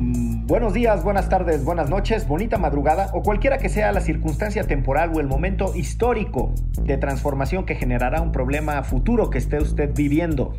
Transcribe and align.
Mm, 0.00 0.46
buenos 0.46 0.72
días, 0.72 1.04
buenas 1.04 1.28
tardes, 1.28 1.62
buenas 1.62 1.90
noches, 1.90 2.26
bonita 2.26 2.56
madrugada 2.56 3.10
o 3.12 3.22
cualquiera 3.22 3.58
que 3.58 3.68
sea 3.68 3.92
la 3.92 4.00
circunstancia 4.00 4.66
temporal 4.66 5.12
o 5.14 5.20
el 5.20 5.26
momento 5.26 5.76
histórico 5.76 6.54
de 6.80 6.96
transformación 6.96 7.66
que 7.66 7.74
generará 7.74 8.22
un 8.22 8.32
problema 8.32 8.82
futuro 8.82 9.28
que 9.28 9.36
esté 9.36 9.58
usted 9.58 9.90
viviendo. 9.94 10.54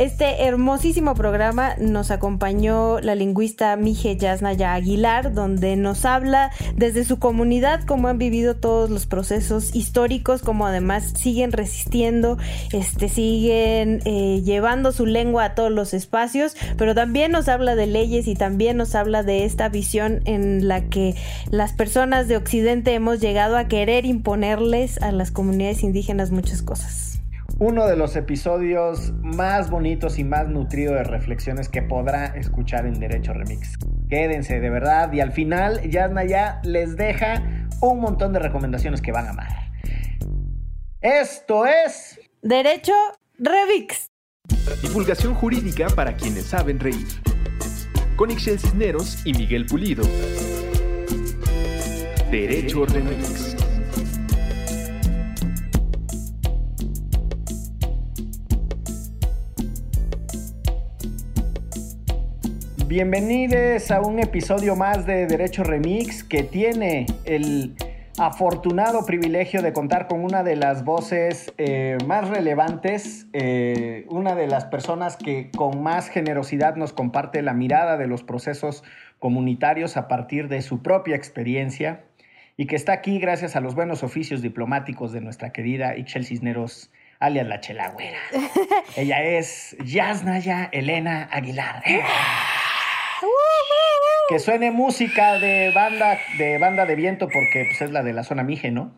Este 0.00 0.44
hermosísimo 0.46 1.14
programa 1.14 1.74
nos 1.78 2.10
acompañó 2.10 3.00
la 3.00 3.14
lingüista 3.14 3.76
Mije 3.76 4.16
Yasnaya 4.16 4.72
Aguilar, 4.72 5.34
donde 5.34 5.76
nos 5.76 6.06
habla 6.06 6.52
desde 6.74 7.04
su 7.04 7.18
comunidad 7.18 7.84
cómo 7.84 8.08
han 8.08 8.16
vivido 8.16 8.56
todos 8.56 8.88
los 8.88 9.04
procesos 9.04 9.76
históricos, 9.76 10.40
cómo 10.40 10.66
además 10.66 11.12
siguen 11.18 11.52
resistiendo, 11.52 12.38
este, 12.72 13.10
siguen 13.10 14.00
eh, 14.06 14.40
llevando 14.42 14.92
su 14.92 15.04
lengua 15.04 15.44
a 15.44 15.54
todos 15.54 15.70
los 15.70 15.92
espacios, 15.92 16.56
pero 16.78 16.94
también 16.94 17.30
nos 17.30 17.50
habla 17.50 17.76
de 17.76 17.86
leyes 17.86 18.26
y 18.26 18.34
también 18.34 18.78
nos 18.78 18.94
habla 18.94 19.22
de 19.22 19.44
esta 19.44 19.68
visión 19.68 20.22
en 20.24 20.66
la 20.66 20.88
que 20.88 21.14
las 21.50 21.74
personas 21.74 22.26
de 22.26 22.38
Occidente 22.38 22.94
hemos 22.94 23.20
llegado 23.20 23.58
a 23.58 23.68
querer 23.68 24.06
imponerles 24.06 24.96
a 25.02 25.12
las 25.12 25.30
comunidades 25.30 25.82
indígenas 25.82 26.30
muchas 26.30 26.62
cosas 26.62 27.09
uno 27.60 27.86
de 27.86 27.94
los 27.94 28.16
episodios 28.16 29.12
más 29.20 29.68
bonitos 29.70 30.18
y 30.18 30.24
más 30.24 30.48
nutrido 30.48 30.94
de 30.94 31.04
reflexiones 31.04 31.68
que 31.68 31.82
podrá 31.82 32.24
escuchar 32.28 32.86
en 32.86 32.98
Derecho 32.98 33.34
Remix. 33.34 33.76
Quédense 34.08 34.60
de 34.60 34.70
verdad 34.70 35.12
y 35.12 35.20
al 35.20 35.30
final 35.30 35.78
Yasna 35.88 36.24
ya 36.24 36.62
les 36.64 36.96
deja 36.96 37.68
un 37.82 38.00
montón 38.00 38.32
de 38.32 38.38
recomendaciones 38.38 39.02
que 39.02 39.12
van 39.12 39.26
a 39.26 39.30
amar. 39.30 39.48
Esto 41.02 41.66
es 41.66 42.18
Derecho 42.40 42.94
Remix. 43.38 44.10
Divulgación 44.82 45.34
jurídica 45.34 45.88
para 45.90 46.16
quienes 46.16 46.46
saben 46.46 46.80
reír. 46.80 47.06
Con 48.16 48.30
Ixel 48.30 48.58
Cisneros 48.58 49.18
y 49.26 49.34
Miguel 49.34 49.66
Pulido. 49.66 50.04
Derecho 52.30 52.86
Remix. 52.86 53.49
Bienvenidos 62.90 63.92
a 63.92 64.00
un 64.00 64.18
episodio 64.18 64.74
más 64.74 65.06
de 65.06 65.28
Derecho 65.28 65.62
Remix 65.62 66.24
que 66.24 66.42
tiene 66.42 67.06
el 67.24 67.76
afortunado 68.18 69.06
privilegio 69.06 69.62
de 69.62 69.72
contar 69.72 70.08
con 70.08 70.24
una 70.24 70.42
de 70.42 70.56
las 70.56 70.84
voces 70.84 71.54
eh, 71.56 71.98
más 72.08 72.28
relevantes, 72.28 73.28
eh, 73.32 74.06
una 74.08 74.34
de 74.34 74.48
las 74.48 74.64
personas 74.64 75.16
que 75.16 75.52
con 75.52 75.84
más 75.84 76.08
generosidad 76.08 76.74
nos 76.74 76.92
comparte 76.92 77.42
la 77.42 77.54
mirada 77.54 77.96
de 77.96 78.08
los 78.08 78.24
procesos 78.24 78.82
comunitarios 79.20 79.96
a 79.96 80.08
partir 80.08 80.48
de 80.48 80.60
su 80.60 80.82
propia 80.82 81.14
experiencia 81.14 82.02
y 82.56 82.66
que 82.66 82.74
está 82.74 82.92
aquí 82.92 83.20
gracias 83.20 83.54
a 83.54 83.60
los 83.60 83.76
buenos 83.76 84.02
oficios 84.02 84.42
diplomáticos 84.42 85.12
de 85.12 85.20
nuestra 85.20 85.52
querida 85.52 85.96
Ixchel 85.96 86.24
Cisneros 86.24 86.90
alias 87.20 87.46
la 87.46 87.60
Chelagüera. 87.60 88.18
Ella 88.96 89.22
es 89.22 89.76
Yasnaya 89.84 90.68
Elena 90.72 91.28
Aguilar. 91.30 91.84
Que 94.30 94.38
suene 94.38 94.70
música 94.70 95.40
de 95.40 95.72
banda 95.74 96.16
de 96.38 96.56
banda 96.58 96.86
de 96.86 96.94
viento 96.94 97.26
porque 97.26 97.64
pues, 97.68 97.82
es 97.82 97.90
la 97.90 98.04
de 98.04 98.12
la 98.12 98.22
zona 98.22 98.44
Mije, 98.44 98.70
¿no? 98.70 98.94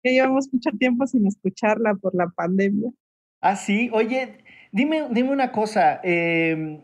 Que 0.00 0.12
llevamos 0.12 0.48
mucho 0.52 0.70
tiempo 0.78 1.08
sin 1.08 1.26
escucharla 1.26 1.96
por 1.96 2.14
la 2.14 2.28
pandemia. 2.28 2.92
Ah, 3.40 3.56
sí. 3.56 3.90
Oye, 3.92 4.44
dime, 4.70 5.08
dime 5.10 5.32
una 5.32 5.50
cosa. 5.50 6.00
Em, 6.04 6.80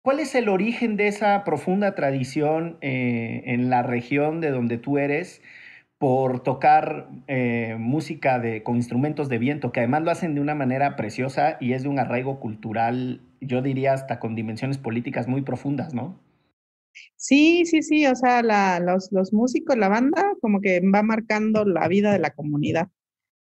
¿Cuál 0.00 0.20
es 0.20 0.34
el 0.34 0.48
origen 0.48 0.96
de 0.96 1.08
esa 1.08 1.44
profunda 1.44 1.94
tradición 1.94 2.78
eh, 2.80 3.42
en 3.44 3.68
la 3.68 3.82
región 3.82 4.40
de 4.40 4.48
donde 4.48 4.78
tú 4.78 4.96
eres? 4.96 5.42
Por 6.00 6.42
tocar 6.42 7.10
eh, 7.26 7.76
música 7.78 8.38
de, 8.38 8.62
con 8.62 8.76
instrumentos 8.76 9.28
de 9.28 9.36
viento, 9.36 9.70
que 9.70 9.80
además 9.80 10.02
lo 10.02 10.10
hacen 10.10 10.34
de 10.34 10.40
una 10.40 10.54
manera 10.54 10.96
preciosa 10.96 11.58
y 11.60 11.74
es 11.74 11.82
de 11.82 11.90
un 11.90 11.98
arraigo 11.98 12.40
cultural, 12.40 13.20
yo 13.42 13.60
diría 13.60 13.92
hasta 13.92 14.18
con 14.18 14.34
dimensiones 14.34 14.78
políticas 14.78 15.28
muy 15.28 15.42
profundas, 15.42 15.92
¿no? 15.92 16.18
Sí, 17.16 17.66
sí, 17.66 17.82
sí, 17.82 18.06
o 18.06 18.16
sea, 18.16 18.42
la, 18.42 18.80
los, 18.80 19.12
los 19.12 19.34
músicos, 19.34 19.76
la 19.76 19.90
banda, 19.90 20.32
como 20.40 20.62
que 20.62 20.80
va 20.80 21.02
marcando 21.02 21.66
la 21.66 21.86
vida 21.86 22.14
de 22.14 22.18
la 22.18 22.30
comunidad 22.30 22.88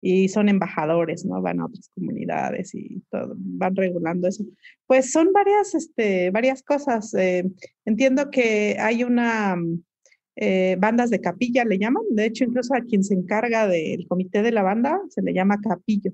y 0.00 0.28
son 0.28 0.48
embajadores, 0.48 1.25
¿no? 1.25 1.42
Van 1.42 1.59
a 1.59 1.66
otras 1.66 1.88
comunidades 1.88 2.72
y 2.76 3.03
todo, 3.10 3.34
van 3.36 3.75
regulando 3.75 4.28
eso. 4.28 4.44
Pues 4.86 5.10
son 5.10 5.32
varias, 5.32 5.75
este, 5.75 6.31
varias 6.31 6.62
cosas. 6.62 7.12
Eh, 7.15 7.50
entiendo 7.84 8.31
que 8.31 8.76
hay 8.78 9.03
una 9.03 9.56
eh, 10.37 10.77
bandas 10.78 11.11
de 11.11 11.21
capilla, 11.21 11.65
le 11.65 11.78
llaman. 11.78 12.03
De 12.11 12.27
hecho, 12.27 12.45
incluso 12.45 12.75
a 12.75 12.81
quien 12.81 13.05
se 13.05 13.15
encarga 13.15 13.67
del 13.67 14.06
comité 14.09 14.43
de 14.43 14.53
la 14.53 14.62
banda 14.62 15.00
se 15.09 15.22
le 15.22 15.33
llama 15.33 15.61
capillo, 15.61 16.12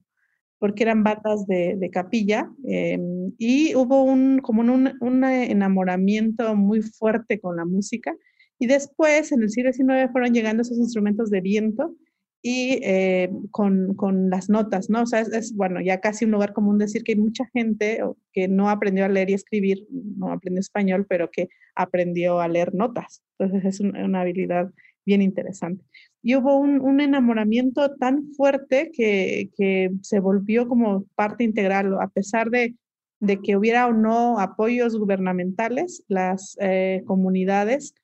porque 0.59 0.83
eran 0.83 1.03
bandas 1.03 1.47
de, 1.47 1.91
capilla. 1.93 2.51
Em, 2.65 3.33
y 3.39 3.75
hubo 3.75 4.05
un, 4.05 4.41
como 4.41 4.61
un, 4.63 4.93
un, 5.01 5.25
enamoramiento 5.25 6.55
muy 6.55 6.83
fuerte 6.83 7.41
con 7.41 7.57
la 7.57 7.65
música. 7.65 8.15
Y 8.59 8.67
después, 8.67 9.33
en 9.33 9.43
el 9.43 9.51
siglo 9.51 9.73
XIX, 9.73 10.13
fueron 10.13 10.35
llegando 10.35 10.63
esos 10.63 10.79
instrumentos 10.79 11.31
de 11.31 11.41
viento 11.41 11.95
y 12.43 12.81
eh, 12.83 13.31
con, 13.51 13.95
con, 13.95 14.31
las 14.31 14.49
notas, 14.49 14.89
¿no? 14.89 15.03
O 15.03 15.07
sea, 15.07 15.21
es, 15.21 15.55
bueno, 15.55 15.81
ya 15.81 16.01
casi 16.01 16.25
un 16.25 16.31
lugar 16.31 16.53
común 16.53 16.79
decir 16.79 17.03
que 17.03 17.13
hay 17.13 17.19
mucha 17.19 17.45
gente 17.53 18.03
que 18.33 18.49
no 18.49 18.71
aprendió 18.71 19.05
a 19.05 19.09
leer 19.09 19.31
y 19.31 19.35
escribir, 19.35 19.87
no 19.91 20.33
aprendió 20.33 20.61
español, 20.61 21.07
pero 21.09 21.31
que 21.31 21.49
aprendió 21.75 22.41
a 22.41 22.49
leer 22.49 22.75
notas. 22.75 23.23
Entonces 23.39 23.65
es 23.75 23.81
una 23.81 24.23
habilidad 24.23 24.71
bien 25.05 25.23
interesante. 25.23 25.85
Y 26.23 26.35
hubo 26.37 26.57
un, 26.57 26.81
un 26.81 27.01
enamoramiento 27.01 27.95
tan 27.97 28.33
fuerte 28.35 28.91
que, 28.93 29.51
que, 29.57 29.91
se 30.03 30.21
volvió 30.21 30.67
como 30.69 31.05
parte 31.15 31.45
integral, 31.45 31.95
a 32.01 32.09
pesar 32.09 32.51
de, 32.51 32.75
de 33.21 33.41
que 33.41 33.57
hubiera 33.57 33.87
o 33.87 33.93
no 33.93 34.39
apoyos 34.39 34.99
gubernamentales, 34.99 36.05
las 36.09 36.57
eh, 36.61 37.03
comunidades 37.07 37.95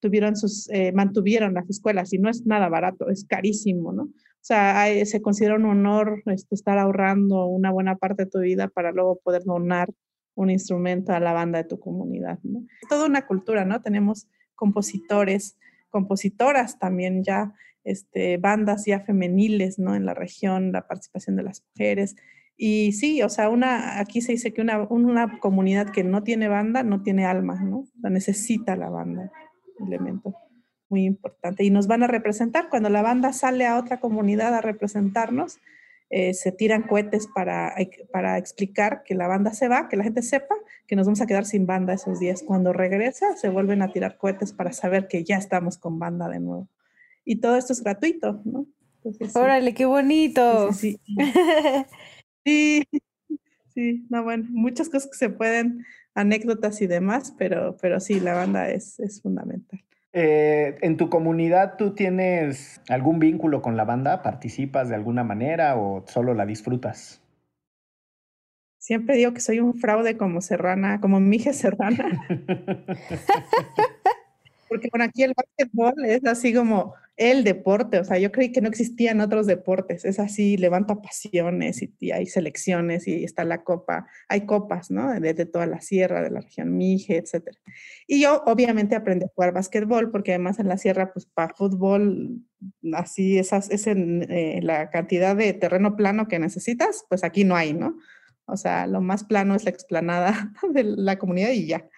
tuvieron 0.00 0.36
sus, 0.36 0.68
eh, 0.70 0.92
mantuvieron 0.92 1.54
las 1.54 1.68
escuelas 1.68 2.12
y 2.12 2.18
no 2.18 2.28
es 2.28 2.46
nada 2.46 2.68
barato, 2.68 3.08
es 3.08 3.24
carísimo, 3.24 3.92
¿no? 3.92 4.04
O 4.04 4.46
sea, 4.46 4.86
se 5.04 5.20
considera 5.20 5.56
un 5.56 5.64
honor 5.64 6.22
este, 6.26 6.54
estar 6.54 6.78
ahorrando 6.78 7.46
una 7.46 7.72
buena 7.72 7.96
parte 7.96 8.24
de 8.24 8.30
tu 8.30 8.38
vida 8.38 8.68
para 8.68 8.92
luego 8.92 9.18
poder 9.18 9.42
donar 9.42 9.88
un 10.36 10.50
instrumento 10.50 11.12
a 11.12 11.18
la 11.18 11.32
banda 11.32 11.58
de 11.58 11.68
tu 11.68 11.80
comunidad, 11.80 12.38
¿no? 12.44 12.64
Toda 12.88 13.06
una 13.06 13.26
cultura, 13.26 13.64
¿no? 13.64 13.82
Tenemos 13.82 14.28
compositores, 14.54 15.56
compositoras 15.90 16.78
también 16.78 17.24
ya, 17.24 17.54
este, 17.82 18.36
bandas 18.36 18.84
ya 18.86 19.00
femeniles, 19.00 19.80
¿no? 19.80 19.96
En 19.96 20.06
la 20.06 20.14
región, 20.14 20.70
la 20.70 20.86
participación 20.86 21.34
de 21.34 21.42
las 21.42 21.64
mujeres. 21.74 22.14
Y 22.56 22.92
sí, 22.92 23.22
o 23.22 23.28
sea, 23.28 23.48
una, 23.48 23.98
aquí 23.98 24.20
se 24.20 24.32
dice 24.32 24.52
que 24.52 24.60
una, 24.60 24.82
una 24.84 25.40
comunidad 25.40 25.90
que 25.90 26.04
no 26.04 26.22
tiene 26.22 26.46
banda 26.46 26.84
no 26.84 27.02
tiene 27.02 27.24
alma, 27.24 27.60
¿no? 27.64 27.78
O 27.78 28.00
sea, 28.00 28.10
necesita 28.10 28.76
la 28.76 28.90
banda 28.90 29.32
elemento 29.84 30.34
muy 30.88 31.04
importante. 31.04 31.64
Y 31.64 31.70
nos 31.70 31.86
van 31.86 32.02
a 32.02 32.06
representar. 32.06 32.68
Cuando 32.68 32.88
la 32.88 33.02
banda 33.02 33.32
sale 33.32 33.66
a 33.66 33.78
otra 33.78 33.98
comunidad 33.98 34.54
a 34.54 34.60
representarnos, 34.60 35.58
eh, 36.10 36.34
se 36.34 36.52
tiran 36.52 36.84
cohetes 36.84 37.26
para, 37.34 37.74
para 38.12 38.38
explicar 38.38 39.02
que 39.02 39.16
la 39.16 39.26
banda 39.26 39.52
se 39.52 39.66
va, 39.66 39.88
que 39.88 39.96
la 39.96 40.04
gente 40.04 40.22
sepa 40.22 40.54
que 40.86 40.94
nos 40.94 41.06
vamos 41.06 41.20
a 41.20 41.26
quedar 41.26 41.44
sin 41.44 41.66
banda 41.66 41.94
esos 41.94 42.20
días. 42.20 42.44
Cuando 42.44 42.72
regresa, 42.72 43.36
se 43.36 43.48
vuelven 43.48 43.82
a 43.82 43.92
tirar 43.92 44.16
cohetes 44.16 44.52
para 44.52 44.72
saber 44.72 45.08
que 45.08 45.24
ya 45.24 45.36
estamos 45.36 45.78
con 45.78 45.98
banda 45.98 46.28
de 46.28 46.38
nuevo. 46.38 46.68
Y 47.24 47.36
todo 47.36 47.56
esto 47.56 47.72
es 47.72 47.82
gratuito, 47.82 48.40
¿no? 48.44 48.66
Órale, 49.34 49.74
qué 49.74 49.84
bonito. 49.84 50.72
Sí 50.72 51.00
sí, 52.46 52.82
sí, 53.74 54.06
no, 54.08 54.22
bueno, 54.22 54.46
muchas 54.50 54.88
cosas 54.88 55.10
que 55.10 55.18
se 55.18 55.30
pueden, 55.30 55.84
anécdotas 56.16 56.82
y 56.82 56.88
demás, 56.88 57.34
pero, 57.38 57.76
pero 57.80 58.00
sí, 58.00 58.18
la 58.18 58.34
banda 58.34 58.68
es, 58.70 58.98
es 58.98 59.22
fundamental. 59.22 59.80
Eh, 60.12 60.78
¿En 60.80 60.96
tu 60.96 61.10
comunidad 61.10 61.76
tú 61.76 61.94
tienes 61.94 62.80
algún 62.88 63.18
vínculo 63.18 63.60
con 63.60 63.76
la 63.76 63.84
banda? 63.84 64.22
¿Participas 64.22 64.88
de 64.88 64.94
alguna 64.94 65.24
manera 65.24 65.76
o 65.76 66.04
solo 66.08 66.32
la 66.32 66.46
disfrutas? 66.46 67.22
Siempre 68.78 69.16
digo 69.16 69.34
que 69.34 69.40
soy 69.40 69.60
un 69.60 69.74
fraude 69.74 70.16
como 70.16 70.40
Serrana, 70.40 71.00
como 71.00 71.20
Mije 71.20 71.52
Serrana. 71.52 72.22
porque 74.76 74.90
bueno, 74.92 75.06
aquí 75.06 75.22
el 75.22 75.32
básquetbol 75.34 76.04
es 76.04 76.24
así 76.26 76.52
como 76.52 76.94
el 77.16 77.44
deporte, 77.44 77.98
o 77.98 78.04
sea, 78.04 78.18
yo 78.18 78.30
creí 78.30 78.52
que 78.52 78.60
no 78.60 78.68
existían 78.68 79.22
otros 79.22 79.46
deportes, 79.46 80.04
es 80.04 80.18
así, 80.18 80.58
levanta 80.58 81.00
pasiones 81.00 81.80
y, 81.82 82.10
hay 82.10 82.26
selecciones 82.26 83.08
y 83.08 83.24
está 83.24 83.44
la 83.44 83.64
copa, 83.64 84.06
hay 84.28 84.44
copas, 84.44 84.90
¿no? 84.90 85.18
Desde 85.18 85.46
toda 85.46 85.64
la 85.64 85.80
sierra, 85.80 86.22
de 86.22 86.28
la 86.30 86.40
región 86.40 86.76
Mije, 86.76 87.16
etcétera. 87.16 87.56
Y 88.06 88.20
yo 88.20 88.42
obviamente 88.44 88.96
aprendí 88.96 89.24
a 89.24 89.30
jugar 89.34 89.54
básquetbol 89.54 90.10
porque 90.10 90.32
además 90.32 90.58
en 90.58 90.68
la 90.68 90.76
sierra, 90.76 91.10
pues 91.10 91.24
para 91.24 91.54
fútbol, 91.54 92.42
así, 92.92 93.38
esas, 93.38 93.70
es 93.70 93.86
en, 93.86 94.30
eh, 94.30 94.60
la 94.62 94.90
cantidad 94.90 95.34
de 95.34 95.54
terreno 95.54 95.96
plano 95.96 96.28
que 96.28 96.38
necesitas, 96.38 97.06
pues 97.08 97.24
aquí 97.24 97.44
no 97.44 97.56
hay, 97.56 97.72
¿no? 97.72 97.96
O 98.44 98.58
sea, 98.58 98.86
lo 98.86 99.00
más 99.00 99.24
plano 99.24 99.54
es 99.54 99.64
la 99.64 99.70
explanada 99.70 100.52
de 100.70 100.84
la 100.84 101.18
comunidad 101.18 101.50
y 101.52 101.66
ya. 101.66 101.88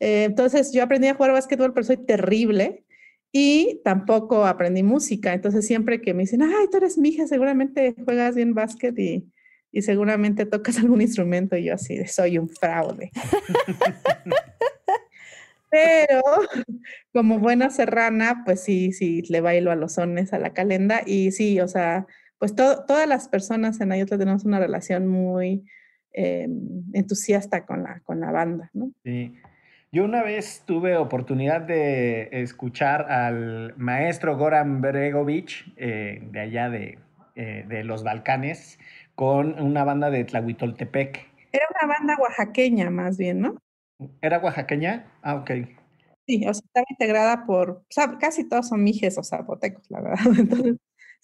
Eh, 0.00 0.24
entonces 0.24 0.72
yo 0.72 0.82
aprendí 0.82 1.08
a 1.08 1.14
jugar 1.14 1.32
básquetbol, 1.32 1.72
pero 1.72 1.84
soy 1.84 1.96
terrible 1.98 2.84
y 3.32 3.80
tampoco 3.84 4.46
aprendí 4.46 4.82
música. 4.82 5.32
Entonces 5.34 5.66
siempre 5.66 6.00
que 6.00 6.14
me 6.14 6.22
dicen, 6.22 6.42
ay, 6.42 6.66
tú 6.70 6.78
eres 6.78 6.98
mi 6.98 7.10
hija, 7.10 7.26
seguramente 7.26 7.94
juegas 8.04 8.34
bien 8.34 8.54
básquet 8.54 8.98
y, 8.98 9.30
y 9.72 9.82
seguramente 9.82 10.46
tocas 10.46 10.78
algún 10.78 11.02
instrumento. 11.02 11.56
Y 11.56 11.64
yo 11.64 11.74
así, 11.74 12.04
soy 12.06 12.38
un 12.38 12.48
fraude. 12.48 13.10
Pero 15.70 16.22
como 17.12 17.38
buena 17.38 17.70
serrana, 17.70 18.42
pues 18.44 18.60
sí, 18.60 18.92
sí, 18.92 19.22
le 19.28 19.40
bailo 19.40 19.70
a 19.70 19.76
los 19.76 19.94
sones, 19.94 20.32
a 20.32 20.38
la 20.38 20.54
calenda. 20.54 21.02
Y 21.04 21.32
sí, 21.32 21.60
o 21.60 21.68
sea, 21.68 22.06
pues 22.38 22.54
todas 22.54 23.08
las 23.08 23.28
personas 23.28 23.80
en 23.80 23.92
Ayotla 23.92 24.16
tenemos 24.16 24.44
una 24.44 24.60
relación 24.60 25.06
muy 25.08 25.64
eh, 26.12 26.48
entusiasta 26.92 27.66
con 27.66 27.82
la, 27.82 28.00
con 28.00 28.20
la 28.20 28.30
banda, 28.30 28.70
¿no? 28.72 28.92
Sí. 29.04 29.34
Yo 29.96 30.04
una 30.04 30.22
vez 30.22 30.62
tuve 30.66 30.98
oportunidad 30.98 31.62
de 31.62 32.28
escuchar 32.30 33.10
al 33.10 33.72
maestro 33.78 34.36
Goran 34.36 34.82
Bregovic, 34.82 35.72
eh, 35.78 36.20
de 36.32 36.38
allá 36.38 36.68
de, 36.68 36.98
eh, 37.34 37.64
de, 37.66 37.82
los 37.82 38.04
Balcanes, 38.04 38.78
con 39.14 39.58
una 39.58 39.84
banda 39.84 40.10
de 40.10 40.24
Tlahuitoltepec. 40.24 41.30
Era 41.50 41.64
una 41.80 41.94
banda 41.94 42.18
oaxaqueña 42.20 42.90
más 42.90 43.16
bien, 43.16 43.40
¿no? 43.40 43.56
¿Era 44.20 44.38
oaxaqueña? 44.38 45.06
Ah, 45.22 45.36
ok. 45.36 45.50
Sí, 46.26 46.46
o 46.46 46.52
sea, 46.52 46.62
estaba 46.66 46.86
integrada 46.90 47.46
por, 47.46 47.70
o 47.70 47.86
sea, 47.88 48.18
casi 48.18 48.46
todos 48.46 48.68
son 48.68 48.84
mijes 48.84 49.16
o 49.16 49.24
zapotecos, 49.24 49.90
la 49.90 50.02
verdad. 50.02 50.18
Entonces, 50.38 50.76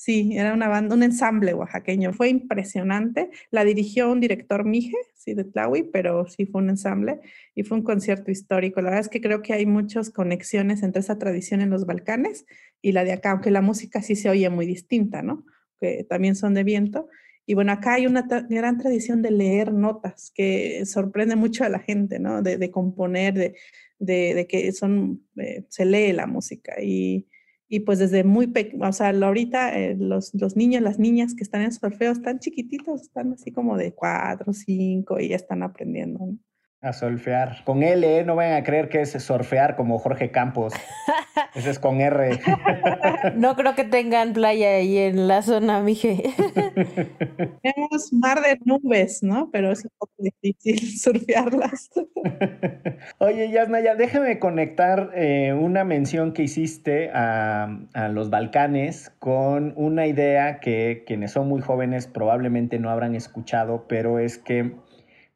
Sí, 0.04 0.36
era 0.36 0.52
una 0.52 0.66
banda, 0.66 0.96
un 0.96 1.04
ensamble 1.04 1.54
oaxaqueño. 1.54 2.12
Fue 2.12 2.28
impresionante. 2.28 3.30
La 3.52 3.62
dirigió 3.62 4.10
un 4.10 4.18
director 4.18 4.64
Mije, 4.64 4.96
sí, 5.14 5.32
de 5.32 5.44
Tlahui, 5.44 5.84
pero 5.92 6.26
sí 6.26 6.44
fue 6.44 6.60
un 6.60 6.70
ensamble 6.70 7.20
y 7.54 7.62
fue 7.62 7.78
un 7.78 7.84
concierto 7.84 8.32
histórico. 8.32 8.80
La 8.80 8.90
verdad 8.90 9.02
es 9.02 9.08
que 9.08 9.20
creo 9.20 9.42
que 9.42 9.52
hay 9.52 9.64
muchas 9.64 10.10
conexiones 10.10 10.82
entre 10.82 11.02
esa 11.02 11.18
tradición 11.18 11.60
en 11.60 11.70
los 11.70 11.86
Balcanes 11.86 12.46
y 12.80 12.90
la 12.90 13.04
de 13.04 13.12
acá, 13.12 13.30
aunque 13.30 13.52
la 13.52 13.60
música 13.60 14.02
sí 14.02 14.16
se 14.16 14.28
oye 14.28 14.50
muy 14.50 14.66
distinta, 14.66 15.22
¿no? 15.22 15.46
Que 15.78 16.02
también 16.02 16.34
son 16.34 16.54
de 16.54 16.64
viento. 16.64 17.08
Y 17.46 17.54
bueno, 17.54 17.70
acá 17.70 17.94
hay 17.94 18.08
una 18.08 18.26
gran 18.48 18.78
tradición 18.78 19.22
de 19.22 19.30
leer 19.30 19.72
notas 19.72 20.32
que 20.34 20.84
sorprende 20.84 21.36
mucho 21.36 21.62
a 21.62 21.68
la 21.68 21.78
gente, 21.78 22.18
¿no? 22.18 22.42
De, 22.42 22.72
componer, 22.72 23.54
de, 24.00 24.46
que 24.48 24.72
son, 24.72 25.24
eh, 25.36 25.64
se 25.68 25.84
lee 25.84 26.12
la 26.12 26.26
música. 26.26 26.82
Y, 26.82 27.28
y 27.72 27.80
pues 27.80 27.98
desde 27.98 28.22
muy 28.22 28.48
pequeño, 28.48 28.86
o 28.86 28.92
sea, 28.92 29.08
ahorita 29.08 29.78
eh, 29.78 29.96
los, 29.98 30.34
los, 30.34 30.56
niños, 30.56 30.82
las 30.82 30.98
niñas 30.98 31.34
que 31.34 31.42
están 31.42 31.62
en 31.62 31.72
solfeo 31.72 32.12
están 32.12 32.38
chiquititos, 32.38 33.00
están 33.00 33.32
así 33.32 33.50
como 33.50 33.78
de 33.78 33.94
cuatro, 33.94 34.52
cinco 34.52 35.18
y 35.18 35.28
ya 35.28 35.36
están 35.36 35.62
aprendiendo. 35.62 36.36
A 36.84 36.92
solfear. 36.92 37.62
Con 37.64 37.84
L, 37.84 38.18
¿eh? 38.18 38.24
no 38.24 38.34
vayan 38.34 38.60
a 38.60 38.64
creer 38.64 38.88
que 38.88 39.02
es 39.02 39.12
surfear 39.12 39.76
como 39.76 40.00
Jorge 40.00 40.32
Campos. 40.32 40.72
Ese 41.54 41.70
es 41.70 41.78
con 41.78 42.00
R. 42.00 42.40
no 43.36 43.54
creo 43.54 43.76
que 43.76 43.84
tengan 43.84 44.32
playa 44.32 44.70
ahí 44.70 44.98
en 44.98 45.28
la 45.28 45.42
zona, 45.42 45.80
mije. 45.80 46.34
Tenemos 47.62 48.12
mar 48.12 48.40
de 48.40 48.58
nubes, 48.64 49.22
¿no? 49.22 49.48
Pero 49.52 49.70
es 49.70 49.84
un 49.84 49.92
poco 49.96 50.12
difícil 50.18 50.80
surfearlas. 50.98 51.88
Oye, 53.18 53.48
Yasnaya, 53.52 53.94
déjame 53.94 54.40
conectar 54.40 55.10
eh, 55.14 55.52
una 55.52 55.84
mención 55.84 56.32
que 56.32 56.42
hiciste 56.42 57.10
a, 57.14 57.78
a 57.94 58.08
los 58.08 58.28
Balcanes 58.28 59.12
con 59.20 59.72
una 59.76 60.08
idea 60.08 60.58
que 60.58 61.04
quienes 61.06 61.30
son 61.30 61.46
muy 61.46 61.60
jóvenes 61.60 62.08
probablemente 62.08 62.80
no 62.80 62.90
habrán 62.90 63.14
escuchado, 63.14 63.86
pero 63.86 64.18
es 64.18 64.36
que 64.36 64.72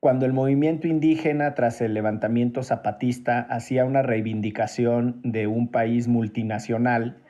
cuando 0.01 0.27
el 0.27 0.33
movimiento 0.33 0.87
indígena 0.87 1.55
tras 1.55 1.81
el 1.81 1.95
levantamiento 1.95 2.63
zapatista 2.63 3.41
hacía 3.41 3.85
una 3.85 4.03
reivindicación 4.03 5.21
de 5.23 5.47
un 5.47 5.69
país 5.69 6.07
multinacional, 6.07 7.23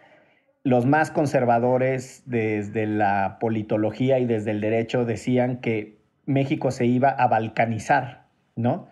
los 0.65 0.85
más 0.85 1.13
conservadores 1.13 2.25
desde 2.27 2.87
la 2.87 3.39
politología 3.41 4.19
y 4.19 4.27
desde 4.27 4.51
el 4.51 4.61
derecho 4.61 5.05
decían 5.05 5.61
que 5.61 5.99
México 6.25 6.73
se 6.73 6.87
iba 6.87 7.09
a 7.09 7.29
balcanizar, 7.29 8.27
¿no? 8.57 8.89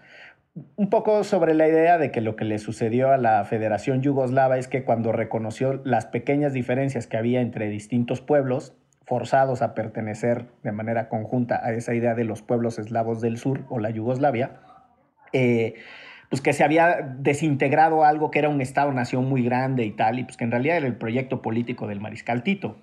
Un 0.77 0.89
poco 0.89 1.25
sobre 1.25 1.53
la 1.53 1.67
idea 1.67 1.99
de 1.99 2.13
que 2.13 2.21
lo 2.21 2.37
que 2.37 2.45
le 2.45 2.61
sucedió 2.61 3.11
a 3.11 3.17
la 3.17 3.45
Federación 3.45 4.03
Yugoslava 4.03 4.57
es 4.57 4.69
que 4.69 4.85
cuando 4.85 5.11
reconoció 5.11 5.83
las 5.85 6.07
pequeñas 6.07 6.53
diferencias 6.53 7.09
que 7.09 7.17
había 7.17 7.41
entre 7.41 7.69
distintos 7.69 8.21
pueblos, 8.21 8.77
forzados 9.07 9.63
a 9.63 9.75
pertenecer 9.75 10.47
de 10.63 10.73
manera 10.73 11.09
conjunta 11.09 11.61
a 11.65 11.73
esa 11.73 11.95
idea 11.95 12.15
de 12.15 12.25
los 12.25 12.43
pueblos 12.43 12.79
eslavos 12.79 13.21
del 13.21 13.39
sur 13.39 13.65
o 13.69 13.79
la 13.79 13.91
Yugoslavia, 13.91 14.61
eh, 15.33 15.75
pues 16.31 16.41
que 16.41 16.53
se 16.53 16.65
había 16.65 17.15
desintegrado 17.19 18.05
algo 18.05 18.31
que 18.31 18.39
era 18.39 18.49
un 18.49 18.61
Estado-nación 18.61 19.29
muy 19.29 19.45
grande 19.45 19.85
y 19.85 19.91
tal, 19.91 20.19
y 20.19 20.25
pues 20.25 20.37
que 20.37 20.45
en 20.45 20.51
realidad 20.51 20.79
era 20.79 20.87
el 20.87 20.97
proyecto 20.97 21.43
político 21.43 21.87
del 21.87 22.01
mariscal 22.01 22.43
Tito. 22.43 22.77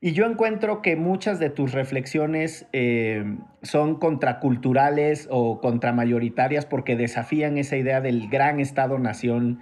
Y 0.00 0.12
yo 0.12 0.26
encuentro 0.26 0.80
que 0.80 0.94
muchas 0.94 1.40
de 1.40 1.50
tus 1.50 1.72
reflexiones 1.72 2.66
eh, 2.72 3.24
son 3.62 3.96
contraculturales 3.96 5.26
o 5.28 5.60
contramayoritarias 5.60 6.66
porque 6.66 6.94
desafían 6.94 7.58
esa 7.58 7.76
idea 7.76 8.00
del 8.00 8.28
gran 8.28 8.60
Estado-nación 8.60 9.58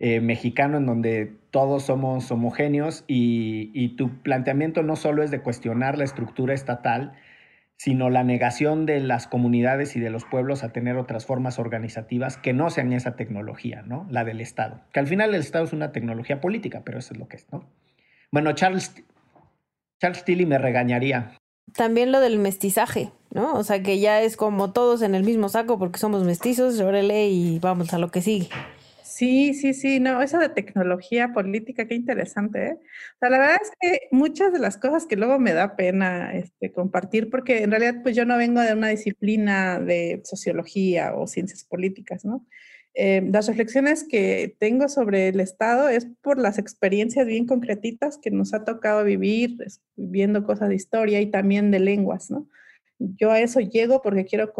eh, 0.00 0.20
mexicano 0.20 0.78
en 0.78 0.86
donde 0.86 1.36
todos 1.56 1.84
somos 1.84 2.30
homogéneos 2.30 3.02
y, 3.06 3.96
tu 3.96 4.20
planteamiento 4.20 4.82
no 4.82 4.94
solo 4.94 5.22
es 5.22 5.30
de 5.30 5.40
cuestionar 5.40 5.96
la 5.96 6.04
estructura 6.04 6.52
estatal, 6.52 7.14
sino 7.78 8.10
la 8.10 8.24
negación 8.24 8.84
de 8.84 9.00
las 9.00 9.26
comunidades 9.26 9.96
y 9.96 10.00
de 10.00 10.10
los 10.10 10.26
pueblos 10.26 10.62
a 10.62 10.74
tener 10.74 10.98
otras 10.98 11.24
formas 11.24 11.58
organizativas 11.58 12.36
que 12.36 12.52
no 12.52 12.68
sean 12.68 12.92
esa 12.92 13.16
tecnología, 13.16 13.80
¿no? 13.80 14.06
La 14.10 14.22
del 14.22 14.42
Estado. 14.42 14.82
Que 14.92 15.00
al 15.00 15.06
final 15.06 15.34
el 15.34 15.40
Estado 15.40 15.64
es 15.64 15.72
una 15.72 15.92
tecnología 15.92 16.42
política, 16.42 16.82
pero 16.84 16.98
eso 16.98 17.14
es 17.14 17.20
lo 17.20 17.26
que 17.26 17.36
es, 17.36 17.50
¿no? 17.50 17.64
Bueno, 18.30 18.52
Charles, 18.52 18.94
Charles 19.98 20.26
Tilly 20.26 20.44
me 20.44 20.58
regañaría. 20.58 21.38
También 21.72 22.12
lo 22.12 22.20
del 22.20 22.38
mestizaje, 22.38 23.12
¿no? 23.30 23.54
O 23.54 23.64
sea, 23.64 23.82
que 23.82 23.98
ya 23.98 24.20
es 24.20 24.36
como 24.36 24.74
todos 24.74 25.00
en 25.00 25.14
el 25.14 25.24
mismo 25.24 25.48
saco 25.48 25.78
porque 25.78 25.98
somos 25.98 26.22
mestizos, 26.22 26.78
órale 26.80 27.28
y 27.28 27.60
vamos 27.60 27.94
a 27.94 27.98
lo 27.98 28.10
que 28.10 28.20
sigue. 28.20 28.50
Sí, 29.08 29.54
sí, 29.54 29.72
sí, 29.72 30.00
no, 30.00 30.20
eso 30.20 30.36
de 30.40 30.48
tecnología 30.48 31.32
política, 31.32 31.86
qué 31.86 31.94
interesante, 31.94 32.66
¿eh? 32.66 32.78
La 33.20 33.28
verdad 33.28 33.56
es 33.62 33.70
que 33.80 34.08
muchas 34.10 34.52
de 34.52 34.58
las 34.58 34.78
cosas 34.78 35.06
que 35.06 35.14
luego 35.14 35.38
me 35.38 35.52
da 35.52 35.76
pena 35.76 36.34
este, 36.34 36.72
compartir, 36.72 37.30
porque 37.30 37.62
en 37.62 37.70
realidad 37.70 38.02
pues 38.02 38.16
yo 38.16 38.24
no 38.24 38.36
vengo 38.36 38.60
de 38.60 38.72
una 38.72 38.88
disciplina 38.88 39.78
de 39.78 40.22
sociología 40.24 41.14
o 41.14 41.28
ciencias 41.28 41.62
políticas, 41.62 42.24
¿no? 42.24 42.44
Eh, 42.94 43.22
las 43.30 43.46
reflexiones 43.46 44.02
que 44.02 44.56
tengo 44.58 44.88
sobre 44.88 45.28
el 45.28 45.38
Estado 45.38 45.88
es 45.88 46.08
por 46.20 46.40
las 46.40 46.58
experiencias 46.58 47.26
bien 47.28 47.46
concretitas 47.46 48.18
que 48.18 48.32
nos 48.32 48.54
ha 48.54 48.64
tocado 48.64 49.04
vivir, 49.04 49.56
viendo 49.94 50.42
cosas 50.44 50.68
de 50.68 50.74
historia 50.74 51.20
y 51.20 51.30
también 51.30 51.70
de 51.70 51.78
lenguas, 51.78 52.28
¿no? 52.30 52.48
Yo 52.98 53.30
a 53.30 53.38
eso 53.40 53.60
llego 53.60 54.02
porque 54.02 54.24
quiero, 54.24 54.52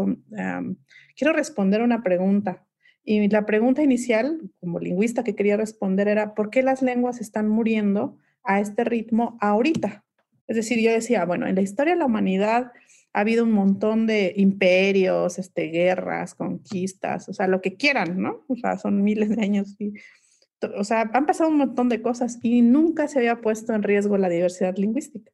quiero 1.16 1.32
responder 1.32 1.82
una 1.82 2.02
pregunta 2.04 2.65
y 3.08 3.28
la 3.28 3.46
pregunta 3.46 3.84
inicial, 3.84 4.50
como 4.58 4.80
lingüista 4.80 5.22
que 5.22 5.36
quería 5.36 5.56
responder, 5.56 6.08
era 6.08 6.34
¿por 6.34 6.50
qué 6.50 6.64
las 6.64 6.82
lenguas 6.82 7.20
están 7.20 7.48
muriendo 7.48 8.18
a 8.42 8.60
este 8.60 8.82
ritmo 8.82 9.38
ahorita? 9.40 10.04
Es 10.48 10.56
decir, 10.56 10.80
yo 10.80 10.90
decía, 10.90 11.24
bueno, 11.24 11.46
en 11.46 11.54
la 11.54 11.62
historia 11.62 11.94
de 11.94 12.00
la 12.00 12.06
humanidad 12.06 12.72
ha 13.12 13.20
habido 13.20 13.44
un 13.44 13.52
montón 13.52 14.08
de 14.08 14.34
imperios, 14.36 15.38
este, 15.38 15.68
guerras, 15.68 16.34
conquistas, 16.34 17.28
o 17.28 17.32
sea, 17.32 17.46
lo 17.46 17.62
que 17.62 17.76
quieran, 17.76 18.20
¿no? 18.20 18.44
O 18.48 18.56
sea, 18.56 18.76
son 18.76 19.04
miles 19.04 19.28
de 19.28 19.40
años. 19.40 19.76
Y, 19.78 19.94
o 20.76 20.82
sea, 20.82 21.08
han 21.12 21.26
pasado 21.26 21.48
un 21.48 21.58
montón 21.58 21.88
de 21.88 22.02
cosas 22.02 22.40
y 22.42 22.60
nunca 22.62 23.06
se 23.06 23.20
había 23.20 23.40
puesto 23.40 23.72
en 23.72 23.84
riesgo 23.84 24.18
la 24.18 24.28
diversidad 24.28 24.76
lingüística 24.76 25.30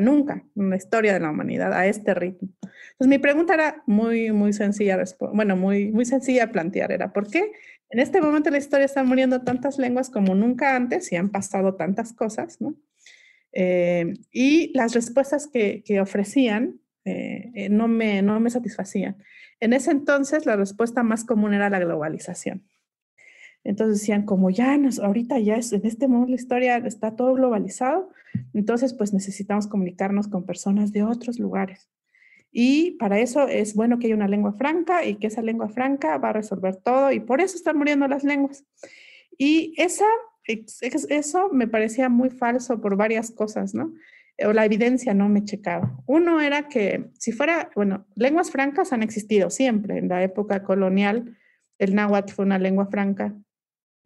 nunca 0.00 0.44
en 0.56 0.70
la 0.70 0.76
historia 0.76 1.12
de 1.12 1.20
la 1.20 1.30
humanidad 1.30 1.72
a 1.72 1.86
este 1.86 2.14
ritmo. 2.14 2.48
Entonces 2.62 3.08
mi 3.08 3.18
pregunta 3.18 3.54
era 3.54 3.82
muy, 3.86 4.32
muy 4.32 4.52
sencilla, 4.52 5.02
bueno, 5.32 5.56
muy, 5.56 5.92
muy 5.92 6.04
sencilla 6.04 6.46
de 6.46 6.52
plantear, 6.52 6.92
era 6.92 7.12
¿por 7.12 7.28
qué 7.28 7.52
en 7.90 7.98
este 7.98 8.20
momento 8.20 8.48
de 8.48 8.52
la 8.52 8.58
historia 8.58 8.86
están 8.86 9.06
muriendo 9.06 9.42
tantas 9.42 9.78
lenguas 9.78 10.08
como 10.08 10.34
nunca 10.34 10.74
antes 10.74 11.12
y 11.12 11.16
han 11.16 11.30
pasado 11.30 11.74
tantas 11.74 12.14
cosas, 12.14 12.60
¿no? 12.60 12.74
Eh, 13.52 14.14
y 14.32 14.72
las 14.74 14.94
respuestas 14.94 15.46
que, 15.46 15.82
que 15.84 16.00
ofrecían 16.00 16.80
eh, 17.04 17.50
eh, 17.54 17.68
no, 17.68 17.88
me, 17.88 18.22
no 18.22 18.38
me 18.40 18.50
satisfacían. 18.50 19.16
En 19.60 19.72
ese 19.72 19.90
entonces 19.90 20.46
la 20.46 20.56
respuesta 20.56 21.02
más 21.02 21.24
común 21.24 21.52
era 21.52 21.68
la 21.68 21.80
globalización. 21.80 22.62
Entonces 23.64 24.00
decían, 24.00 24.24
como 24.24 24.50
ya 24.50 24.76
nos, 24.76 24.98
ahorita 24.98 25.38
ya 25.38 25.56
es, 25.56 25.72
en 25.72 25.86
este 25.86 26.08
momento 26.08 26.30
la 26.30 26.36
historia 26.36 26.76
está 26.78 27.14
todo 27.14 27.34
globalizado, 27.34 28.10
entonces 28.54 28.94
pues 28.94 29.12
necesitamos 29.12 29.66
comunicarnos 29.66 30.28
con 30.28 30.44
personas 30.44 30.92
de 30.92 31.02
otros 31.02 31.38
lugares. 31.38 31.88
Y 32.50 32.92
para 32.92 33.18
eso 33.18 33.48
es 33.48 33.74
bueno 33.74 33.98
que 33.98 34.06
haya 34.06 34.14
una 34.14 34.28
lengua 34.28 34.52
franca 34.52 35.04
y 35.04 35.14
que 35.14 35.28
esa 35.28 35.40
lengua 35.40 35.70
franca 35.70 36.18
va 36.18 36.28
a 36.28 36.34
resolver 36.34 36.76
todo 36.76 37.10
y 37.10 37.18
por 37.20 37.40
eso 37.40 37.56
están 37.56 37.78
muriendo 37.78 38.06
las 38.06 38.24
lenguas. 38.24 38.64
Y 39.38 39.74
esa, 39.78 40.04
eso 40.44 41.48
me 41.50 41.66
parecía 41.66 42.10
muy 42.10 42.28
falso 42.28 42.80
por 42.80 42.96
varias 42.96 43.30
cosas, 43.30 43.74
¿no? 43.74 43.94
O 44.44 44.52
la 44.52 44.66
evidencia 44.66 45.14
no 45.14 45.30
me 45.30 45.44
checaba. 45.44 45.96
Uno 46.06 46.40
era 46.40 46.68
que 46.68 47.10
si 47.18 47.32
fuera, 47.32 47.70
bueno, 47.74 48.06
lenguas 48.16 48.50
francas 48.50 48.92
han 48.92 49.02
existido 49.02 49.48
siempre. 49.48 49.98
En 49.98 50.08
la 50.08 50.22
época 50.22 50.62
colonial, 50.62 51.38
el 51.78 51.94
náhuatl 51.94 52.34
fue 52.34 52.44
una 52.44 52.58
lengua 52.58 52.86
franca 52.86 53.34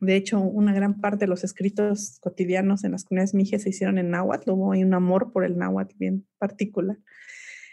de 0.01 0.17
hecho, 0.17 0.41
una 0.41 0.75
gran 0.75 1.01
parte 1.01 1.25
de 1.25 1.29
los 1.29 1.45
escritos 1.45 2.19
cotidianos 2.21 2.85
en 2.85 2.93
las 2.93 3.05
comunidades 3.05 3.35
mijes 3.35 3.63
se 3.63 3.71
hicieron 3.71 3.99
en 3.99 4.11
náhuatl, 4.11 4.51
hubo 4.51 4.69
un 4.69 4.95
amor 4.95 5.33
por 5.33 5.45
el 5.45 5.57
náhuatl 5.57 5.95
bien 5.99 6.27
particular. 6.39 6.99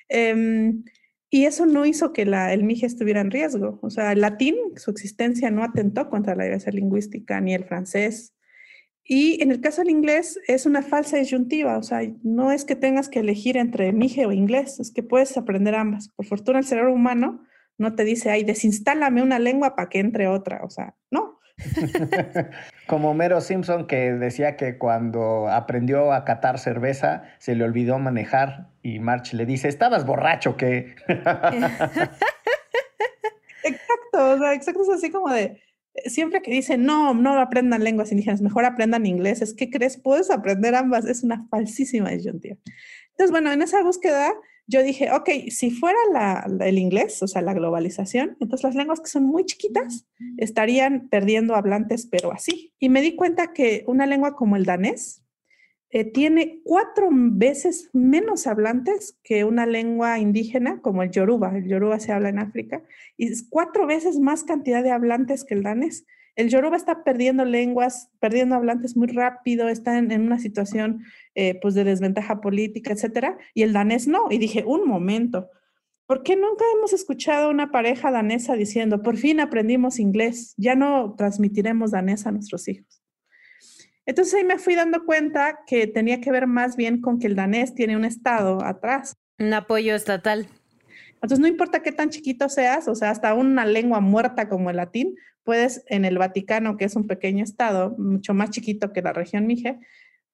Em, 0.08 0.84
y 1.30 1.46
eso 1.46 1.65
no 1.65 1.86
hizo 1.86 2.13
que 2.13 2.22
el 2.22 2.63
mije 2.63 2.86
estuviera 2.86 3.20
en 3.22 3.32
riesgo. 3.32 3.80
O 3.82 3.89
sea, 3.89 4.12
el 4.12 4.22
latín, 4.22 4.56
su 4.75 4.92
existencia 4.92 5.50
no 5.50 5.63
atentó 5.63 6.10
contra 6.10 6.36
la 6.36 6.44
diversidad 6.44 6.74
lingüística, 6.74 7.42
ni 7.42 7.56
el 7.56 7.65
francés. 7.65 8.34
Y 9.03 9.42
en 9.42 9.51
el 9.51 9.60
caso 9.60 9.82
del 9.82 9.89
inglés 9.89 10.39
es 10.48 10.65
una 10.65 10.82
falsa 10.82 11.18
disyuntiva, 11.18 11.77
o 11.77 11.84
sea, 11.84 12.01
no 12.24 12.51
es 12.53 12.63
que 12.63 12.75
tengas 12.75 13.10
que 13.10 13.20
elegir 13.20 13.58
entre 13.58 13.92
mije 13.92 14.25
o 14.25 14.32
inglés, 14.32 14.80
es 14.80 14.92
que 14.92 15.03
puedes 15.03 15.36
aprender 15.36 15.75
ambas. 15.75 16.10
Por 16.10 16.25
fortuna 16.25 16.60
el 16.60 16.65
cerebro 16.65 16.94
humano 16.94 17.44
no 17.77 17.96
te 17.96 18.06
dice, 18.06 18.30
ay, 18.30 18.46
desinstálame 18.46 19.22
una 19.22 19.39
lengua 19.39 19.75
para 19.75 19.89
que 19.89 20.00
entre 20.00 20.27
otra, 20.27 20.62
o 20.63 20.70
sea, 20.70 20.96
no, 21.12 21.33
Como 22.88 23.13
Mero 23.13 23.41
Simpson 23.41 23.88
que 23.88 24.13
decía 24.13 24.57
que 24.57 24.77
cuando 24.77 25.48
aprendió 25.50 26.12
a 26.12 26.25
catar 26.25 26.60
cerveza 26.60 27.24
se 27.39 27.55
le 27.55 27.63
olvidó 27.63 28.00
manejar 28.00 28.69
y 28.81 29.00
March 29.00 29.33
le 29.33 29.45
dice, 29.45 29.67
¿estabas 29.67 30.05
borracho 30.05 30.57
que 30.57 30.95
exacto, 33.63 34.51
exacto, 34.51 34.81
es 34.81 34.89
así 34.89 35.12
como 35.12 35.29
de, 35.29 35.62
siempre 36.05 36.41
que 36.41 36.51
dicen, 36.51 36.86
no, 36.86 37.13
no 37.13 37.39
aprendan 37.39 37.83
lenguas 37.83 38.12
indígenas, 38.12 38.41
mejor 38.41 38.65
aprendan 38.65 39.05
inglés, 39.05 39.41
es 39.41 39.53
que 39.53 39.69
crees, 39.69 39.98
puedes 39.98 40.31
aprender 40.31 40.75
ambas, 40.75 41.05
es 41.05 41.24
una 41.24 41.48
falsísima 41.50 42.10
disyuntiva. 42.10 42.57
Entonces, 43.12 43.31
bueno, 43.31 43.51
en 43.51 43.62
esa 43.62 43.83
búsqueda 43.83 44.33
yo 44.67 44.82
dije, 44.82 45.12
ok, 45.12 45.29
si 45.50 45.72
fuera 45.72 45.98
el 46.62 46.77
inglés, 46.77 47.22
o 47.22 47.27
sea, 47.27 47.41
la 47.41 47.53
globalización, 47.53 48.38
entonces 48.39 48.63
las 48.63 48.75
lenguas 48.75 49.01
que 49.01 49.10
son 49.10 49.25
muy 49.25 49.46
chiquitas 49.46 50.08
estarían 50.38 51.10
perdiendo 51.10 51.55
hablantes, 51.55 52.08
pero 52.10 52.32
así. 52.32 52.74
Y 52.79 52.89
me 52.89 53.01
di 53.01 53.15
cuenta 53.15 53.53
que 53.53 53.84
una 53.88 54.05
lengua 54.05 54.36
como 54.36 54.55
el 54.55 54.65
danés 54.65 55.24
eh, 55.96 56.05
tiene 56.05 56.62
cuatro 56.63 57.10
veces 57.12 57.91
menos 57.93 58.48
hablantes 58.48 59.20
que 59.22 59.43
una 59.43 59.67
lengua 59.67 60.17
indígena 60.17 60.82
como 60.82 61.03
el 61.03 61.12
yoruba. 61.12 61.55
El 61.55 61.67
yoruba 61.67 62.00
se 62.00 62.12
habla 62.12 62.29
en 62.29 62.39
África 62.39 62.82
y 63.15 63.27
es 63.27 63.46
cuatro 63.48 63.86
veces 63.86 64.20
más 64.20 64.43
cantidad 64.43 64.82
de 64.82 64.89
hablantes 64.89 65.43
que 65.43 65.53
el 65.53 65.62
danés. 65.62 66.08
El 66.36 66.50
yoruba 66.50 66.75
está 66.75 67.04
perdiendo 67.04 67.46
lenguas, 67.46 68.10
perdiendo 68.20 68.56
hablantes 68.56 68.98
muy 68.98 69.08
rápido, 69.08 69.70
está 69.70 69.98
en, 69.98 70.12
una 70.22 70.40
situación 70.40 71.04
eh, 71.36 71.60
pues 71.62 71.75
de 71.75 71.84
desventaja 71.84 72.42
política, 72.42 72.92
etcétera, 72.92 73.38
y 73.54 73.62
el 73.62 73.74
danés 73.74 74.08
no. 74.08 74.28
Y 74.32 74.40
dije, 74.40 74.63
un 74.66 74.88
momento, 74.88 75.50
¿por 76.08 76.24
qué 76.24 76.36
nunca 76.36 76.66
hemos 76.75 76.92
escuchado 76.94 77.50
una 77.50 77.72
pareja 77.72 78.12
danesa 78.12 78.56
diciendo, 78.56 79.04
por 79.04 79.18
fin 79.18 79.40
aprendimos 79.40 80.00
inglés, 80.00 80.56
ya 80.58 80.75
no 80.75 81.13
transmitiremos 81.16 81.92
danés 81.92 82.25
a 82.25 82.32
nuestros 82.32 82.68
hijos? 82.68 83.04
Entonces 84.06 84.34
ahí 84.34 84.44
me 84.44 84.58
fui 84.58 84.75
dando 84.75 85.06
cuenta 85.06 85.60
que 85.68 85.88
tenía 85.88 86.20
que 86.20 86.32
ver 86.32 86.48
más 86.48 86.75
bien 86.75 87.00
con 87.00 87.20
que 87.20 87.28
el 87.28 87.36
danés 87.36 87.74
tiene 87.74 87.96
un 87.96 88.06
estado 88.06 88.63
atrás. 88.63 89.16
Un 89.40 89.54
apoyo 89.54 89.96
estatal. 89.96 90.48
Entonces 91.24 91.39
no 91.39 91.48
importa 91.48 91.82
qué 91.82 91.94
tan 91.94 92.10
chiquito 92.10 92.50
seas, 92.50 92.89
o 92.89 92.96
sea, 92.96 93.10
hasta 93.10 93.34
una 93.34 93.65
lengua 93.65 94.01
muerta 94.01 94.50
como 94.50 94.70
el 94.70 94.75
latín, 94.75 95.15
puedes 95.44 95.86
en 95.88 96.03
el 96.03 96.18
Vaticano, 96.18 96.75
que 96.75 96.84
es 96.84 96.98
un 96.98 97.08
pequeño 97.08 97.46
estado, 97.46 97.96
mucho 97.98 98.34
más 98.34 98.50
chiquito 98.50 98.92
que 98.92 99.01
la 99.01 99.13
región 99.13 99.48
Mije, 99.48 99.80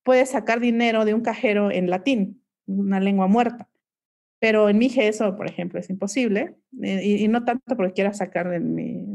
puedes 0.02 0.32
sacar 0.32 0.60
dinero 0.60 1.06
de 1.06 1.14
un 1.14 1.22
cajero 1.22 1.70
en 1.70 1.92
latín, 1.92 2.44
una 2.66 3.00
lengua 3.00 3.28
muerta. 3.28 3.70
Pero 4.40 4.68
en 4.68 4.80
Mije 4.80 5.08
eso, 5.08 5.38
por 5.38 5.48
ejemplo, 5.48 5.80
es 5.80 5.92
imposible, 5.92 6.56
eh, 6.82 7.06
y, 7.20 7.28
no 7.28 7.46
tanto 7.46 7.78
porque 7.78 7.94
quiera 7.94 8.14
sacar 8.14 8.52
en, 8.52 8.74
mi, 8.74 9.06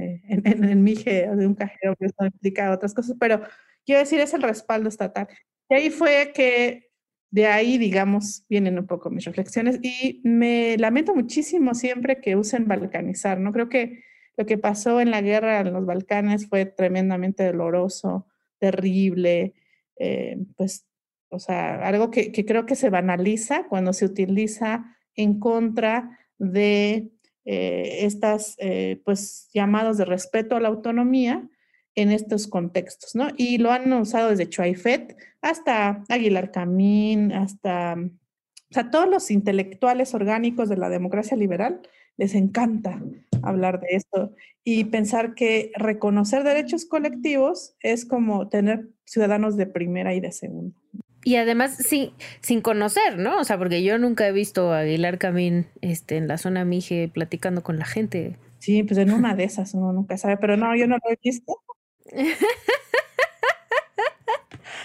eh, 0.00 0.22
en, 0.28 0.64
en, 0.64 0.82
Mije 0.82 1.28
de 1.28 1.46
un 1.46 1.54
cajero, 1.54 1.94
que 1.96 2.06
eso 2.06 2.24
implica 2.24 2.72
otras 2.72 2.92
cosas, 2.92 3.16
pero 3.20 3.40
quiero 3.86 4.00
decir, 4.00 4.18
es 4.18 4.34
el 4.34 4.42
respaldo 4.42 4.88
estatal. 4.88 5.28
Y 5.68 5.74
ahí 5.74 5.90
fue 5.90 6.32
que 6.34 6.90
de 7.34 7.48
ahí, 7.48 7.78
digamos, 7.78 8.44
vienen 8.48 8.78
un 8.78 8.86
poco 8.86 9.10
mis 9.10 9.24
reflexiones 9.24 9.80
y 9.82 10.20
me 10.22 10.78
lamento 10.78 11.16
muchísimo 11.16 11.74
siempre 11.74 12.20
que 12.20 12.36
usen 12.36 12.68
balcanizar, 12.68 13.40
¿no? 13.40 13.52
Creo 13.52 13.68
que 13.68 14.04
lo 14.36 14.46
que 14.46 14.56
pasó 14.56 15.00
en 15.00 15.10
la 15.10 15.20
guerra 15.20 15.58
en 15.58 15.72
los 15.72 15.84
Balcanes 15.84 16.48
fue 16.48 16.64
tremendamente 16.64 17.44
doloroso, 17.44 18.28
terrible, 18.60 19.52
eh, 19.96 20.38
pues, 20.56 20.86
o 21.28 21.40
sea, 21.40 21.84
algo 21.84 22.12
que, 22.12 22.30
creo 22.30 22.66
que 22.66 22.76
se 22.76 22.88
banaliza 22.88 23.66
cuando 23.66 23.92
se 23.92 24.04
utiliza 24.04 24.96
en 25.16 25.40
contra 25.40 26.16
de 26.38 27.10
eh, 27.44 27.98
estas, 28.02 28.54
eh, 28.58 29.02
pues, 29.04 29.50
llamados 29.52 29.98
de 29.98 30.04
respeto 30.04 30.54
a 30.54 30.60
la 30.60 30.68
autonomía 30.68 31.48
en 31.94 32.10
estos 32.10 32.46
contextos, 32.46 33.14
¿no? 33.14 33.28
Y 33.36 33.58
lo 33.58 33.70
han 33.70 33.92
usado 33.92 34.30
desde 34.30 34.48
Chuaifet 34.48 35.16
hasta 35.42 36.04
Aguilar 36.08 36.50
Camín, 36.50 37.32
hasta, 37.32 37.94
o 37.94 38.74
sea, 38.74 38.90
todos 38.90 39.08
los 39.08 39.30
intelectuales 39.30 40.14
orgánicos 40.14 40.68
de 40.68 40.76
la 40.76 40.88
democracia 40.88 41.36
liberal 41.36 41.80
les 42.16 42.34
encanta 42.34 43.02
hablar 43.42 43.80
de 43.80 43.88
esto 43.90 44.34
y 44.62 44.84
pensar 44.84 45.34
que 45.34 45.72
reconocer 45.76 46.42
derechos 46.42 46.86
colectivos 46.86 47.76
es 47.80 48.04
como 48.04 48.48
tener 48.48 48.88
ciudadanos 49.04 49.56
de 49.56 49.66
primera 49.66 50.14
y 50.14 50.20
de 50.20 50.32
segunda. 50.32 50.76
Y 51.24 51.36
además 51.36 51.76
sin, 51.76 52.10
sin 52.40 52.60
conocer, 52.60 53.18
¿no? 53.18 53.38
O 53.38 53.44
sea, 53.44 53.58
porque 53.58 53.82
yo 53.82 53.98
nunca 53.98 54.28
he 54.28 54.32
visto 54.32 54.72
a 54.72 54.80
Aguilar 54.80 55.18
Camín 55.18 55.66
este, 55.80 56.16
en 56.16 56.28
la 56.28 56.36
zona 56.38 56.64
Mije 56.64 57.10
platicando 57.12 57.62
con 57.62 57.78
la 57.78 57.86
gente. 57.86 58.36
Sí, 58.58 58.82
pues 58.82 58.98
en 58.98 59.10
una 59.10 59.34
de 59.34 59.44
esas 59.44 59.74
uno 59.74 59.92
nunca 59.92 60.18
sabe, 60.18 60.36
pero 60.36 60.56
no, 60.56 60.76
yo 60.76 60.86
no 60.86 60.96
lo 60.96 61.10
he 61.10 61.18
visto. 61.22 61.54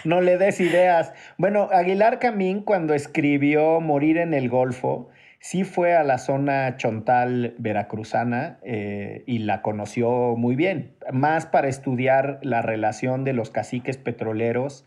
No 0.04 0.22
le 0.22 0.38
des 0.38 0.60
ideas. 0.60 1.14
Bueno, 1.38 1.70
Aguilar 1.72 2.20
Camín 2.20 2.62
cuando 2.62 2.94
escribió 2.94 3.80
Morir 3.82 4.18
en 4.18 4.34
el 4.34 4.50
Golfo, 4.50 5.10
sí 5.40 5.64
fue 5.64 5.96
a 5.96 6.04
la 6.04 6.18
zona 6.18 6.78
chontal 6.78 7.56
veracruzana 7.58 8.60
eh, 8.64 9.24
y 9.26 9.40
la 9.40 9.62
conoció 9.62 10.36
muy 10.36 10.56
bien, 10.56 10.96
más 11.12 11.46
para 11.46 11.68
estudiar 11.68 12.40
la 12.42 12.62
relación 12.62 13.24
de 13.24 13.34
los 13.34 13.50
caciques 13.50 13.98
petroleros 13.98 14.86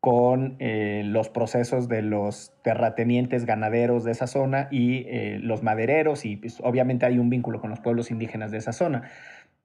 con 0.00 0.56
eh, 0.58 1.02
los 1.04 1.28
procesos 1.28 1.86
de 1.86 2.02
los 2.02 2.52
terratenientes 2.62 3.46
ganaderos 3.46 4.02
de 4.02 4.10
esa 4.10 4.26
zona 4.26 4.66
y 4.72 5.04
eh, 5.06 5.38
los 5.40 5.62
madereros, 5.62 6.24
y 6.24 6.36
pues, 6.36 6.58
obviamente 6.60 7.06
hay 7.06 7.20
un 7.20 7.30
vínculo 7.30 7.60
con 7.60 7.70
los 7.70 7.78
pueblos 7.78 8.10
indígenas 8.10 8.50
de 8.50 8.58
esa 8.58 8.72
zona, 8.72 9.04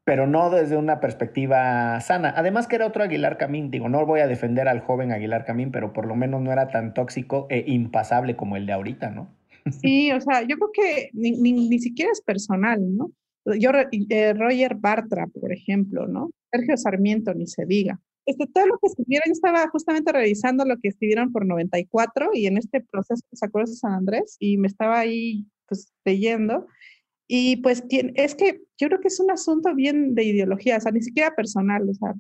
pero 0.08 0.26
no 0.26 0.50
desde 0.50 0.78
una 0.78 1.02
perspectiva 1.02 2.00
sana. 2.00 2.34
Además 2.38 2.68
que 2.68 2.78
era 2.78 2.88
otro 2.88 3.04
Aguilar 3.04 3.38
Camín, 3.38 3.70
digo, 3.70 3.90
no 3.90 4.06
voy 4.06 4.22
a 4.22 4.28
defender 4.28 4.70
al 4.70 4.80
joven 4.80 5.12
Aguilar 5.12 5.44
Camín, 5.44 5.70
pero 5.70 5.92
por 5.92 6.06
lo 6.06 6.16
menos 6.16 6.42
no 6.42 6.54
era 6.54 6.70
tan 6.70 6.94
tóxico 6.94 7.46
e 7.50 7.66
impasable 7.68 8.38
como 8.38 8.56
el 8.56 8.66
de 8.66 8.72
ahorita, 8.72 9.12
¿no? 9.12 9.28
Sí, 9.82 10.10
o 10.14 10.22
sea, 10.22 10.44
yo 10.44 10.56
creo 10.56 10.72
que 10.72 11.10
ni, 11.12 11.34
ni, 11.52 11.80
siquiera 11.80 12.10
es 12.10 12.22
personal, 12.22 12.80
¿no? 12.96 13.12
Yo, 13.60 13.72
eh, 13.92 14.34
Roger 14.34 14.76
Bartra, 14.76 15.28
por 15.28 15.52
ejemplo, 15.52 16.08
¿no? 16.08 16.30
Sergio 16.54 16.78
Sarmiento, 16.78 17.34
ni 17.34 17.46
se 17.46 17.66
diga. 17.66 18.00
Este, 18.26 18.48
todo 18.48 18.66
lo 18.66 18.78
que 18.80 18.88
escribieron, 18.88 19.26
yo 19.28 19.34
estaba 19.34 19.68
justamente 19.68 20.14
revisando 20.14 20.64
lo 20.64 20.78
que 20.78 20.88
escribieron 20.88 21.34
por 21.34 21.46
94 21.46 22.30
y 22.32 22.48
en 22.48 22.58
este 22.58 22.80
proceso 22.80 23.26
¿se 23.34 23.46
acuerdan 23.46 23.72
de 23.72 23.78
San 23.78 23.92
Andrés? 23.92 24.38
Y 24.40 24.58
me 24.58 24.70
estaba 24.70 25.00
ahí 25.00 25.46
pues 25.68 25.92
leyendo. 26.06 26.66
Y 27.28 27.58
pues 27.58 27.84
es 27.90 28.36
que 28.36 28.62
yo 28.78 28.88
creo 28.88 29.02
que 29.02 29.10
es 29.10 29.20
un 29.20 29.32
asunto 29.32 29.76
bien 29.76 30.16
de 30.16 30.24
ideología, 30.24 30.78
o 30.78 30.82
sea, 30.82 30.92
ni 30.92 31.02
siquiera 31.02 31.36
personal, 31.36 31.90
o 31.90 31.94
sea, 31.94 32.14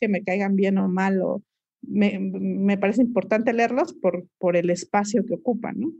que 0.00 0.08
me 0.08 0.24
caigan 0.24 0.56
bien 0.56 0.78
o 0.78 0.88
mal, 0.88 1.20
o 1.20 1.42
me, 1.82 2.18
me 2.18 2.78
parece 2.78 3.02
importante 3.02 3.52
leerlos 3.52 3.92
por, 3.92 4.26
por 4.38 4.56
el 4.56 4.70
espacio 4.70 5.26
que 5.26 5.34
ocupan, 5.34 5.78
¿no? 5.78 5.92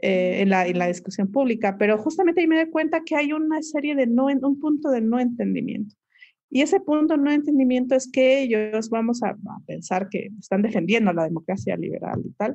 Eh, 0.00 0.42
en, 0.42 0.50
la, 0.50 0.64
en, 0.64 0.78
la, 0.78 0.86
discusión 0.86 1.32
pública, 1.32 1.76
pero 1.76 1.98
justamente 1.98 2.40
ahí 2.40 2.46
me 2.46 2.54
doy 2.54 2.70
cuenta 2.70 3.02
que 3.04 3.16
hay 3.16 3.32
una 3.32 3.60
serie 3.62 3.96
de 3.96 4.06
no, 4.06 4.26
un 4.26 4.60
punto 4.60 4.90
de 4.90 5.00
no 5.00 5.18
entendimiento. 5.18 5.96
Y 6.50 6.62
ese 6.62 6.78
punto 6.78 7.14
de 7.14 7.20
no 7.20 7.32
entendimiento 7.32 7.96
es 7.96 8.08
que 8.08 8.42
ellos 8.42 8.90
vamos 8.90 9.24
a, 9.24 9.36
pensar 9.66 10.08
que 10.08 10.28
están 10.38 10.62
defendiendo 10.62 11.12
la 11.12 11.24
democracia 11.24 11.76
liberal 11.76 12.22
y 12.24 12.30
tal. 12.34 12.54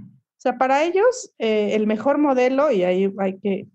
O 0.00 0.40
sea, 0.40 0.56
para 0.56 0.84
ellos 0.84 1.34
eh, 1.38 1.74
el 1.74 1.88
mejor 1.88 2.18
modelo, 2.18 2.70
y 2.70 2.84
ahí 2.84 3.12
hay 3.18 3.38
que 3.40 3.66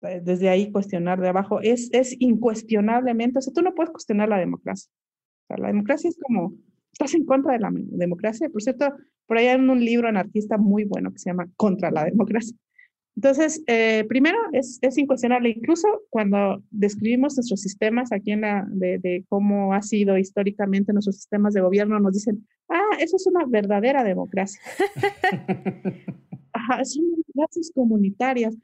desde 0.00 0.48
ahí 0.48 0.70
cuestionar 0.70 1.20
de 1.20 1.28
abajo, 1.28 1.60
es, 1.60 1.88
es 1.92 2.16
incuestionablemente, 2.20 3.38
o 3.38 3.42
sea, 3.42 3.52
tú 3.52 3.62
no 3.62 3.74
puedes 3.74 3.90
cuestionar 3.90 4.28
la 4.28 4.38
democracia. 4.38 4.90
O 5.44 5.46
sea, 5.48 5.58
la 5.58 5.68
democracia 5.68 6.08
es 6.08 6.18
como, 6.20 6.54
estás 6.92 7.14
en 7.14 7.24
contra 7.24 7.52
de 7.52 7.60
la 7.60 7.70
democracia. 7.72 8.48
Por 8.48 8.62
cierto, 8.62 8.92
por 9.26 9.38
ahí 9.38 9.46
hay 9.46 9.56
un 9.56 9.84
libro 9.84 10.08
anarquista 10.08 10.56
muy 10.58 10.84
bueno 10.84 11.12
que 11.12 11.18
se 11.18 11.30
llama 11.30 11.48
Contra 11.56 11.90
la 11.90 12.04
democracia. 12.04 12.56
Entonces, 13.16 13.62
eh, 13.66 14.04
primero, 14.08 14.36
es, 14.52 14.78
es, 14.82 14.98
incuestionable, 14.98 15.48
incluso 15.48 15.88
cuando 16.10 16.62
describimos 16.70 17.34
nuestros 17.34 17.62
sistemas 17.62 18.12
aquí 18.12 18.32
en 18.32 18.42
la, 18.42 18.66
de, 18.68 18.98
de, 18.98 19.24
cómo 19.30 19.72
ha 19.72 19.80
sido 19.80 20.18
históricamente 20.18 20.92
nuestros 20.92 21.16
sistemas 21.16 21.54
de 21.54 21.62
gobierno, 21.62 21.98
nos 21.98 22.12
dicen, 22.12 22.46
ah, 22.68 22.96
eso 23.00 23.16
es 23.16 23.26
una 23.26 23.46
verdadera 23.46 24.04
democracia. 24.04 24.60
Ajá, 26.52 26.84
son 26.84 27.04
democracias 27.10 27.72
comunitarias, 27.74 28.54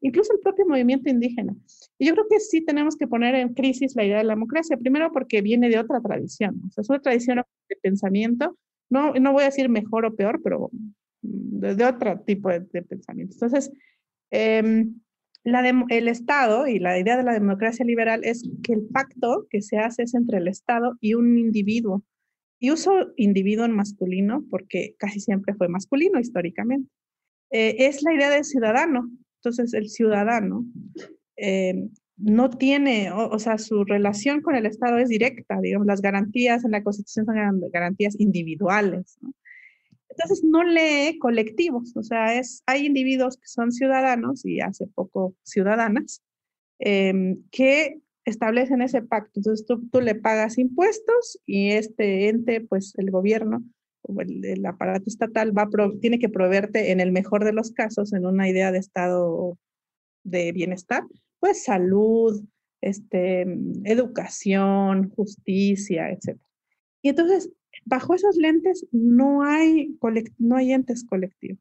incluso 0.00 0.32
el 0.32 0.40
propio 0.40 0.66
movimiento 0.66 1.10
indígena. 1.10 1.54
Y 1.98 2.06
yo 2.06 2.14
creo 2.14 2.26
que 2.28 2.40
sí 2.40 2.64
tenemos 2.64 2.96
que 2.96 3.06
poner 3.06 3.34
en 3.34 3.54
crisis 3.54 3.94
la 3.96 4.04
idea 4.04 4.18
de 4.18 4.24
la 4.24 4.34
democracia, 4.34 4.76
primero 4.76 5.12
porque 5.12 5.42
viene 5.42 5.68
de 5.68 5.78
otra 5.78 6.00
tradición, 6.00 6.60
o 6.76 6.80
es 6.80 6.88
una 6.88 7.00
tradición 7.00 7.42
de 7.68 7.76
pensamiento, 7.76 8.56
no, 8.90 9.14
no 9.14 9.32
voy 9.32 9.42
a 9.42 9.46
decir 9.46 9.68
mejor 9.68 10.04
o 10.04 10.14
peor, 10.14 10.40
pero 10.42 10.70
de, 11.22 11.74
de 11.74 11.84
otro 11.84 12.20
tipo 12.20 12.50
de, 12.50 12.60
pensamiento. 12.60 13.34
Entonces, 13.34 13.72
eh, 14.30 14.84
la 15.44 15.86
el 15.88 16.08
Estado 16.08 16.66
y 16.68 16.78
la 16.78 16.98
idea 16.98 17.16
de 17.16 17.24
la 17.24 17.32
democracia 17.32 17.84
liberal 17.84 18.20
es 18.24 18.48
que 18.62 18.74
el 18.74 18.82
pacto 18.92 19.46
que 19.50 19.60
se 19.60 19.78
hace 19.78 20.04
es 20.04 20.14
entre 20.14 20.38
el 20.38 20.48
Estado 20.48 20.96
y 21.00 21.14
un 21.14 21.36
individuo. 21.38 22.04
Y 22.60 22.70
uso 22.70 23.12
individuo 23.16 23.64
en 23.64 23.72
masculino 23.72 24.44
porque 24.48 24.94
casi 24.98 25.18
siempre 25.18 25.54
fue 25.54 25.68
masculino 25.68 26.20
históricamente. 26.20 26.88
Eh, 27.50 27.86
es 27.86 28.02
la 28.02 28.14
idea 28.14 28.30
del 28.30 28.44
ciudadano. 28.44 29.10
Entonces, 29.44 29.74
el 29.74 29.88
ciudadano 29.88 30.64
eh, 31.36 31.88
no 32.16 32.48
tiene, 32.48 33.10
o, 33.10 33.36
sea, 33.40 33.58
su 33.58 33.82
relación 33.84 34.40
con 34.40 34.54
el 34.54 34.66
Estado 34.66 34.98
es 34.98 35.08
directa, 35.08 35.60
digamos, 35.60 35.88
las 35.88 36.00
garantías 36.00 36.64
en 36.64 36.70
la 36.70 36.84
Constitución 36.84 37.26
son 37.26 37.60
garantías 37.72 38.14
individuales. 38.20 39.18
¿no? 39.20 39.34
Entonces 40.08 40.44
no 40.44 40.62
lee 40.62 41.18
colectivos, 41.18 41.96
o 41.96 42.04
sea, 42.04 42.38
es, 42.38 42.62
hay 42.66 42.86
individuos 42.86 43.36
que 43.36 43.48
son 43.48 43.72
ciudadanos 43.72 44.44
y 44.44 44.60
hace 44.60 44.86
poco 44.86 45.34
ciudadanas 45.42 46.22
eh, 46.78 47.36
que 47.50 47.98
establecen 48.24 48.80
ese 48.82 49.02
pacto. 49.02 49.32
Entonces 49.40 49.66
tú, 49.66 49.88
tú, 49.88 50.00
le 50.00 50.14
pagas 50.14 50.58
impuestos 50.58 51.40
y 51.46 51.70
este 51.70 52.28
ente, 52.28 52.60
pues 52.60 52.92
el 52.98 53.10
gobierno 53.10 53.64
el, 54.18 54.44
el 54.44 54.66
aparato 54.66 55.04
estatal 55.06 55.56
va 55.56 55.68
pro, 55.68 55.98
tiene 55.98 56.18
que 56.18 56.28
proveerte 56.28 56.92
en 56.92 57.00
el 57.00 57.12
mejor 57.12 57.44
de 57.44 57.52
los 57.52 57.72
casos, 57.72 58.12
en 58.12 58.26
una 58.26 58.48
idea 58.48 58.72
de 58.72 58.78
estado 58.78 59.58
de 60.24 60.52
bienestar, 60.52 61.02
pues 61.40 61.64
salud, 61.64 62.42
este, 62.80 63.42
educación, 63.84 65.10
justicia, 65.10 66.10
etc. 66.10 66.38
Y 67.02 67.10
entonces 67.10 67.50
bajo 67.84 68.14
esos 68.14 68.36
lentes 68.36 68.86
no 68.92 69.42
hay, 69.42 69.96
no 70.38 70.56
hay 70.56 70.72
entes 70.72 71.04
colectivos. 71.04 71.60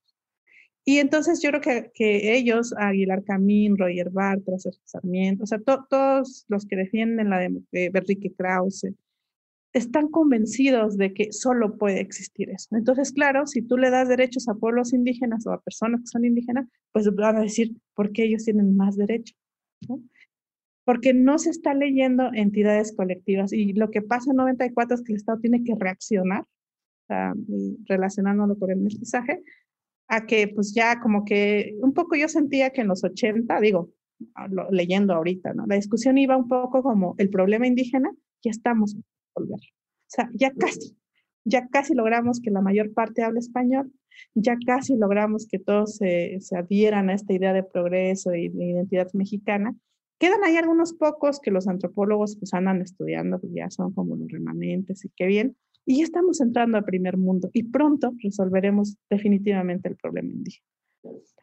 Y 0.84 0.98
entonces 0.98 1.42
yo 1.42 1.50
creo 1.52 1.62
que, 1.62 1.92
que 1.94 2.36
ellos, 2.36 2.74
Aguilar 2.76 3.24
Camín, 3.24 3.78
Roger 3.78 4.10
Bartra, 4.10 4.56
Sarmiento, 4.84 5.44
o 5.44 5.48
sea, 5.48 5.60
to, 5.60 5.86
todos 5.90 6.46
los 6.48 6.66
que 6.66 6.76
defienden 6.76 7.30
la 7.30 7.38
de 7.38 7.62
eh, 7.74 7.92
Enrique 7.94 8.34
Krause, 8.36 8.88
están 9.74 10.10
convencidos 10.10 10.98
de 10.98 11.14
que 11.14 11.32
solo 11.32 11.78
puede 11.78 12.02
existir 12.02 12.50
eso. 12.50 12.76
Entonces, 12.76 13.12
claro, 13.12 13.48
si 13.48 13.62
tú 13.62 13.78
le 13.78 13.90
das 13.90 14.10
derechos 14.10 14.50
a 14.50 14.56
pueblos 14.56 14.94
indígenas 14.94 15.48
o 15.48 15.54
a 15.54 15.62
personas 15.62 16.02
que 16.02 16.08
son 16.08 16.26
indígenas, 16.26 16.68
pues 16.92 17.14
van 17.16 17.38
a 17.38 17.42
decir, 17.42 17.72
¿por 17.96 18.12
qué 18.12 18.24
ellos 18.24 18.44
tienen 18.44 18.76
más 18.76 18.98
derechos? 18.98 19.38
porque 20.84 21.14
no 21.14 21.38
se 21.38 21.52
está 21.52 21.74
leyendo 21.74 22.32
entidades 22.34 22.94
colectivas. 22.96 23.54
Y 23.54 23.74
lo 23.74 23.92
que 23.92 24.02
pasa 24.02 24.32
en 24.32 24.38
94 24.38 24.96
es 24.96 25.04
que 25.04 25.14
el 25.14 25.18
Estado 25.18 25.40
tiene 25.40 25.64
que 25.64 25.76
reaccionar, 25.78 26.46
uh, 27.10 27.76
relacionándolo 27.86 28.58
con 28.58 28.72
el 28.72 28.78
mestizaje, 28.78 29.44
a 30.08 30.26
que 30.26 30.48
pues 30.50 30.74
ya 30.74 31.00
como 31.00 31.24
que 31.24 31.76
un 31.82 31.94
poco 31.94 32.16
yo 32.16 32.28
sentía 32.28 32.72
que 32.72 32.82
en 32.82 32.88
los 32.88 33.04
80, 33.04 33.60
digo, 33.62 33.92
lo, 34.50 34.70
leyendo 34.72 35.14
ahorita, 35.14 35.54
¿no? 35.54 35.66
La 35.68 35.76
discusión 35.76 36.18
iba 36.18 36.36
un 36.36 36.48
poco 36.48 36.84
como 36.84 37.16
el 37.18 37.30
problema 37.30 37.68
indígena, 37.68 38.12
ya 38.44 38.52
estamos 38.52 38.98
resolverlo. 39.36 39.66
O 39.66 40.14
sea, 40.14 40.30
ya 40.34 40.52
casi, 40.54 40.98
ya 41.46 41.68
casi 41.68 41.94
logramos 41.94 42.40
que 42.42 42.52
la 42.52 42.62
mayor 42.62 42.94
parte 42.94 43.24
hable 43.24 43.40
español, 43.40 43.92
ya 44.34 44.58
casi 44.66 44.98
logramos 44.98 45.48
que 45.48 45.60
todos 45.60 45.96
se, 45.96 46.38
se 46.42 46.58
adhieran 46.58 47.10
a 47.10 47.14
esta 47.14 47.34
idea 47.34 47.54
de 47.54 47.64
progreso 47.64 48.34
y 48.36 48.50
de 48.50 48.66
identidad 48.66 49.08
mexicana, 49.14 49.76
Quedan 50.22 50.44
ahí 50.44 50.56
algunos 50.56 50.94
pocos 50.94 51.40
que 51.40 51.50
los 51.50 51.68
antropólogos 51.68 52.38
pues 52.38 52.54
andan 52.54 52.80
estudiando, 52.80 53.42
que 53.42 53.48
ya 53.56 53.72
son 53.72 53.92
como 53.92 54.16
los 54.16 54.32
remanentes 54.32 55.04
y 55.04 55.10
qué 55.16 55.26
bien. 55.26 55.58
Y 55.84 55.98
ya 55.98 56.04
estamos 56.04 56.40
entrando 56.42 56.78
al 56.78 56.84
primer 56.84 57.18
mundo 57.18 57.50
y 57.54 57.64
pronto 57.64 58.14
resolveremos 58.22 58.98
definitivamente 59.10 59.90
el 59.90 59.96
problema 59.96 60.32
indígena. 60.32 60.68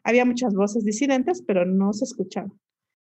Había 0.05 0.23
muchas 0.23 0.53
voces 0.53 0.85
disidentes, 0.85 1.43
pero 1.45 1.65
no 1.65 1.91
se 1.91 2.05
escuchaban. 2.05 2.53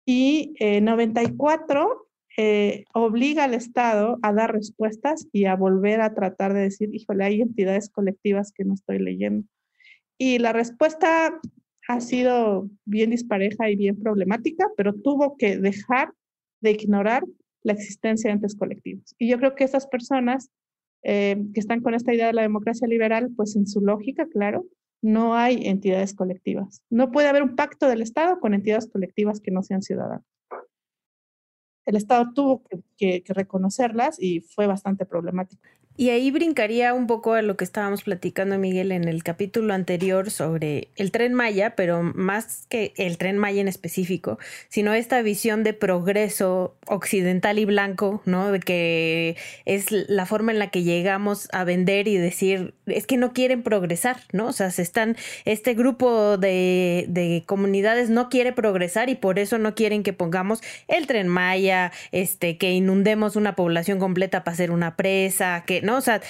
Y 0.05 0.53
eh, 0.59 0.81
94 0.81 2.00
eh, 2.37 2.85
obliga 2.93 3.43
al 3.43 3.53
Estado 3.53 4.17
a 4.21 4.33
dar 4.33 4.53
respuestas 4.53 5.27
y 5.31 5.45
a 5.45 5.55
volver 5.55 6.01
a 6.01 6.13
tratar 6.13 6.53
de 6.53 6.61
decir, 6.61 6.93
híjole, 6.93 7.23
hay 7.23 7.41
entidades 7.41 7.89
colectivas 7.89 8.51
que 8.51 8.63
no 8.63 8.73
estoy 8.73 8.99
leyendo. 8.99 9.47
Y 10.17 10.39
la 10.39 10.53
respuesta 10.53 11.39
ha 11.87 12.01
sido 12.01 12.69
bien 12.85 13.09
dispareja 13.09 13.69
y 13.69 13.75
bien 13.75 13.99
problemática, 13.99 14.67
pero 14.77 14.93
tuvo 14.93 15.35
que 15.37 15.57
dejar 15.57 16.13
de 16.61 16.71
ignorar 16.71 17.23
la 17.63 17.73
existencia 17.73 18.29
de 18.29 18.35
entes 18.35 18.55
colectivos. 18.55 19.15
Y 19.17 19.29
yo 19.29 19.37
creo 19.37 19.55
que 19.55 19.63
esas 19.63 19.87
personas 19.87 20.49
eh, 21.03 21.37
que 21.53 21.59
están 21.59 21.81
con 21.81 21.95
esta 21.95 22.13
idea 22.13 22.27
de 22.27 22.33
la 22.33 22.43
democracia 22.43 22.87
liberal, 22.87 23.31
pues 23.35 23.55
en 23.55 23.67
su 23.67 23.81
lógica, 23.81 24.27
claro, 24.27 24.65
no 25.01 25.35
hay 25.35 25.67
entidades 25.67 26.13
colectivas. 26.13 26.83
No 26.89 27.11
puede 27.11 27.27
haber 27.27 27.43
un 27.43 27.55
pacto 27.55 27.87
del 27.87 28.01
Estado 28.01 28.39
con 28.39 28.53
entidades 28.53 28.87
colectivas 28.87 29.41
que 29.41 29.51
no 29.51 29.63
sean 29.63 29.81
ciudadanas. 29.81 30.23
El 31.85 31.95
Estado 31.95 32.31
tuvo 32.33 32.63
que, 32.97 33.23
reconocerlas 33.27 34.21
y 34.21 34.41
fue 34.41 34.67
bastante 34.67 35.05
problemático. 35.05 35.61
Y 36.01 36.09
ahí 36.09 36.31
brincaría 36.31 36.95
un 36.95 37.05
poco 37.05 37.35
a 37.35 37.43
lo 37.43 37.57
que 37.57 37.63
estábamos 37.63 38.01
platicando, 38.01 38.57
Miguel, 38.57 38.91
en 38.91 39.07
el 39.07 39.21
capítulo 39.21 39.75
anterior 39.75 40.31
sobre 40.31 40.87
el 40.95 41.11
tren 41.11 41.35
Maya, 41.35 41.75
pero 41.75 42.01
más 42.01 42.65
que 42.69 42.91
el 42.97 43.19
tren 43.19 43.37
Maya 43.37 43.61
en 43.61 43.67
específico, 43.67 44.39
sino 44.67 44.95
esta 44.95 45.21
visión 45.21 45.63
de 45.63 45.73
progreso 45.73 46.75
occidental 46.87 47.59
y 47.59 47.65
blanco, 47.65 48.23
¿no? 48.25 48.51
De 48.51 48.59
que 48.61 49.37
es 49.65 49.91
la 49.91 50.25
forma 50.25 50.51
en 50.51 50.57
la 50.57 50.71
que 50.71 50.81
llegamos 50.81 51.47
a 51.51 51.65
vender 51.65 52.07
y 52.07 52.17
decir, 52.17 52.73
es 52.87 53.05
que 53.05 53.17
no 53.17 53.31
quieren 53.31 53.61
progresar, 53.61 54.21
¿no? 54.31 54.47
O 54.47 54.53
sea, 54.53 54.71
se 54.71 54.81
están, 54.81 55.17
este 55.45 55.75
grupo 55.75 56.39
de, 56.39 57.05
de 57.09 57.43
comunidades 57.45 58.09
no 58.09 58.27
quiere 58.29 58.53
progresar 58.53 59.11
y 59.11 59.15
por 59.15 59.37
eso 59.37 59.59
no 59.59 59.75
quieren 59.75 60.01
que 60.01 60.13
pongamos 60.13 60.61
el 60.87 61.05
tren 61.05 61.27
Maya, 61.27 61.91
este, 62.11 62.57
que 62.57 62.71
inundemos 62.71 63.35
una 63.35 63.55
población 63.55 63.99
completa 63.99 64.43
para 64.43 64.53
hacer 64.53 64.71
una 64.71 64.95
presa, 64.95 65.63
que. 65.67 65.90
O 65.97 66.01
sea, 66.01 66.21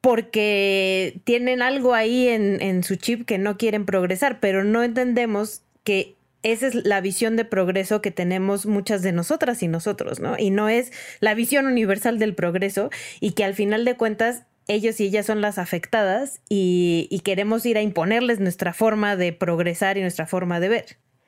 porque 0.00 1.20
tienen 1.24 1.62
algo 1.62 1.94
ahí 1.94 2.28
en, 2.28 2.60
en, 2.62 2.82
su 2.82 2.96
chip 2.96 3.26
que 3.26 3.38
no 3.38 3.56
quieren 3.58 3.84
progresar, 3.84 4.40
pero 4.40 4.64
no 4.64 4.82
entendemos 4.82 5.62
que 5.84 6.16
esa 6.42 6.66
es 6.66 6.74
la 6.74 7.00
visión 7.00 7.36
de 7.36 7.44
progreso 7.44 8.00
que 8.00 8.10
tenemos 8.10 8.64
muchas 8.64 9.02
de 9.02 9.12
nosotras 9.12 9.62
y 9.62 9.68
nosotros, 9.68 10.20
¿no? 10.20 10.38
Y 10.38 10.50
no 10.50 10.68
es 10.68 10.90
la 11.20 11.34
visión 11.34 11.66
universal 11.66 12.18
del 12.18 12.34
progreso 12.34 12.90
y 13.20 13.32
que 13.32 13.44
al 13.44 13.54
final 13.54 13.84
de 13.84 13.96
cuentas 13.96 14.44
ellos 14.66 15.00
y 15.00 15.04
ellas 15.04 15.26
son 15.26 15.40
las 15.40 15.58
afectadas 15.58 16.40
y, 16.48 17.08
y 17.10 17.20
queremos 17.20 17.66
ir 17.66 17.76
a 17.76 17.82
imponerles 17.82 18.40
nuestra 18.40 18.72
forma 18.72 19.16
de 19.16 19.32
progresar 19.32 19.98
y 19.98 20.02
nuestra 20.02 20.26
forma 20.26 20.60
de 20.60 20.68
ver 20.68 20.86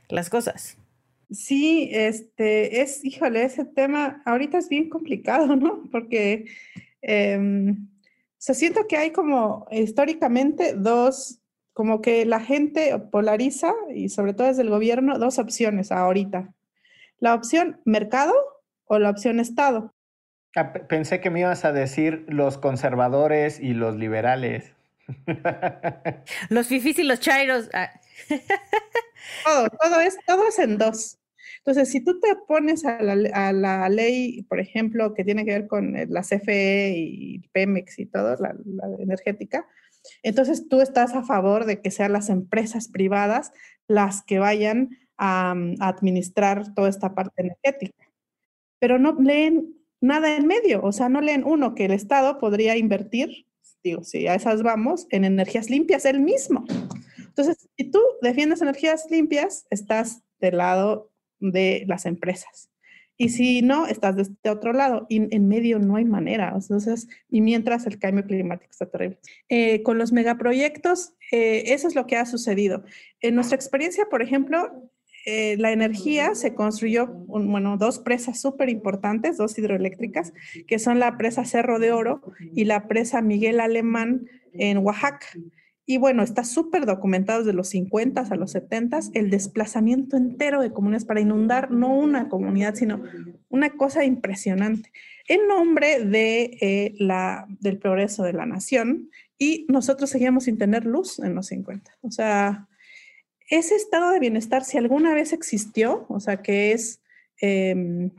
las 0.08 0.30
cosas. 0.30 0.78
Sí, 1.30 1.88
este 1.92 2.82
es, 2.82 3.04
híjole, 3.04 3.44
ese 3.44 3.64
tema 3.64 4.22
ahorita 4.26 4.58
es 4.58 4.68
bien 4.68 4.90
complicado, 4.90 5.56
¿no? 5.56 5.82
Porque 5.90 6.44
eh, 7.02 7.74
o 8.42 8.44
sea, 8.44 8.56
siento 8.56 8.88
que 8.88 8.96
hay 8.96 9.12
como 9.12 9.68
históricamente 9.70 10.74
dos, 10.74 11.38
como 11.72 12.02
que 12.02 12.26
la 12.26 12.40
gente 12.40 12.98
polariza, 12.98 13.72
y 13.94 14.08
sobre 14.08 14.34
todo 14.34 14.48
desde 14.48 14.62
el 14.62 14.70
gobierno, 14.70 15.18
dos 15.20 15.38
opciones 15.38 15.92
ahorita. 15.92 16.52
La 17.20 17.34
opción 17.34 17.80
mercado 17.84 18.34
o 18.86 18.98
la 18.98 19.10
opción 19.10 19.38
Estado. 19.38 19.94
Pensé 20.88 21.20
que 21.20 21.30
me 21.30 21.38
ibas 21.38 21.64
a 21.64 21.72
decir 21.72 22.24
los 22.26 22.58
conservadores 22.58 23.60
y 23.60 23.74
los 23.74 23.94
liberales. 23.96 24.72
los 26.48 26.66
fifis 26.66 26.98
y 26.98 27.04
los 27.04 27.20
chairos. 27.20 27.70
todo, 29.44 29.68
todo 29.80 30.00
es, 30.00 30.18
todo 30.26 30.48
es 30.48 30.58
en 30.58 30.78
dos. 30.78 31.18
Entonces, 31.64 31.90
si 31.90 32.00
tú 32.02 32.18
te 32.18 32.34
pones 32.48 32.84
a 32.84 33.00
la, 33.00 33.12
a 33.32 33.52
la, 33.52 33.88
ley, 33.88 34.42
por 34.48 34.58
ejemplo, 34.58 35.14
que 35.14 35.22
tiene 35.22 35.44
que 35.44 35.52
ver 35.52 35.68
con 35.68 35.94
la 36.08 36.22
CFE 36.22 36.94
y 36.96 37.38
Pemex 37.52 38.00
y 38.00 38.06
todo, 38.06 38.34
la, 38.40 38.56
la, 38.64 38.88
energética, 38.98 39.64
entonces 40.24 40.68
tú 40.68 40.80
estás 40.80 41.14
a 41.14 41.22
favor 41.22 41.64
de 41.64 41.80
que 41.80 41.92
sean 41.92 42.12
las 42.12 42.30
empresas 42.30 42.88
privadas 42.88 43.52
las 43.86 44.22
que 44.24 44.40
vayan 44.40 44.98
a, 45.16 45.54
administrar 45.78 46.74
toda 46.74 46.88
esta 46.88 47.14
parte 47.14 47.42
energética. 47.42 48.08
Pero 48.80 48.98
no 48.98 49.14
leen 49.20 49.76
nada 50.00 50.36
en 50.36 50.48
medio, 50.48 50.82
o 50.82 50.90
sea, 50.90 51.08
no 51.08 51.20
leen 51.20 51.44
uno 51.44 51.76
que 51.76 51.84
el 51.84 51.92
Estado 51.92 52.38
podría 52.38 52.76
invertir, 52.76 53.46
digo, 53.84 54.02
si 54.02 54.26
a 54.26 54.34
esas 54.34 54.64
vamos, 54.64 55.06
en 55.10 55.24
energías 55.24 55.70
limpias 55.70 56.04
él 56.06 56.18
mismo. 56.18 56.64
Entonces, 57.18 57.68
si 57.76 57.88
tú 57.88 58.00
defiendes 58.20 58.62
energías 58.62 59.06
limpias, 59.10 59.64
estás 59.70 60.24
del 60.40 60.58
lado 60.58 61.11
de 61.42 61.84
las 61.86 62.06
empresas. 62.06 62.70
Y 63.18 63.28
si 63.28 63.62
no, 63.62 63.86
estás 63.86 64.16
de 64.16 64.22
este 64.22 64.50
otro 64.50 64.72
lado. 64.72 65.06
Y 65.08 65.34
en 65.34 65.46
medio 65.46 65.78
no 65.78 65.96
hay 65.96 66.04
manera. 66.04 66.52
Entonces, 66.54 67.08
y 67.28 67.40
mientras 67.40 67.86
el 67.86 67.98
cambio 67.98 68.24
climático 68.24 68.70
está 68.70 68.86
terrible. 68.86 69.18
Eh, 69.48 69.82
con 69.82 69.98
los 69.98 70.12
megaproyectos, 70.12 71.14
eh, 71.30 71.64
eso 71.66 71.88
es 71.88 71.94
lo 71.94 72.06
que 72.06 72.16
ha 72.16 72.26
sucedido. 72.26 72.84
En 73.20 73.34
nuestra 73.34 73.56
experiencia, 73.56 74.06
por 74.10 74.22
ejemplo, 74.22 74.90
eh, 75.24 75.56
la 75.58 75.70
energía 75.70 76.34
se 76.34 76.54
construyó, 76.54 77.06
bueno, 77.06 77.76
dos 77.76 78.00
presas 78.00 78.40
súper 78.40 78.68
importantes, 78.68 79.36
dos 79.36 79.56
hidroeléctricas, 79.56 80.32
que 80.66 80.80
son 80.80 80.98
la 80.98 81.16
presa 81.16 81.44
Cerro 81.44 81.78
de 81.78 81.92
Oro 81.92 82.22
y 82.56 82.64
la 82.64 82.88
presa 82.88 83.22
Miguel 83.22 83.60
Alemán 83.60 84.26
en 84.52 84.78
Oaxaca. 84.78 85.28
Y 85.84 85.98
bueno, 85.98 86.22
está 86.22 86.44
súper 86.44 86.86
documentado 86.86 87.40
desde 87.40 87.52
los 87.52 87.68
50 87.70 88.20
a 88.20 88.36
los 88.36 88.52
70 88.52 89.00
el 89.14 89.30
desplazamiento 89.30 90.16
entero 90.16 90.62
de 90.62 90.72
comunidades 90.72 91.04
para 91.04 91.20
inundar 91.20 91.72
no 91.72 91.92
una 91.94 92.28
comunidad, 92.28 92.76
sino 92.76 93.02
una 93.48 93.70
cosa 93.70 94.04
impresionante. 94.04 94.92
En 95.26 95.48
nombre 95.48 96.04
de, 96.04 96.56
eh, 96.60 96.94
la, 96.98 97.46
del 97.60 97.78
progreso 97.78 98.22
de 98.22 98.32
la 98.32 98.46
nación, 98.46 99.10
y 99.38 99.66
nosotros 99.68 100.08
seguíamos 100.08 100.44
sin 100.44 100.56
tener 100.56 100.84
luz 100.84 101.18
en 101.18 101.34
los 101.34 101.46
50. 101.46 101.90
O 102.02 102.12
sea, 102.12 102.68
ese 103.50 103.74
estado 103.74 104.12
de 104.12 104.20
bienestar, 104.20 104.64
si 104.64 104.78
alguna 104.78 105.14
vez 105.14 105.32
existió, 105.32 106.06
o 106.08 106.20
sea, 106.20 106.42
que 106.42 106.70
es, 106.70 107.02
em, 107.40 108.10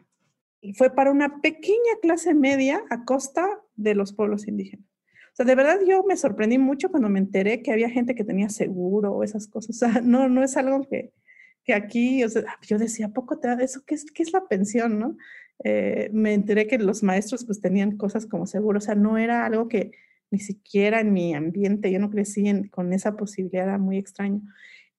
fue 0.76 0.93
para 0.93 1.12
una 1.12 1.41
pequeña 1.41 1.95
clase 2.02 2.34
media 2.34 2.84
a 2.89 3.06
costa 3.06 3.47
de 3.76 3.95
los 3.95 4.12
pueblos 4.12 4.47
indígenas. 4.49 4.92
O 5.34 5.36
sea, 5.36 5.46
de 5.48 5.56
verdad 5.56 5.80
yo 5.88 6.04
me 6.04 6.15
sorprendí 6.15 6.60
mucho 6.60 6.89
cuando 6.89 7.10
me 7.10 7.17
enteré 7.17 7.63
que 7.63 7.72
había 7.72 7.89
gente 7.89 8.13
que 8.13 8.24
tenía 8.24 8.50
seguro 8.50 9.13
o 9.13 9.24
esas 9.24 9.48
cosas. 9.48 9.76
O 9.76 9.80
sea, 9.80 10.02
no, 10.02 10.30
no 10.30 10.43
es 10.43 10.56
algo 10.58 10.88
que, 10.88 11.12
que 11.63 11.74
aquí, 11.74 12.24
o 12.24 12.30
sea, 12.30 12.43
yo 12.62 12.78
decía, 12.78 13.10
¿poco 13.10 13.39
te 13.39 13.48
da 13.48 13.56
eso? 13.56 13.82
¿Qué 13.86 13.96
es, 13.96 14.06
qué 14.12 14.22
es 14.22 14.32
la 14.32 14.48
pensión, 14.48 15.00
no? 15.00 15.17
Eh, 15.63 16.12
me 16.13 16.34
enteré 16.34 16.67
que 16.67 16.78
los 16.78 17.02
maestros 17.02 17.46
pues 17.46 17.62
tenían 17.62 17.98
cosas 17.98 18.28
como 18.28 18.46
seguro. 18.46 18.78
O 18.78 18.82
sea, 18.82 18.93
no 18.93 19.17
era 19.17 19.46
algo 19.46 19.67
que 19.67 19.91
ni 20.30 20.39
siquiera 20.39 21.00
en 21.00 21.13
mi 21.13 21.34
ambiente, 21.34 21.91
yo 21.91 22.00
no 22.00 22.10
crecí 22.10 22.46
con 22.69 22.93
esa 22.93 23.15
posibilidad, 23.15 23.65
era 23.65 23.78
muy 23.80 23.98
extraño. 23.98 24.41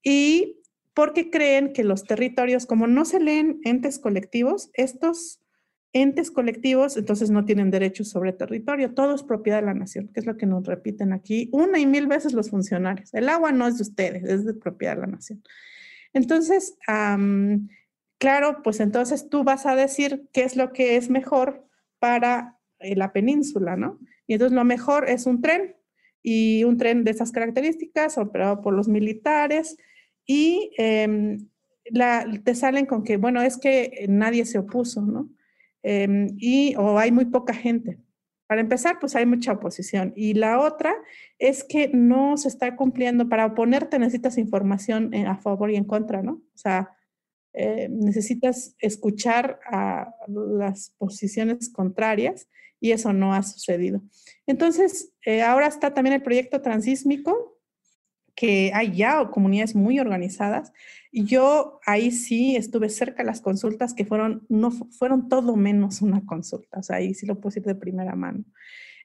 Y 0.02 0.60
porque 0.94 1.30
creen 1.30 1.72
que 1.72 1.84
los 1.84 2.04
territorios, 2.04 2.66
como 2.66 2.86
no 2.86 3.04
se 3.04 3.20
leen 3.20 3.60
entes 3.64 3.98
colectivos, 3.98 4.70
estos 4.74 5.40
entes 5.94 6.32
colectivos, 6.32 6.96
entonces 6.96 7.30
no 7.30 7.44
tienen 7.44 7.70
derechos 7.70 8.08
sobre 8.08 8.32
territorio, 8.32 8.92
todo 8.92 9.14
es 9.14 9.22
propiedad 9.22 9.60
de 9.60 9.66
la 9.66 9.74
nación, 9.74 10.08
que 10.12 10.20
es 10.20 10.26
lo 10.26 10.36
que 10.36 10.44
nos 10.44 10.66
repiten 10.66 11.12
aquí 11.12 11.48
una 11.52 11.78
y 11.78 11.86
mil 11.86 12.08
veces 12.08 12.32
los 12.32 12.50
funcionarios. 12.50 13.14
El 13.14 13.28
agua 13.28 13.52
no 13.52 13.66
es 13.68 13.76
de 13.76 13.82
ustedes, 13.82 14.24
es 14.24 14.44
de 14.44 14.54
propiedad 14.54 14.96
de 14.96 15.02
la 15.02 15.06
nación. 15.06 15.42
Entonces, 16.12 16.76
claro, 18.18 18.60
pues 18.64 18.80
entonces 18.80 19.28
tú 19.28 19.44
vas 19.44 19.66
a 19.66 19.76
decir 19.76 20.28
qué 20.32 20.42
es 20.42 20.56
lo 20.56 20.72
que 20.72 20.96
es 20.96 21.10
mejor 21.10 21.64
para 22.00 22.58
eh, 22.80 22.96
la 22.96 23.12
península, 23.12 23.76
¿no? 23.76 24.00
Y 24.26 24.34
entonces 24.34 24.54
lo 24.54 24.64
mejor 24.64 25.08
es 25.08 25.26
un 25.26 25.40
tren 25.40 25.76
y 26.22 26.64
un 26.64 26.76
tren 26.76 27.04
de 27.04 27.12
esas 27.12 27.30
características 27.30 28.18
operado 28.18 28.62
por 28.62 28.74
los 28.74 28.88
militares 28.88 29.76
y 30.26 30.72
em, 30.76 31.48
te 32.44 32.54
salen 32.54 32.86
con 32.86 33.04
que, 33.04 33.16
bueno, 33.16 33.42
es 33.42 33.58
que 33.58 34.06
nadie 34.08 34.44
se 34.44 34.58
opuso, 34.58 35.02
¿no? 35.02 35.28
Em, 35.84 36.28
y 36.38 36.74
o 36.76 36.98
hay 36.98 37.12
muy 37.12 37.26
poca 37.26 37.52
gente. 37.52 37.98
Para 38.46 38.62
empezar, 38.62 38.98
pues 38.98 39.14
hay 39.14 39.26
mucha 39.26 39.52
oposición. 39.52 40.12
Y 40.16 40.34
la 40.34 40.60
otra 40.60 40.94
es 41.38 41.62
que 41.62 41.88
no 41.88 42.36
se 42.36 42.48
está 42.48 42.74
cumpliendo. 42.74 43.28
Para 43.28 43.46
oponerte 43.46 43.98
necesitas 43.98 44.38
información 44.38 45.14
a 45.14 45.36
favor 45.36 45.70
y 45.70 45.76
en 45.76 45.84
contra, 45.84 46.22
¿no? 46.22 46.32
O 46.32 46.56
sea, 46.56 46.90
eh, 47.52 47.88
necesitas 47.90 48.74
escuchar 48.80 49.60
a 49.70 50.12
las 50.26 50.94
posiciones 50.98 51.70
contrarias 51.70 52.48
y 52.80 52.92
eso 52.92 53.12
no 53.12 53.32
ha 53.32 53.42
sucedido. 53.42 54.02
Entonces, 54.46 55.12
eh, 55.24 55.42
ahora 55.42 55.66
está 55.66 55.94
también 55.94 56.14
el 56.14 56.22
proyecto 56.22 56.60
transísmico, 56.60 57.43
que 58.34 58.72
hay 58.74 58.92
ya 58.96 59.30
comunidades 59.30 59.74
muy 59.74 60.00
organizadas. 60.00 60.72
Y 61.10 61.24
yo 61.24 61.80
ahí 61.86 62.10
sí 62.10 62.56
estuve 62.56 62.88
cerca 62.88 63.22
de 63.22 63.26
las 63.26 63.40
consultas 63.40 63.94
que 63.94 64.04
fueron, 64.04 64.44
no 64.48 64.70
fueron 64.70 65.28
todo 65.28 65.56
menos 65.56 66.02
una 66.02 66.24
consulta. 66.26 66.80
O 66.80 66.82
sea, 66.82 66.96
ahí 66.96 67.14
sí 67.14 67.26
lo 67.26 67.40
puedo 67.40 67.60
de 67.62 67.74
primera 67.74 68.16
mano. 68.16 68.44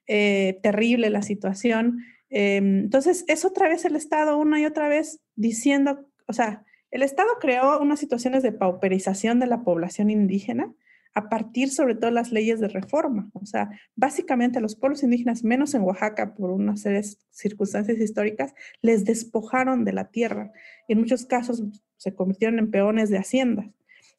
Eh, 0.08 0.60
terrible 0.64 1.10
la 1.12 1.22
situación. 1.22 2.04
Em, 2.30 2.80
entonces, 2.80 3.26
es 3.28 3.46
otra 3.46 3.70
vez 3.70 3.86
el 3.86 3.96
Estado 3.96 4.38
una 4.38 4.60
y 4.60 4.66
otra 4.66 4.88
vez 4.88 5.20
diciendo, 5.36 6.08
o 6.28 6.34
sea, 6.34 6.66
el 6.92 7.04
Estado 7.04 7.30
creó 7.40 7.80
unas 7.80 8.00
situaciones 8.00 8.42
de 8.42 8.52
pauperización 8.52 9.40
de 9.40 9.48
la 9.48 9.64
población 9.64 10.10
indígena 10.10 10.74
a 11.14 11.30
partir 11.30 11.70
sobre 11.70 11.96
todo 11.96 12.12
las 12.12 12.32
leyes 12.32 12.60
de 12.60 12.68
reforma. 12.68 13.30
O 13.34 13.46
sea, 13.46 13.70
básicamente 13.96 14.60
a 14.60 14.62
los 14.62 14.76
pueblos 14.76 15.04
indígenas, 15.04 15.44
menos 15.44 15.74
en 15.74 15.82
Oaxaca 15.82 16.36
por 16.36 16.52
una 16.52 16.78
serie 16.78 17.02
circunstancias 17.32 17.98
históricas, 18.00 18.54
les 18.82 19.06
despojaron 19.06 19.86
de 19.86 19.94
la 19.94 20.10
tierra. 20.10 20.52
En 20.88 21.00
muchos 21.00 21.26
casos 21.26 21.64
se 21.98 22.14
convirtieron 22.14 22.60
en 22.60 22.72
peones 22.72 23.10
de 23.10 23.18
haciendas. 23.18 23.68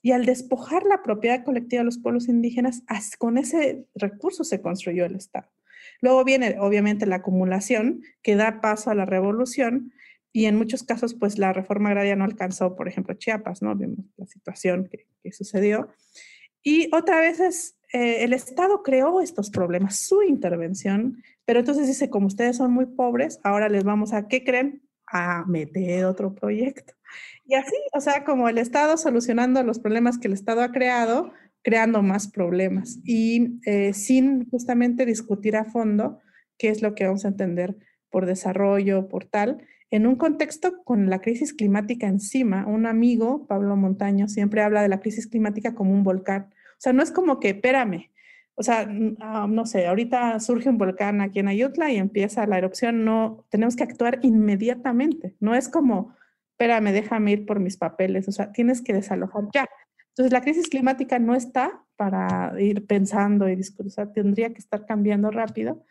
Y 0.02 0.12
al 0.12 0.24
despojar 0.24 0.84
la 0.84 1.02
propiedad 1.02 1.44
colectiva 1.44 1.80
de 1.80 1.84
los 1.84 1.98
pueblos 1.98 2.28
indígenas, 2.28 2.82
con 3.18 3.38
ese 3.38 3.86
recurso 3.94 4.44
se 4.44 4.60
construyó 4.60 5.04
el 5.04 5.14
Estado. 5.14 5.48
Luego 6.00 6.24
viene, 6.24 6.56
obviamente, 6.58 7.06
la 7.06 7.16
acumulación 7.16 8.02
que 8.22 8.34
da 8.34 8.60
paso 8.62 8.90
a 8.90 8.94
la 8.94 9.04
revolución 9.04 9.92
y 10.32 10.46
en 10.46 10.56
muchos 10.56 10.84
casos, 10.84 11.14
pues 11.14 11.38
la 11.38 11.52
reforma 11.52 11.88
agraria 11.90 12.16
no 12.16 12.24
alcanzó, 12.24 12.76
por 12.76 12.88
ejemplo, 12.88 13.14
Chiapas, 13.14 13.62
¿no? 13.62 13.74
Vimos 13.74 14.06
la 14.16 14.26
situación 14.26 14.88
que 15.22 15.32
sucedió. 15.32 15.88
Y 16.62 16.94
otra 16.94 17.20
vez 17.20 17.40
es, 17.40 17.78
eh, 17.92 18.24
el 18.24 18.32
Estado 18.32 18.82
creó 18.82 19.20
estos 19.20 19.50
problemas, 19.50 19.98
su 19.98 20.22
intervención, 20.22 21.22
pero 21.44 21.60
entonces 21.60 21.86
dice, 21.86 22.10
como 22.10 22.26
ustedes 22.26 22.56
son 22.56 22.72
muy 22.72 22.86
pobres, 22.86 23.40
ahora 23.42 23.68
les 23.68 23.84
vamos 23.84 24.12
a, 24.12 24.28
¿qué 24.28 24.44
creen? 24.44 24.82
A 25.06 25.44
meter 25.46 26.04
otro 26.04 26.34
proyecto. 26.34 26.94
Y 27.44 27.54
así, 27.54 27.74
o 27.92 28.00
sea, 28.00 28.24
como 28.24 28.48
el 28.48 28.58
Estado 28.58 28.96
solucionando 28.96 29.62
los 29.62 29.80
problemas 29.80 30.18
que 30.18 30.28
el 30.28 30.34
Estado 30.34 30.62
ha 30.62 30.70
creado, 30.70 31.32
creando 31.62 32.02
más 32.02 32.28
problemas 32.30 32.98
y 33.04 33.60
eh, 33.66 33.92
sin 33.92 34.48
justamente 34.50 35.04
discutir 35.04 35.56
a 35.56 35.64
fondo 35.64 36.20
qué 36.58 36.68
es 36.68 36.82
lo 36.82 36.94
que 36.94 37.04
vamos 37.04 37.24
a 37.24 37.28
entender 37.28 37.76
por 38.10 38.26
desarrollo, 38.26 39.08
por 39.08 39.24
tal, 39.24 39.66
en 39.90 40.06
un 40.06 40.16
contexto 40.16 40.82
con 40.84 41.10
la 41.10 41.20
crisis 41.20 41.52
climática 41.52 42.06
encima. 42.06 42.66
Un 42.66 42.86
amigo, 42.86 43.46
Pablo 43.46 43.76
Montaño, 43.76 44.28
siempre 44.28 44.62
habla 44.62 44.82
de 44.82 44.88
la 44.88 45.00
crisis 45.00 45.26
climática 45.26 45.74
como 45.74 45.92
un 45.92 46.04
volcán. 46.04 46.48
O 46.52 46.80
sea, 46.80 46.92
no 46.92 47.02
es 47.02 47.10
como 47.10 47.40
que, 47.40 47.50
espérame, 47.50 48.10
o 48.54 48.62
sea, 48.62 48.88
ah, 49.20 49.46
no 49.48 49.66
sé, 49.66 49.86
ahorita 49.86 50.38
surge 50.38 50.68
un 50.68 50.78
volcán 50.78 51.20
aquí 51.20 51.38
en 51.38 51.48
Ayutla 51.48 51.90
y 51.90 51.96
empieza 51.96 52.46
la 52.46 52.58
erupción, 52.58 53.04
no, 53.04 53.46
tenemos 53.48 53.74
que 53.74 53.84
actuar 53.84 54.20
inmediatamente. 54.22 55.34
No 55.40 55.54
es 55.54 55.68
como, 55.68 56.14
espérame, 56.52 56.92
déjame 56.92 57.32
ir 57.32 57.46
por 57.46 57.58
mis 57.58 57.76
papeles, 57.76 58.28
o 58.28 58.32
sea, 58.32 58.52
tienes 58.52 58.82
que 58.82 58.92
desalojar 58.92 59.44
ya. 59.54 59.66
Entonces, 60.10 60.32
la 60.32 60.42
crisis 60.42 60.68
climática 60.68 61.18
no 61.18 61.34
está 61.34 61.82
para 61.96 62.54
ir 62.60 62.86
pensando 62.86 63.48
y 63.48 63.56
discursar, 63.56 64.12
tendría 64.12 64.52
que 64.52 64.58
estar 64.58 64.84
cambiando 64.86 65.30
rápido 65.30 65.84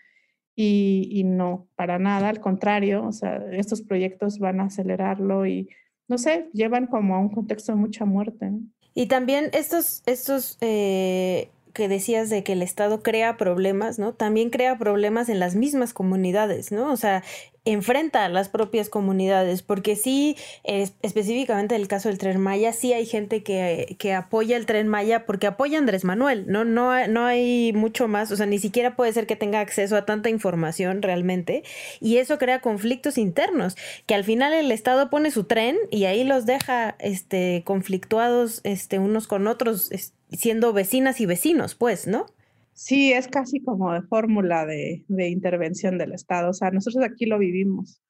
y, 0.61 1.23
no, 1.23 1.69
para 1.75 1.99
nada, 1.99 2.27
al 2.27 2.41
contrario, 2.41 3.05
o 3.05 3.13
sea, 3.13 3.41
estos 3.53 3.81
proyectos 3.81 4.39
van 4.39 4.59
a 4.59 4.65
acelerarlo 4.65 5.45
y, 5.45 5.69
no 6.09 6.17
sé, 6.17 6.49
llevan 6.51 6.87
como 6.87 7.15
a 7.15 7.19
un 7.19 7.29
contexto 7.29 7.71
de 7.71 7.77
mucha 7.77 8.03
muerte. 8.03 8.51
Y 8.93 9.07
también 9.07 9.49
estos, 9.53 10.03
estos 10.05 10.57
eh, 10.59 11.49
que 11.79 11.87
decías 11.87 12.29
de 12.29 12.43
que 12.43 12.51
el 12.51 12.61
Estado 12.61 13.01
crea 13.01 13.37
problemas, 13.37 13.99
¿no? 13.99 14.11
También 14.13 14.49
crea 14.49 14.77
problemas 14.77 15.29
en 15.29 15.39
las 15.39 15.55
mismas 15.55 15.93
comunidades, 15.93 16.73
¿no? 16.73 16.91
O 16.91 16.97
sea, 16.97 17.23
enfrenta 17.63 18.25
a 18.25 18.27
las 18.27 18.49
propias 18.49 18.89
comunidades, 18.89 19.61
porque 19.61 19.95
sí, 19.95 20.35
específicamente 20.65 21.75
en 21.75 21.81
el 21.81 21.87
caso 21.87 22.09
del 22.09 22.17
tren 22.17 22.41
Maya, 22.41 22.73
sí 22.73 22.91
hay 22.91 23.05
gente 23.05 23.43
que, 23.43 23.95
que, 23.97 24.13
apoya 24.13 24.57
el 24.57 24.65
tren 24.65 24.89
Maya 24.89 25.25
porque 25.25 25.47
apoya 25.47 25.77
a 25.77 25.79
Andrés 25.79 26.03
Manuel, 26.03 26.47
¿no? 26.47 26.65
No, 26.65 27.07
no 27.07 27.25
hay 27.25 27.71
mucho 27.71 28.09
más, 28.09 28.29
o 28.33 28.35
sea, 28.35 28.45
ni 28.45 28.59
siquiera 28.59 28.97
puede 28.97 29.13
ser 29.13 29.25
que 29.25 29.37
tenga 29.37 29.61
acceso 29.61 29.95
a 29.95 30.05
tanta 30.05 30.29
información 30.29 31.01
realmente, 31.01 31.63
y 32.01 32.17
eso 32.17 32.37
crea 32.39 32.59
conflictos 32.59 33.17
internos, 33.17 33.77
que 34.05 34.15
al 34.15 34.25
final 34.25 34.51
el 34.51 34.69
Estado 34.73 35.09
pone 35.09 35.31
su 35.31 35.45
tren 35.45 35.77
y 35.91 36.03
ahí 36.05 36.25
los 36.25 36.45
deja 36.45 36.97
este, 36.99 37.63
conflictuados 37.65 38.59
este, 38.65 38.99
unos 38.99 39.27
con 39.27 39.47
otros, 39.47 39.93
siendo 40.31 40.73
vecinas 40.73 41.21
y 41.21 41.25
vecinos, 41.25 41.75
pues, 41.75 42.07
¿no? 42.07 42.25
Sí, 42.73 43.11
es 43.11 43.27
casi 43.27 43.61
como 43.61 43.91
de 43.93 44.01
fórmula 44.03 44.65
de, 44.65 45.03
intervención 45.09 45.97
del 45.97 46.13
Estado. 46.13 46.51
O 46.51 46.53
sea, 46.53 46.71
nosotros 46.71 47.03
aquí 47.03 47.25
lo 47.25 47.37
vivimos. 47.37 48.01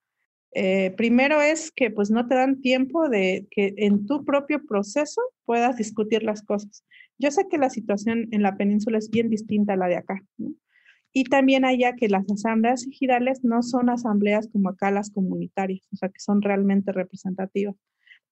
Eh, 0.53 0.93
primero 0.97 1.41
es 1.41 1.71
que 1.71 1.91
pues 1.91 2.09
no 2.11 2.27
te 2.27 2.35
dan 2.35 2.61
tiempo 2.61 3.07
de 3.07 3.47
que 3.51 3.73
en 3.77 4.05
tu 4.05 4.25
propio 4.25 4.65
proceso 4.65 5.21
puedas 5.45 5.77
discutir 5.77 6.23
las 6.23 6.43
cosas. 6.43 6.83
Yo 7.17 7.31
sé 7.31 7.47
que 7.49 7.57
la 7.57 7.69
situación 7.69 8.27
en 8.31 8.43
la 8.43 8.57
península 8.57 8.97
es 8.97 9.09
bien 9.09 9.29
distinta 9.29 9.73
a 9.73 9.77
la 9.77 9.87
de 9.87 9.97
acá. 9.97 10.23
Y 11.11 11.23
también 11.23 11.65
allá 11.65 11.95
que 11.95 12.07
las 12.07 12.29
asambleas 12.31 12.85
girales 12.91 13.43
no 13.43 13.63
son 13.63 13.89
asambleas 13.89 14.47
como 14.53 14.69
acá 14.69 14.91
las 14.91 15.09
comunitarias, 15.09 15.87
o 15.91 15.95
sea, 15.95 16.09
que 16.09 16.19
son 16.19 16.41
realmente 16.41 16.91
representativas. 16.91 17.75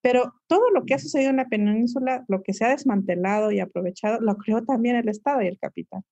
Pero 0.00 0.34
todo 0.46 0.70
lo 0.70 0.84
que 0.84 0.94
ha 0.94 0.98
sucedido 0.98 1.30
en 1.30 1.36
la 1.36 1.48
península, 1.48 2.24
lo 2.28 2.42
que 2.42 2.52
se 2.52 2.64
ha 2.64 2.70
desmantelado 2.70 3.50
y 3.50 3.60
aprovechado, 3.60 4.20
lo 4.20 4.36
creó 4.36 4.64
también 4.64 4.96
el 4.96 5.08
Estado 5.08 5.42
y 5.42 5.48
el 5.48 5.58
capital. 5.58 6.02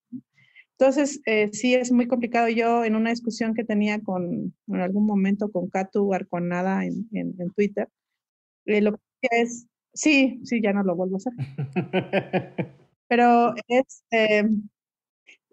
Entonces, 0.78 1.20
eh, 1.24 1.48
sí 1.52 1.74
es 1.74 1.90
muy 1.90 2.06
complicado. 2.06 2.48
Yo 2.48 2.84
en 2.84 2.96
una 2.96 3.10
discusión 3.10 3.54
que 3.54 3.64
tenía 3.64 4.00
con, 4.02 4.54
en 4.66 4.80
algún 4.80 5.06
momento 5.06 5.50
con 5.50 5.70
Katu 5.70 6.12
Arconada 6.12 6.84
en, 6.84 7.08
en, 7.12 7.34
en 7.38 7.50
Twitter, 7.50 7.88
eh, 8.66 8.82
lo 8.82 8.92
que 8.92 9.28
es, 9.30 9.66
sí, 9.94 10.40
sí, 10.44 10.60
ya 10.60 10.72
no 10.72 10.82
lo 10.82 10.94
vuelvo 10.94 11.16
a 11.16 11.18
hacer. 11.18 11.32
Pero 13.08 13.54
es, 13.68 14.04
eh, 14.10 14.44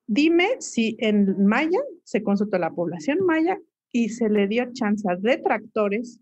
dime 0.08 0.60
si 0.60 0.98
en 1.00 1.46
Maya 1.46 1.80
se 2.04 2.24
consultó 2.24 2.58
a 2.58 2.60
la 2.60 2.72
población 2.72 3.26
maya 3.26 3.58
y 3.92 4.10
se 4.10 4.30
le 4.30 4.48
dio 4.48 4.74
chance 4.74 5.08
a 5.10 5.16
detractores 5.16 6.20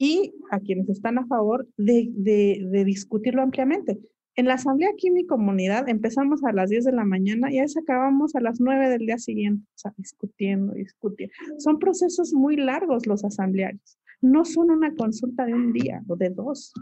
y 0.00 0.32
a 0.50 0.58
quienes 0.60 0.88
están 0.88 1.18
a 1.18 1.26
favor 1.26 1.68
de, 1.76 2.08
de, 2.14 2.84
discutirlo 2.84 3.42
ampliamente. 3.42 4.00
En 4.34 4.46
la 4.46 4.54
asamblea 4.54 4.88
aquí 4.94 5.08
en 5.08 5.12
mi 5.12 5.26
comunidad 5.26 5.90
empezamos 5.90 6.42
a 6.42 6.52
las 6.52 6.70
10 6.70 6.86
de 6.86 6.92
la 6.92 7.04
mañana 7.04 7.52
y 7.52 7.58
ahí 7.58 7.66
acabamos 7.78 8.34
a 8.34 8.40
las 8.40 8.60
9 8.60 8.88
del 8.88 9.00
día 9.00 9.18
siguiente, 9.18 9.62
o 9.68 9.78
sea, 9.78 9.92
discutiendo, 9.98 10.72
discutiendo. 10.72 11.34
Son 11.58 11.78
procesos 11.78 12.32
muy 12.32 12.56
largos 12.56 13.06
los 13.06 13.22
asamblearios. 13.26 13.98
No 14.22 14.46
son 14.46 14.70
una 14.70 14.94
consulta 14.94 15.44
de 15.44 15.52
un 15.52 15.74
día 15.74 16.02
o 16.08 16.16
de 16.16 16.30
dos. 16.30 16.72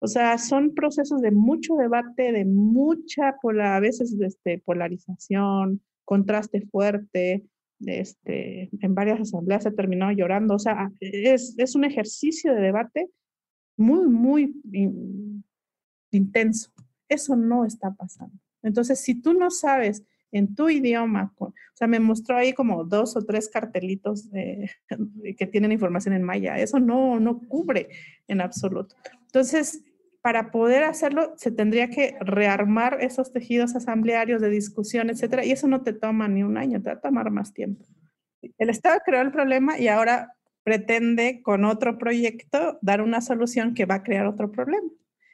O 0.00 0.06
sea, 0.06 0.36
son 0.36 0.74
procesos 0.74 1.22
de 1.22 1.30
mucho 1.30 1.76
debate, 1.76 2.30
de 2.30 2.44
mucha, 2.44 3.36
a 3.62 3.80
veces, 3.80 4.14
este, 4.20 4.58
polarización, 4.58 5.80
contraste 6.04 6.60
fuerte. 6.70 7.46
Este, 7.86 8.70
en 8.80 8.94
varias 8.94 9.20
asambleas 9.20 9.62
se 9.64 9.70
terminado 9.70 10.12
llorando. 10.12 10.54
O 10.54 10.58
sea, 10.58 10.90
es, 11.00 11.54
es 11.58 11.74
un 11.74 11.84
ejercicio 11.84 12.54
de 12.54 12.60
debate 12.60 13.10
muy, 13.76 14.06
muy 14.06 14.54
intenso. 16.10 16.70
Eso 17.08 17.36
no 17.36 17.64
está 17.64 17.92
pasando. 17.92 18.34
Entonces, 18.62 19.00
si 19.00 19.20
tú 19.20 19.34
no 19.34 19.50
sabes 19.50 20.04
en 20.32 20.54
tu 20.54 20.68
idioma, 20.68 21.32
o 21.38 21.52
sea, 21.74 21.88
me 21.88 21.98
mostró 21.98 22.36
ahí 22.36 22.52
como 22.52 22.84
dos 22.84 23.16
o 23.16 23.24
tres 23.24 23.48
cartelitos 23.48 24.28
que 25.36 25.46
tienen 25.46 25.72
información 25.72 26.14
en 26.14 26.22
maya. 26.22 26.58
Eso 26.58 26.78
no, 26.78 27.18
no 27.18 27.40
cubre 27.40 27.88
en 28.28 28.40
absoluto. 28.40 28.94
Entonces, 29.26 29.82
para 30.22 30.50
poder 30.50 30.84
hacerlo, 30.84 31.34
se 31.36 31.50
tendría 31.50 31.88
que 31.88 32.16
rearmar 32.20 32.98
esos 33.00 33.32
tejidos 33.32 33.74
asamblearios 33.74 34.42
de 34.42 34.50
discusión, 34.50 35.08
etcétera, 35.10 35.44
y 35.44 35.52
eso 35.52 35.66
no 35.66 35.82
te 35.82 35.92
toma 35.92 36.28
ni 36.28 36.42
un 36.42 36.58
año, 36.58 36.82
te 36.82 36.90
va 36.90 36.96
a 36.96 37.00
tomar 37.00 37.30
más 37.30 37.54
tiempo. 37.54 37.86
El 38.58 38.70
Estado 38.70 39.00
creó 39.04 39.22
el 39.22 39.32
problema 39.32 39.78
y 39.78 39.88
ahora 39.88 40.34
pretende 40.62 41.40
con 41.42 41.64
otro 41.64 41.98
proyecto 41.98 42.78
dar 42.82 43.00
una 43.00 43.20
solución 43.20 43.74
que 43.74 43.86
va 43.86 43.96
a 43.96 44.02
crear 44.02 44.26
otro 44.26 44.52
problema 44.52 44.88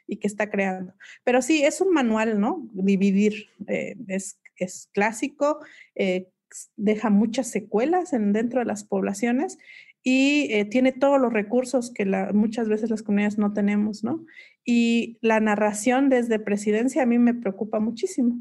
y 0.07 0.17
que 0.17 0.27
está 0.27 0.49
creando. 0.49 0.93
Pero 1.23 1.41
sí, 1.41 1.63
es 1.63 1.81
un 1.81 1.93
manual, 1.93 2.39
¿no? 2.39 2.67
Dividir 2.71 3.49
eh, 3.67 3.95
es, 4.07 4.39
es, 4.55 4.89
clásico, 4.93 5.59
eh, 5.95 6.29
deja 6.77 7.09
muchas 7.09 7.49
secuelas 7.49 8.13
en, 8.13 8.31
dentro 8.31 8.59
de 8.59 8.65
las 8.65 8.85
poblaciones 8.85 9.57
y 10.01 10.47
eh, 10.53 10.63
tiene 10.63 10.93
todos 10.93 11.19
los 11.19 11.33
recursos 11.33 11.91
que 11.91 12.05
la, 12.05 12.31
muchas 12.31 12.69
veces 12.69 12.89
las 12.89 13.03
comunidades 13.03 13.37
no 13.37 13.51
tenemos, 13.51 14.05
¿no? 14.05 14.25
Y 14.69 15.17
la 15.21 15.39
narración 15.39 16.09
desde 16.09 16.39
presidencia 16.39 17.03
a 17.03 17.05
mí 17.05 17.17
me 17.17 17.33
preocupa 17.33 17.79
muchísimo. 17.79 18.35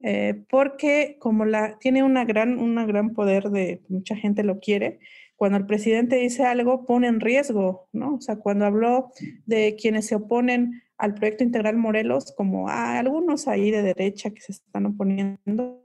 Eh, 0.00 0.44
porque 0.50 1.16
como 1.18 1.46
la, 1.46 1.78
tiene 1.78 2.02
una 2.02 2.26
gran, 2.26 2.58
una 2.58 2.84
gran 2.84 3.14
poder 3.14 3.44
de, 3.44 3.80
mucha 3.88 4.14
gente 4.14 4.44
lo 4.44 4.60
quiere, 4.60 4.98
cuando 5.36 5.56
el 5.56 5.64
presidente 5.64 6.16
dice 6.16 6.44
algo 6.44 6.84
pone 6.84 7.08
en 7.08 7.20
riesgo, 7.20 7.88
¿no? 7.94 8.16
O 8.16 8.20
sea, 8.20 8.36
cuando 8.36 8.66
habló 8.66 9.10
de 9.46 9.74
quienes 9.80 10.06
se 10.06 10.16
oponen 10.16 10.82
al 10.98 11.14
proyecto 11.14 11.44
integral 11.44 11.78
Morelos, 11.78 12.34
como 12.36 12.68
a 12.68 12.98
algunos 12.98 13.48
ahí 13.48 13.70
de 13.70 13.80
derecha 13.80 14.28
que 14.28 14.42
se 14.42 14.52
están 14.52 14.84
oponiendo, 14.84 15.80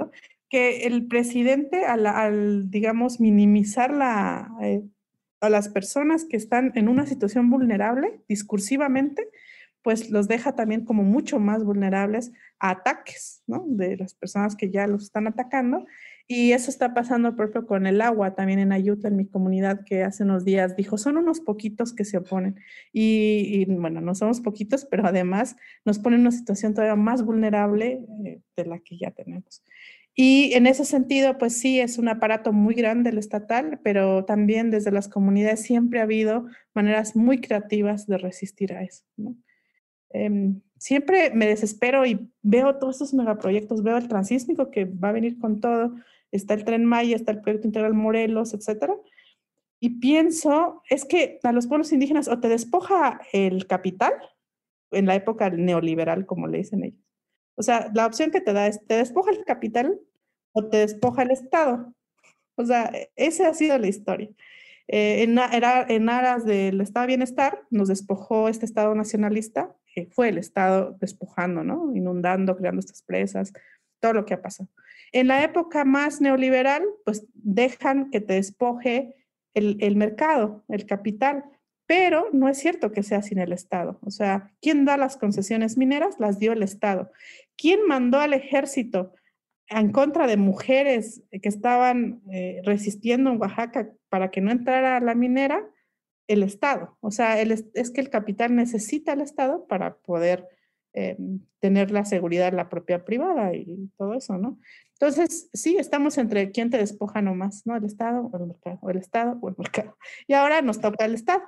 que 0.49 0.87
el 0.87 1.07
presidente 1.07 1.85
al, 1.85 2.69
digamos, 2.69 3.21
minimizar 3.21 3.93
la, 3.93 4.51
eh, 4.61 4.83
a 5.39 5.49
las 5.49 5.69
personas 5.69 6.25
que 6.25 6.35
están 6.35 6.73
en 6.75 6.89
una 6.89 7.05
situación 7.05 7.49
vulnerable 7.49 8.21
discursivamente, 8.27 9.29
pues 9.81 10.09
los 10.09 10.27
deja 10.27 10.55
también 10.55 10.83
como 10.83 11.03
mucho 11.03 11.39
más 11.39 11.63
vulnerables 11.63 12.31
a 12.59 12.71
ataques, 12.71 13.43
¿no? 13.47 13.63
De 13.67 13.97
las 13.97 14.13
personas 14.13 14.55
que 14.55 14.69
ya 14.69 14.87
los 14.87 15.03
están 15.03 15.27
atacando. 15.27 15.85
Y 16.27 16.51
eso 16.51 16.69
está 16.69 16.93
pasando, 16.93 17.35
por 17.35 17.45
ejemplo, 17.45 17.65
con 17.65 17.87
el 17.87 18.01
agua, 18.01 18.35
también 18.35 18.59
en 18.59 18.71
Ayuta, 18.71 19.07
en 19.07 19.15
mi 19.15 19.25
comunidad, 19.25 19.83
que 19.83 20.03
hace 20.03 20.23
unos 20.23 20.45
días 20.45 20.75
dijo, 20.75 20.97
son 20.97 21.17
unos 21.17 21.39
poquitos 21.39 21.93
que 21.93 22.05
se 22.05 22.17
oponen. 22.17 22.59
Y, 22.93 23.65
bueno, 23.65 23.99
no 24.01 24.13
somos 24.13 24.41
poquitos, 24.41 24.85
pero 24.85 25.07
además 25.07 25.55
nos 25.85 25.97
pone 25.97 26.17
en 26.17 26.21
una 26.21 26.31
situación 26.31 26.73
todavía 26.73 26.95
más 26.95 27.23
vulnerable 27.23 28.05
eh, 28.25 28.41
de 28.55 28.65
la 28.65 28.79
que 28.79 28.97
ya 28.97 29.11
tenemos. 29.11 29.63
Y 30.13 30.53
en 30.53 30.67
ese 30.67 30.83
sentido, 30.85 31.37
pues 31.37 31.57
sí, 31.57 31.79
es 31.79 31.97
un 31.97 32.09
aparato 32.09 32.51
muy 32.51 32.75
grande 32.75 33.09
el 33.09 33.17
estatal, 33.17 33.79
pero 33.83 34.25
también 34.25 34.69
desde 34.69 34.91
las 34.91 35.07
comunidades 35.07 35.61
siempre 35.61 35.99
ha 35.99 36.03
habido 36.03 36.45
maneras 36.73 37.15
muy 37.15 37.39
creativas 37.39 38.05
de 38.05 38.17
resistir 38.17 38.73
a 38.73 38.83
eso. 38.83 39.05
¿no? 39.15 39.35
Eh, 40.11 40.53
siempre 40.77 41.31
me 41.31 41.47
desespero 41.47 42.05
y 42.05 42.31
veo 42.41 42.77
todos 42.77 42.95
estos 42.95 43.13
megaproyectos, 43.13 43.83
veo 43.83 43.97
el 43.97 44.07
transísmico 44.07 44.71
que 44.71 44.85
va 44.85 45.09
a 45.09 45.13
venir 45.13 45.37
con 45.37 45.59
todo, 45.59 45.95
está 46.31 46.53
el 46.53 46.63
Tren 46.63 46.85
Maya, 46.85 47.15
está 47.15 47.31
el 47.31 47.41
Proyecto 47.41 47.67
Integral 47.67 47.93
Morelos, 47.93 48.53
etcétera. 48.53 48.95
Y 49.79 49.99
pienso, 49.99 50.81
es 50.89 51.05
que 51.05 51.39
a 51.43 51.51
los 51.51 51.67
pueblos 51.67 51.91
indígenas 51.93 52.27
o 52.27 52.39
te 52.39 52.49
despoja 52.49 53.21
el 53.31 53.67
capital, 53.67 54.13
en 54.91 55.05
la 55.05 55.15
época 55.15 55.49
neoliberal, 55.49 56.25
como 56.25 56.47
le 56.47 56.59
dicen 56.59 56.83
ellos. 56.83 56.99
O 57.55 57.63
sea, 57.63 57.91
la 57.93 58.05
opción 58.05 58.31
que 58.31 58.41
te 58.41 58.53
da 58.53 58.67
es, 58.67 58.85
te 58.85 58.95
despoja 58.95 59.31
el 59.31 59.43
capital 59.45 59.99
o 60.53 60.65
te 60.67 60.77
despoja 60.77 61.23
el 61.23 61.31
Estado. 61.31 61.93
O 62.55 62.65
sea, 62.65 62.91
esa 63.15 63.49
ha 63.49 63.53
sido 63.53 63.77
la 63.77 63.87
historia. 63.87 64.29
Eh, 64.87 65.23
en, 65.23 65.37
era, 65.37 65.85
en 65.87 66.09
aras 66.09 66.45
del 66.45 66.81
Estado 66.81 67.03
de 67.03 67.07
Bienestar, 67.07 67.61
nos 67.69 67.89
despojó 67.89 68.49
este 68.49 68.65
Estado 68.65 68.95
nacionalista 68.95 69.75
fue 70.11 70.29
el 70.29 70.37
Estado 70.37 70.95
despojando. 70.99 71.61
Inundando, 71.93 72.55
creando 72.55 72.79
estas 72.79 73.01
presas, 73.03 73.53
todo 73.99 74.13
lo 74.13 74.25
que 74.25 74.33
ha 74.33 74.41
pasado. 74.41 74.69
En 75.11 75.27
la 75.27 75.43
época 75.43 75.85
más 75.85 76.21
neoliberal, 76.21 76.83
pues 77.05 77.25
dejan 77.33 78.11
que 78.11 78.21
te 78.21 78.33
despoje 78.33 79.15
el, 79.53 79.77
el 79.79 79.95
mercado, 79.95 80.63
el 80.67 80.85
capital, 80.85 81.43
pero 81.87 82.27
no 82.31 82.47
es 82.47 82.59
cierto 82.59 82.91
que 82.91 83.01
sea 83.01 83.23
sin 83.23 83.39
el 83.39 83.51
Estado. 83.51 83.97
O 84.03 84.11
sea, 84.11 84.51
¿quién 84.61 84.85
da 84.85 84.95
las 84.95 85.17
concesiones 85.17 85.75
mineras? 85.75 86.19
Las 86.19 86.37
dio 86.37 86.53
el 86.53 86.61
Estado. 86.61 87.11
¿Quién 87.57 87.79
mandó 87.87 88.19
al 88.19 88.33
ejército 88.33 89.13
en 89.67 89.91
contra 89.91 90.27
de 90.27 90.37
mujeres 90.37 91.23
que 91.31 91.49
estaban 91.49 92.21
eh, 92.31 92.61
resistiendo 92.63 93.31
en 93.31 93.41
Oaxaca 93.41 93.89
para 94.09 94.29
que 94.29 94.41
no 94.41 94.51
entrara 94.51 94.99
la 94.99 95.15
minera? 95.15 95.67
El 96.29 96.43
Estado. 96.43 96.95
O 97.01 97.09
sea, 97.09 97.41
es 97.41 97.91
que 97.91 98.01
el 98.01 98.09
capital 98.09 98.55
necesita 98.55 99.13
al 99.13 99.21
Estado 99.21 99.65
para 99.65 99.95
poder 99.95 100.47
eh, 100.93 101.17
tener 101.59 101.89
la 101.89 102.05
seguridad, 102.05 102.53
la 102.53 102.69
propiedad 102.69 103.03
privada 103.03 103.53
y 103.55 103.89
todo 103.97 104.13
eso, 104.13 104.37
¿no? 104.37 104.59
Entonces, 104.93 105.49
sí, 105.53 105.77
estamos 105.77 106.17
entre 106.19 106.51
quién 106.51 106.69
te 106.69 106.77
despoja 106.77 107.21
nomás, 107.23 107.65
¿no? 107.65 107.75
El 107.75 107.83
Estado 107.83 108.29
o 108.31 108.37
el 108.37 108.45
mercado, 108.45 108.77
o 108.81 108.89
el 108.91 108.97
Estado 108.97 109.39
o 109.41 109.49
el 109.49 109.55
mercado. 109.57 109.97
Y 110.27 110.33
ahora 110.33 110.61
nos 110.61 110.79
toca 110.79 111.03
el 111.03 111.15
Estado. 111.15 111.41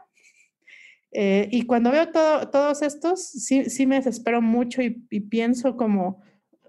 Eh, 1.12 1.48
y 1.52 1.68
cuando 1.68 1.92
veo 1.92 2.12
todo, 2.12 2.50
todos 2.50 2.82
estos, 2.82 3.24
sí, 3.24 3.70
sí 3.70 3.86
me 3.86 3.98
desespero 3.98 4.42
mucho 4.42 4.82
y, 4.82 5.06
y, 5.12 5.20
pienso 5.20 5.78
como 5.78 6.22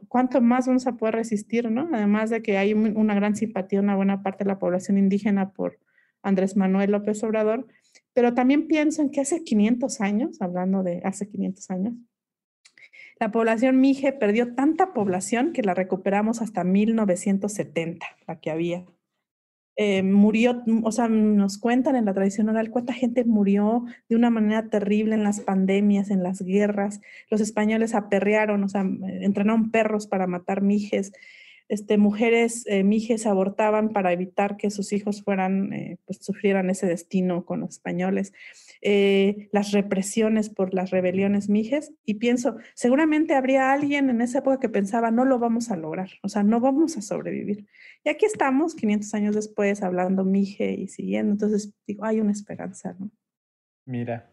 cuánto 0.09 0.43
más 0.43 0.67
vamos 0.67 0.87
a 0.87 0.97
poder 0.97 1.15
resistir, 1.15 1.71
¿no? 1.71 1.89
Además 1.93 2.29
de 2.29 2.43
que 2.43 2.59
hay 2.59 2.75
una 2.75 3.15
gran 3.15 3.37
simpatía, 3.37 3.81
una 3.81 3.97
buena 3.97 4.23
parte 4.23 4.45
de 4.45 4.49
la 4.49 4.59
población 4.59 4.99
indígena 4.99 5.53
por 5.53 5.79
Andrés 6.23 6.57
Manuel 6.57 6.91
López 6.91 7.23
Obrador, 7.25 7.67
pero 8.15 8.35
también 8.35 8.67
pienso 8.67 9.03
en 9.03 9.11
que 9.11 9.21
hace 9.21 9.45
500 9.45 10.01
años, 10.01 10.41
hablando 10.41 10.83
de 10.83 11.01
hace 11.05 11.29
500 11.29 11.71
años, 11.71 11.95
la 13.19 13.31
población 13.31 13.81
Mije 13.81 14.13
perdió 14.13 14.55
tanta 14.55 14.93
población 14.93 15.53
que 15.53 15.63
la 15.63 15.75
recuperamos 15.75 16.43
hasta 16.43 16.65
1970, 16.65 18.05
la 18.27 18.41
que 18.41 18.51
había. 18.51 18.85
Eh, 19.77 20.03
murió, 20.03 20.63
o 20.83 20.93
sea, 20.93 21.09
nos 21.09 21.57
cuentan 21.57 21.97
en 21.97 22.05
la 22.05 22.13
tradición 22.13 22.49
oral 22.51 22.71
cuánta 22.71 22.93
gente 22.93 23.25
murió 23.25 23.85
de 24.09 24.17
una 24.17 24.29
manera 24.29 24.69
terrible 24.69 25.15
en 25.15 25.23
las 25.23 25.41
pandemias, 25.41 26.11
en 26.11 26.23
las 26.23 26.43
guerras. 26.43 27.01
Los 27.31 27.41
españoles 27.41 27.95
aperrearon, 27.95 28.65
o 28.65 28.69
sea, 28.69 28.81
entrenaron 28.81 29.71
perros 29.71 30.07
para 30.07 30.27
matar 30.27 30.61
mijes. 30.61 31.13
Este, 31.69 31.99
mujeres 31.99 32.65
eh, 32.67 32.85
mijes 32.85 33.27
abortaban 33.27 33.91
para 33.91 34.13
evitar 34.13 34.57
que 34.57 34.71
sus 34.71 34.93
hijos 34.93 35.23
fueran, 35.23 35.73
eh, 35.73 35.99
pues 36.05 36.19
sufrieran 36.19 36.71
ese 36.71 36.87
destino 36.87 37.45
con 37.45 37.61
los 37.61 37.71
españoles, 37.71 38.33
eh, 38.81 39.49
las 39.53 39.73
represiones 39.73 40.51
por 40.51 40.75
las 40.75 40.91
rebeliones 40.91 41.49
mijes, 41.49 41.93
y 42.05 42.15
pienso, 42.15 42.57
seguramente 42.75 43.35
habría 43.35 43.73
alguien 43.73 44.11
en 44.11 44.21
esa 44.21 44.39
época 44.39 44.61
que 44.61 44.69
pensaba, 44.69 45.11
no 45.11 45.25
lo 45.25 45.39
vamos 45.39 45.71
a 45.71 45.77
lograr, 45.77 46.11
o 46.23 46.29
sea, 46.29 46.43
no 46.43 46.61
vamos 46.61 46.97
a 46.97 47.03
sobrevivir. 47.03 47.67
Y 48.05 48.11
aquí 48.11 48.27
estamos, 48.27 48.75
500 48.75 49.15
años 49.15 49.35
después, 49.35 49.83
hablando 49.83 50.25
mije 50.25 50.73
y 50.73 50.89
siguiendo, 50.89 51.33
entonces 51.33 51.73
digo, 51.87 52.05
hay 52.05 52.21
una 52.21 52.33
esperanza, 52.33 52.95
¿no? 52.99 53.11
Mira, 53.85 54.31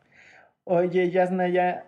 oye, 0.64 1.10
Yasnaya, 1.10 1.86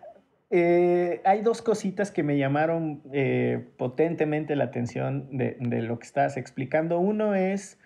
eh, 0.53 1.21
hay 1.23 1.41
dos 1.41 1.61
cositas 1.61 2.11
que 2.11 2.23
me 2.23 2.37
llamaron 2.37 3.01
eh, 3.13 3.69
potentemente 3.77 4.57
la 4.57 4.65
atención 4.65 5.29
de, 5.37 5.55
lo 5.81 5.97
que 5.97 6.05
estás 6.05 6.35
explicando. 6.35 6.99
Uno 6.99 7.35
es 7.35 7.79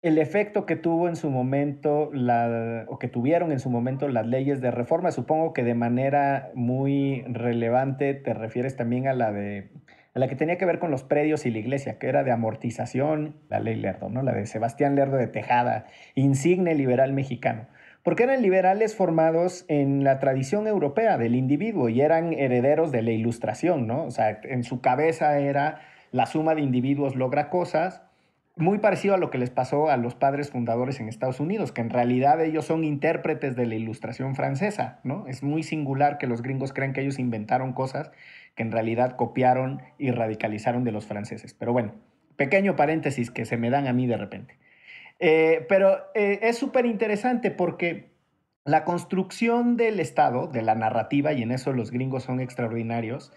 el 0.00 0.18
efecto 0.18 0.66
que 0.66 0.76
tuvo 0.76 1.08
en 1.08 1.16
su 1.16 1.30
momento, 1.30 2.12
o 2.86 2.98
que 3.00 3.08
tuvieron 3.08 3.50
en 3.50 3.58
su 3.58 3.70
momento 3.70 4.08
las 4.08 4.24
leyes 4.24 4.60
de 4.60 4.70
reforma. 4.70 5.10
Supongo 5.10 5.52
que 5.52 5.64
de 5.64 5.74
manera 5.74 6.52
muy 6.54 7.24
relevante 7.26 8.14
te 8.14 8.34
refieres 8.34 8.76
también 8.76 9.08
a 9.08 9.12
la 9.12 9.32
de 9.32 9.70
a 10.12 10.18
la 10.18 10.26
que 10.26 10.34
tenía 10.34 10.58
que 10.58 10.66
ver 10.66 10.80
con 10.80 10.90
los 10.90 11.04
predios 11.04 11.46
y 11.46 11.52
la 11.52 11.58
iglesia, 11.58 12.00
que 12.00 12.08
era 12.08 12.24
de 12.24 12.32
amortización, 12.32 13.36
la 13.48 13.60
ley 13.60 13.76
Lerdo, 13.76 14.08
¿no? 14.08 14.22
La 14.22 14.32
de 14.32 14.44
Sebastián 14.46 14.96
Lerdo 14.96 15.16
de 15.16 15.28
Tejada, 15.28 15.86
insigne 16.16 16.74
liberal 16.74 17.12
mexicano 17.12 17.68
porque 18.02 18.22
eran 18.22 18.42
liberales 18.42 18.96
formados 18.96 19.64
en 19.68 20.04
la 20.04 20.18
tradición 20.18 20.66
europea 20.66 21.18
del 21.18 21.34
individuo 21.34 21.88
y 21.88 22.00
eran 22.00 22.32
herederos 22.32 22.92
de 22.92 23.02
la 23.02 23.10
ilustración, 23.10 23.86
¿no? 23.86 24.04
O 24.04 24.10
sea, 24.10 24.40
en 24.44 24.64
su 24.64 24.80
cabeza 24.80 25.38
era 25.38 25.80
la 26.12 26.26
suma 26.26 26.54
de 26.54 26.62
individuos 26.62 27.14
logra 27.14 27.50
cosas, 27.50 28.02
muy 28.56 28.78
parecido 28.78 29.14
a 29.14 29.18
lo 29.18 29.30
que 29.30 29.38
les 29.38 29.50
pasó 29.50 29.88
a 29.88 29.96
los 29.96 30.14
padres 30.14 30.50
fundadores 30.50 31.00
en 31.00 31.08
Estados 31.08 31.40
Unidos, 31.40 31.72
que 31.72 31.80
en 31.80 31.90
realidad 31.90 32.40
ellos 32.42 32.66
son 32.66 32.84
intérpretes 32.84 33.56
de 33.56 33.66
la 33.66 33.74
ilustración 33.74 34.34
francesa, 34.34 35.00
¿no? 35.04 35.26
Es 35.28 35.42
muy 35.42 35.62
singular 35.62 36.18
que 36.18 36.26
los 36.26 36.42
gringos 36.42 36.72
crean 36.72 36.92
que 36.92 37.00
ellos 37.00 37.18
inventaron 37.18 37.72
cosas 37.72 38.10
que 38.54 38.62
en 38.62 38.72
realidad 38.72 39.16
copiaron 39.16 39.82
y 39.98 40.10
radicalizaron 40.10 40.84
de 40.84 40.92
los 40.92 41.06
franceses. 41.06 41.54
Pero 41.54 41.72
bueno, 41.72 41.94
pequeño 42.36 42.76
paréntesis 42.76 43.30
que 43.30 43.44
se 43.44 43.56
me 43.56 43.70
dan 43.70 43.86
a 43.86 43.92
mí 43.92 44.06
de 44.06 44.16
repente. 44.16 44.58
Eh, 45.20 45.66
pero 45.68 45.98
eh, 46.14 46.40
es 46.42 46.56
súper 46.56 46.86
interesante 46.86 47.50
porque 47.50 48.10
la 48.64 48.84
construcción 48.84 49.76
del 49.76 50.00
Estado, 50.00 50.46
de 50.46 50.62
la 50.62 50.74
narrativa, 50.74 51.32
y 51.32 51.42
en 51.42 51.52
eso 51.52 51.72
los 51.72 51.90
gringos 51.90 52.24
son 52.24 52.40
extraordinarios, 52.40 53.32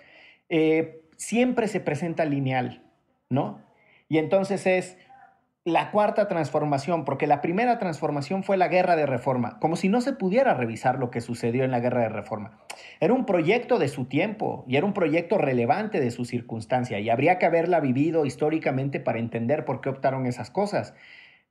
eh, 0.49 1.01
siempre 1.17 1.67
se 1.67 1.81
presenta 1.81 2.25
lineal, 2.25 2.83
¿no? 3.29 3.61
Y 4.07 4.17
entonces 4.17 4.65
es 4.65 4.97
la 5.65 5.91
cuarta 5.91 6.27
transformación, 6.27 7.05
porque 7.05 7.25
la 7.25 7.39
primera 7.39 7.79
transformación 7.79 8.43
fue 8.43 8.57
la 8.57 8.67
guerra 8.67 8.97
de 8.97 9.05
reforma, 9.05 9.59
como 9.59 9.77
si 9.77 9.87
no 9.87 10.01
se 10.01 10.11
pudiera 10.11 10.53
revisar 10.53 10.99
lo 10.99 11.09
que 11.09 11.21
sucedió 11.21 11.63
en 11.63 11.71
la 11.71 11.79
guerra 11.79 12.01
de 12.01 12.09
reforma. 12.09 12.59
Era 12.99 13.13
un 13.13 13.25
proyecto 13.25 13.79
de 13.79 13.87
su 13.87 14.05
tiempo 14.05 14.65
y 14.67 14.75
era 14.75 14.85
un 14.85 14.93
proyecto 14.93 15.37
relevante 15.37 16.01
de 16.01 16.11
su 16.11 16.25
circunstancia 16.25 16.99
y 16.99 17.09
habría 17.09 17.39
que 17.39 17.45
haberla 17.45 17.79
vivido 17.79 18.25
históricamente 18.25 18.99
para 18.99 19.19
entender 19.19 19.63
por 19.63 19.79
qué 19.79 19.87
optaron 19.87 20.25
esas 20.25 20.49
cosas 20.49 20.93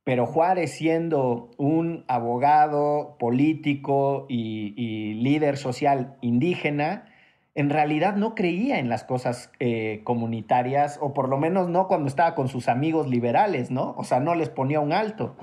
pero 0.05 0.27
Juárez 0.27 0.73
siendo 0.73 1.51
un 1.59 2.05
abogado, 2.09 3.17
político 3.19 4.27
y, 4.29 5.15
líder 5.15 5.57
social 5.57 6.17
indígena, 6.21 7.07
en 7.55 7.71
realidad 7.71 8.17
no 8.17 8.35
creía 8.35 8.79
en 8.79 8.89
las 8.89 9.05
cosas 9.05 9.53
eh, 9.61 10.01
comunitarias, 10.05 10.99
o 11.01 11.13
por 11.13 11.29
lo 11.29 11.39
menos 11.39 11.69
no 11.69 11.87
cuando 11.87 12.09
estaba 12.09 12.35
con 12.35 12.49
sus 12.49 12.69
amigos 12.69 13.09
liberales, 13.09 13.71
¿no? 13.71 13.95
O 13.97 14.05
sea, 14.05 14.21
no 14.21 14.35
les 14.35 14.49
ponía 14.49 14.81
un 14.81 14.93
alto. 14.93 15.37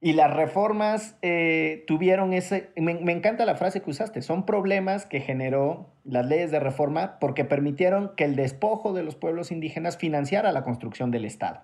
Y 0.00 0.12
las 0.12 0.32
reformas 0.32 1.16
eh, 1.22 1.84
tuvieron 1.88 2.32
ese, 2.32 2.70
me, 2.76 2.94
me, 2.94 3.12
encanta 3.12 3.44
la 3.44 3.56
frase 3.56 3.82
que 3.82 3.90
usaste, 3.90 4.22
son 4.22 4.46
problemas 4.46 5.04
que 5.06 5.20
generó 5.20 5.88
las 6.04 6.24
leyes 6.24 6.52
de 6.52 6.60
reforma 6.60 7.18
porque 7.18 7.44
permitieron 7.44 8.12
que 8.16 8.24
el 8.24 8.36
despojo 8.36 8.92
de 8.92 9.02
los 9.02 9.16
pueblos 9.16 9.50
indígenas 9.50 9.98
financiara 9.98 10.52
la 10.52 10.62
construcción 10.62 11.10
del 11.10 11.24
Estado. 11.24 11.62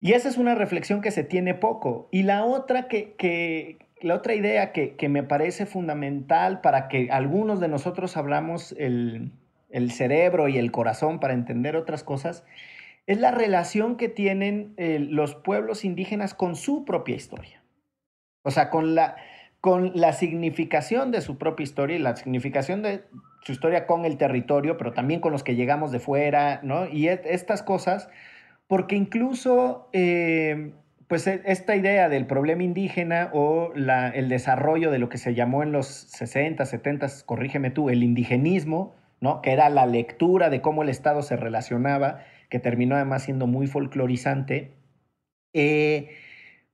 Y 0.00 0.12
esa 0.12 0.28
es 0.28 0.36
una 0.36 0.54
reflexión 0.54 1.00
que 1.00 1.10
se 1.10 1.24
tiene 1.24 1.54
poco. 1.54 2.08
Y 2.12 2.22
la 2.22 2.44
otra, 2.44 2.86
que, 2.88 3.78
la 4.00 4.14
otra 4.14 4.34
idea 4.34 4.72
que, 4.72 5.08
me 5.08 5.22
parece 5.22 5.66
fundamental 5.66 6.60
para 6.60 6.88
que 6.88 7.10
algunos 7.10 7.60
de 7.60 7.68
nosotros 7.68 8.16
hablamos 8.16 8.74
el, 8.78 9.32
cerebro 9.90 10.48
y 10.48 10.58
el 10.58 10.70
corazón 10.70 11.18
para 11.18 11.34
entender 11.34 11.74
otras 11.76 12.04
cosas, 12.04 12.44
es 13.06 13.18
la 13.18 13.30
relación 13.30 13.96
que 13.96 14.08
tienen 14.08 14.74
eh, 14.76 14.98
los 15.00 15.34
pueblos 15.34 15.84
indígenas 15.84 16.34
con 16.34 16.54
su 16.56 16.84
propia 16.84 17.16
historia. 17.16 17.62
O 18.42 18.50
sea, 18.50 18.70
con 18.70 18.94
la, 18.94 19.16
con 19.60 19.92
la 19.94 20.12
significación 20.12 21.10
de 21.10 21.22
su 21.22 21.38
propia 21.38 21.64
historia 21.64 21.96
y 21.96 22.00
la 22.00 22.16
significación 22.16 22.82
de 22.82 23.02
su 23.42 23.52
historia 23.52 23.86
con 23.86 24.04
el 24.04 24.16
territorio, 24.16 24.76
pero 24.76 24.92
también 24.92 25.20
con 25.20 25.32
los 25.32 25.42
que 25.42 25.56
llegamos 25.56 25.90
de 25.90 25.98
fuera, 26.00 26.60
¿no? 26.62 26.86
Y 26.86 27.08
estas 27.08 27.62
cosas 27.62 28.08
porque 28.68 28.94
incluso 28.94 29.88
eh, 29.92 30.72
pues 31.08 31.26
e, 31.26 31.42
esta 31.46 31.74
idea 31.74 32.08
del 32.08 32.26
problema 32.26 32.62
indígena 32.62 33.30
o 33.32 33.72
el 33.74 34.28
desarrollo 34.28 34.90
de 34.92 34.98
lo 34.98 35.08
que 35.08 35.18
se 35.18 35.34
llamó 35.34 35.62
en 35.62 35.72
los 35.72 35.86
60, 35.86 36.64
70, 36.64 37.08
corrígeme 37.26 37.70
tú, 37.70 37.90
el 37.90 38.04
indigenismo, 38.04 38.94
¿no? 39.20 39.42
que 39.42 39.52
era 39.52 39.68
la 39.70 39.86
lectura 39.86 40.50
de 40.50 40.60
cómo 40.60 40.82
el 40.82 40.90
Estado 40.90 41.22
se 41.22 41.36
relacionaba, 41.36 42.24
que 42.50 42.60
terminó 42.60 42.94
además 42.94 43.24
siendo 43.24 43.46
muy 43.46 43.66
folclorizante, 43.66 44.74
eh, 45.54 46.10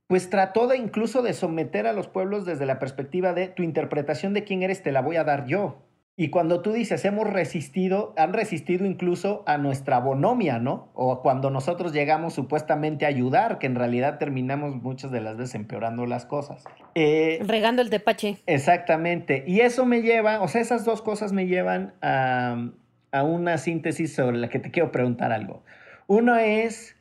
pues 0.09 0.29
trató 0.29 0.67
de 0.67 0.77
incluso 0.77 1.23
de 1.23 1.33
someter 1.33 1.87
a 1.87 1.93
los 1.93 2.09
pueblos 2.09 2.45
desde 2.45 2.67
la 2.67 2.79
perspectiva 2.79 3.33
de 3.33 3.49
tu 3.49 3.63
interpretación 3.63 4.35
de 4.35 4.45
quién 4.45 4.63
eres 4.63 4.83
te 4.83 4.93
la 4.93 5.01
voy 5.01 5.17
a 5.17 5.25
dar 5.25 5.47
yo. 5.47 5.81
Y 6.17 6.31
cuando 6.31 6.63
tú 6.63 6.73
dices 6.73 7.05
hemos 7.05 7.29
resistido, 7.29 8.15
han 8.17 8.33
resistido 8.33 8.87
incluso 8.87 9.43
a 9.47 9.59
nuestra 9.59 9.99
bonomia, 9.99 10.61
¿no? 10.61 10.91
O 10.95 11.23
cuando 11.23 11.51
nosotros 11.51 11.93
llegamos 11.93 12.35
supuestamente 12.35 13.05
a 13.05 13.09
ayudar, 13.09 13.59
que 13.59 13.67
en 13.67 13.75
realidad 13.75 14.19
terminamos 14.19 14.77
muchas 14.77 15.11
de 15.11 15.21
las 15.21 15.37
veces 15.37 15.57
empeorando 15.57 16.07
las 16.07 16.25
cosas. 16.25 16.63
Eh, 16.95 17.41
Regando 17.45 17.83
el 17.83 17.91
tepache. 17.91 18.37
Exactamente. 18.47 19.43
Y 19.47 19.61
eso 19.61 19.87
me 19.87 20.03
lleva, 20.03 20.41
o 20.41 20.47
sea, 20.47 20.61
esas 20.61 20.85
dos 20.85 21.03
cosas 21.03 21.33
me 21.33 21.49
llevan 21.49 21.95
a, 22.01 22.71
a 23.11 23.23
una 23.25 23.59
síntesis 23.59 24.15
sobre 24.15 24.37
la 24.37 24.49
que 24.49 24.61
te 24.61 24.71
quiero 24.71 24.93
preguntar 24.93 25.33
algo. 25.33 25.65
Uno 26.07 26.37
es 26.37 26.97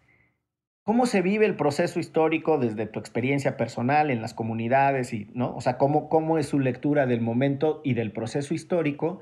¿Cómo 0.83 1.05
se 1.05 1.21
vive 1.21 1.45
el 1.45 1.55
proceso 1.55 1.99
histórico 1.99 2.57
desde 2.57 2.85
tu 2.87 2.99
experiencia 2.99 3.55
personal 3.55 4.11
en 4.11 4.21
las 4.21 4.33
comunidades 4.33 5.13
y, 5.13 5.29
¿no? 5.33 5.55
O 5.55 5.61
sea, 5.61 5.77
cómo, 5.77 6.09
cómo 6.09 6.37
es 6.37 6.47
su 6.47 6.59
lectura 6.59 7.05
del 7.05 7.21
momento 7.21 7.81
y 7.85 7.93
del 7.93 8.11
proceso 8.11 8.53
histórico 8.53 9.21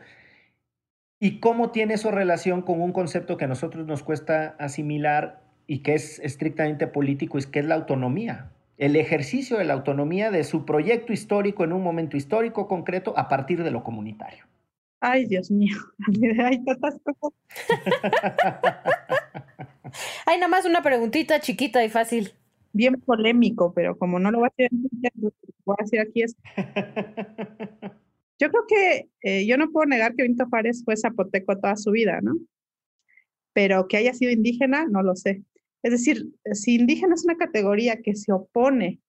y 1.20 1.40
cómo 1.40 1.70
tiene 1.70 1.94
eso 1.94 2.10
relación 2.10 2.64
con 2.64 2.82
un 2.82 2.94
concepto 2.94 3.38
que 3.38 3.46
a 3.46 3.48
nosotros 3.48 3.86
nos 3.86 4.02
cuesta 4.02 4.56
asimilar 4.58 5.44
y 5.68 5.84
que 5.84 5.94
es 5.94 6.18
estrictamente 6.20 6.88
político, 6.88 7.38
y 7.38 7.44
que 7.44 7.60
es 7.60 7.66
la 7.66 7.76
autonomía. 7.76 8.52
El 8.80 8.96
ejercicio 8.96 9.60
de 9.60 9.66
la 9.66 9.74
autonomía 9.74 10.32
de 10.32 10.44
su 10.44 10.66
proyecto 10.66 11.14
histórico 11.14 11.64
en 11.64 11.74
un 11.74 11.84
momento 11.84 12.18
histórico 12.18 12.68
concreto 12.68 13.14
a 13.16 13.30
partir 13.30 13.64
de 13.64 13.70
lo 13.70 13.84
comunitario. 13.84 14.46
Ay, 15.00 15.28
Dios 15.28 15.52
mío, 15.52 15.78
hay 16.44 16.64
tantas 16.64 16.98
cosas. 17.04 17.40
Hay 20.26 20.38
nada 20.38 20.50
más 20.50 20.66
una 20.66 20.82
preguntita 20.82 21.40
chiquita 21.40 21.84
y 21.84 21.90
fácil. 21.90 22.34
Bien 22.74 23.00
polémico, 23.02 23.74
pero 23.74 23.98
como 23.98 24.20
no 24.20 24.32
lo 24.32 24.40
voy 24.40 24.48
a 24.48 24.54
decir, 24.58 24.80
voy 25.66 25.76
a 25.78 25.84
decir 25.84 26.00
aquí 26.00 26.24
es. 26.24 26.36
Yo 28.40 28.50
creo 28.50 28.64
que 28.68 29.10
eh, 29.22 29.46
yo 29.46 29.56
no 29.56 29.70
puedo 29.72 29.86
negar 29.86 30.16
que 30.16 30.24
Benito 30.24 30.48
Juárez 30.50 30.84
fue 30.84 30.98
zapoteco 30.98 31.60
toda 31.60 31.76
su 31.76 31.92
vida, 31.92 32.22
¿no? 32.24 32.34
Pero 33.54 33.88
que 33.88 33.98
haya 33.98 34.16
sido 34.16 34.32
indígena, 34.32 34.88
no 34.88 35.04
lo 35.04 35.16
sé. 35.16 35.44
Es 35.84 35.92
decir, 35.92 36.28
si 36.54 36.74
indígena 36.74 37.14
es 37.14 37.24
una 37.24 37.38
categoría 37.38 38.02
que 38.02 38.16
se 38.16 38.32
opone 38.32 39.00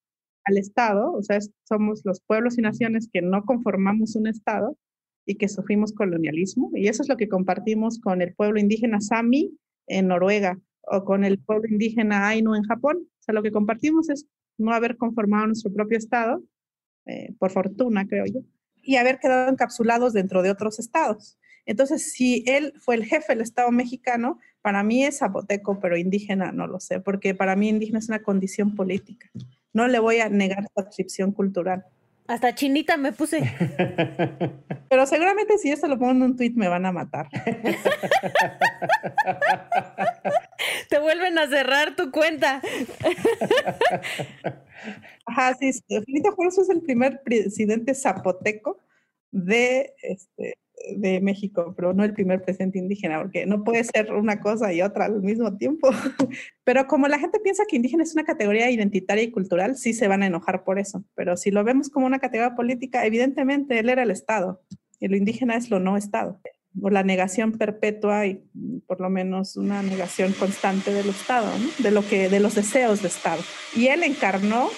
al 0.43 0.57
Estado, 0.57 1.11
o 1.11 1.23
sea, 1.23 1.39
somos 1.67 2.01
los 2.03 2.21
pueblos 2.21 2.59
y 2.59 2.61
naciones 2.61 3.09
que 3.11 3.23
no 3.23 3.43
conformamos 3.43 4.15
un 4.15 4.27
Estado 4.27 4.77
y 5.25 5.35
que 5.35 5.49
sufrimos 5.49 5.93
colonialismo, 5.93 6.69
y 6.75 6.87
eso 6.87 7.01
es 7.01 7.09
lo 7.09 7.17
que 7.17 7.29
compartimos 7.29 7.99
con 7.99 8.21
el 8.21 8.35
pueblo 8.35 8.59
indígena 8.59 9.01
Sami 9.01 9.57
en 9.87 10.09
Noruega 10.09 10.59
o 10.83 11.03
con 11.03 11.23
el 11.23 11.39
pueblo 11.39 11.67
indígena 11.69 12.27
Ainu 12.27 12.55
en 12.55 12.63
Japón. 12.63 13.07
O 13.19 13.23
sea, 13.23 13.33
lo 13.33 13.43
que 13.43 13.51
compartimos 13.51 14.09
es 14.09 14.27
no 14.57 14.73
haber 14.73 14.97
conformado 14.97 15.47
nuestro 15.47 15.73
propio 15.73 15.97
Estado, 15.97 16.43
eh, 17.05 17.33
por 17.39 17.51
fortuna, 17.51 18.07
creo 18.07 18.25
yo, 18.25 18.41
y 18.81 18.97
haber 18.97 19.19
quedado 19.19 19.49
encapsulados 19.49 20.13
dentro 20.13 20.41
de 20.41 20.51
otros 20.51 20.79
estados. 20.79 21.37
Entonces, 21.65 22.11
si 22.11 22.43
él 22.45 22.73
fue 22.79 22.95
el 22.95 23.05
jefe 23.05 23.33
del 23.33 23.41
Estado 23.41 23.71
mexicano, 23.71 24.39
para 24.61 24.83
mí 24.83 25.03
es 25.03 25.19
zapoteco, 25.19 25.79
pero 25.79 25.97
indígena 25.97 26.51
no 26.51 26.67
lo 26.67 26.79
sé, 26.79 26.99
porque 26.99 27.33
para 27.33 27.55
mí 27.55 27.69
indígena 27.69 27.99
es 27.99 28.09
una 28.09 28.21
condición 28.21 28.75
política. 28.75 29.29
No 29.71 29.87
le 29.87 29.99
voy 29.99 30.19
a 30.19 30.29
negar 30.29 30.63
esta 30.63 30.81
adscripción 30.81 31.31
cultural. 31.31 31.85
Hasta 32.27 32.55
chinita 32.55 32.95
me 32.95 33.11
puse. 33.11 33.41
Pero 34.89 35.05
seguramente 35.05 35.57
si 35.57 35.71
eso 35.71 35.87
lo 35.87 35.99
pongo 35.99 36.11
en 36.11 36.21
un 36.21 36.37
tweet 36.37 36.53
me 36.55 36.69
van 36.69 36.85
a 36.85 36.91
matar. 36.91 37.27
te 40.89 40.99
vuelven 40.99 41.37
a 41.37 41.47
cerrar 41.47 41.95
tu 41.95 42.11
cuenta. 42.11 42.61
Ajá, 45.25 45.55
sí, 45.55 45.71
Benito 45.87 46.35
es 46.61 46.69
el 46.69 46.81
primer 46.81 47.21
presidente 47.23 47.95
zapoteco 47.95 48.79
de, 49.31 49.93
este, 50.01 50.57
de 50.97 51.21
México, 51.21 51.73
pero 51.75 51.93
no 51.93 52.03
el 52.03 52.13
primer 52.13 52.41
presidente 52.41 52.77
indígena, 52.79 53.21
porque 53.21 53.45
no 53.45 53.63
puede 53.63 53.83
ser 53.85 54.11
una 54.13 54.41
cosa 54.41 54.73
y 54.73 54.81
otra 54.81 55.05
al 55.05 55.21
mismo 55.21 55.55
tiempo. 55.57 55.89
Pero 56.65 56.87
como 56.87 57.07
la 57.07 57.19
gente 57.19 57.39
piensa 57.39 57.63
que 57.67 57.77
indígena 57.77 58.03
es 58.03 58.13
una 58.13 58.25
categoría 58.25 58.69
identitaria 58.69 59.23
y 59.23 59.31
cultural, 59.31 59.77
sí 59.77 59.93
se 59.93 60.07
van 60.07 60.23
a 60.23 60.27
enojar 60.27 60.63
por 60.63 60.79
eso. 60.79 61.03
Pero 61.15 61.37
si 61.37 61.51
lo 61.51 61.63
vemos 61.63 61.89
como 61.89 62.05
una 62.05 62.19
categoría 62.19 62.55
política, 62.55 63.05
evidentemente 63.05 63.79
él 63.79 63.89
era 63.89 64.03
el 64.03 64.11
Estado 64.11 64.61
y 64.99 65.07
lo 65.07 65.15
indígena 65.15 65.55
es 65.55 65.69
lo 65.69 65.79
no 65.79 65.97
Estado 65.97 66.41
o 66.81 66.89
la 66.89 67.03
negación 67.03 67.51
perpetua 67.53 68.25
y 68.25 68.43
por 68.87 68.99
lo 68.99 69.09
menos 69.09 69.57
una 69.57 69.83
negación 69.83 70.33
constante 70.33 70.93
del 70.93 71.09
Estado, 71.09 71.49
de 71.79 71.91
lo 71.91 72.07
que 72.07 72.29
de 72.29 72.39
los 72.39 72.55
deseos 72.55 73.01
de 73.01 73.07
Estado. 73.09 73.41
Y 73.75 73.87
él 73.87 74.03
encarnó 74.03 74.69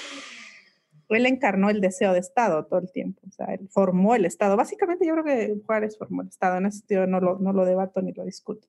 él 1.10 1.26
encarnó 1.28 1.70
el 1.70 1.82
deseo 1.82 2.14
de 2.14 2.20
Estado 2.20 2.66
todo 2.66 2.80
el 2.80 2.92
tiempo, 2.92 3.22
o 3.28 3.32
sea, 3.32 3.54
él 3.54 3.68
formó 3.70 4.16
el 4.16 4.26
Estado. 4.26 4.58
Básicamente 4.58 5.06
yo 5.06 5.14
creo 5.14 5.24
que 5.24 5.56
Juárez 5.66 5.98
formó 5.98 6.24
el 6.24 6.30
Estado, 6.30 6.58
en 6.58 6.66
ese 6.66 6.80
sentido 6.80 7.06
no 7.06 7.20
lo, 7.20 7.38
no 7.38 7.54
lo 7.54 7.66
debato 7.66 8.02
ni 8.02 8.12
lo 8.12 8.26
discuto. 8.26 8.68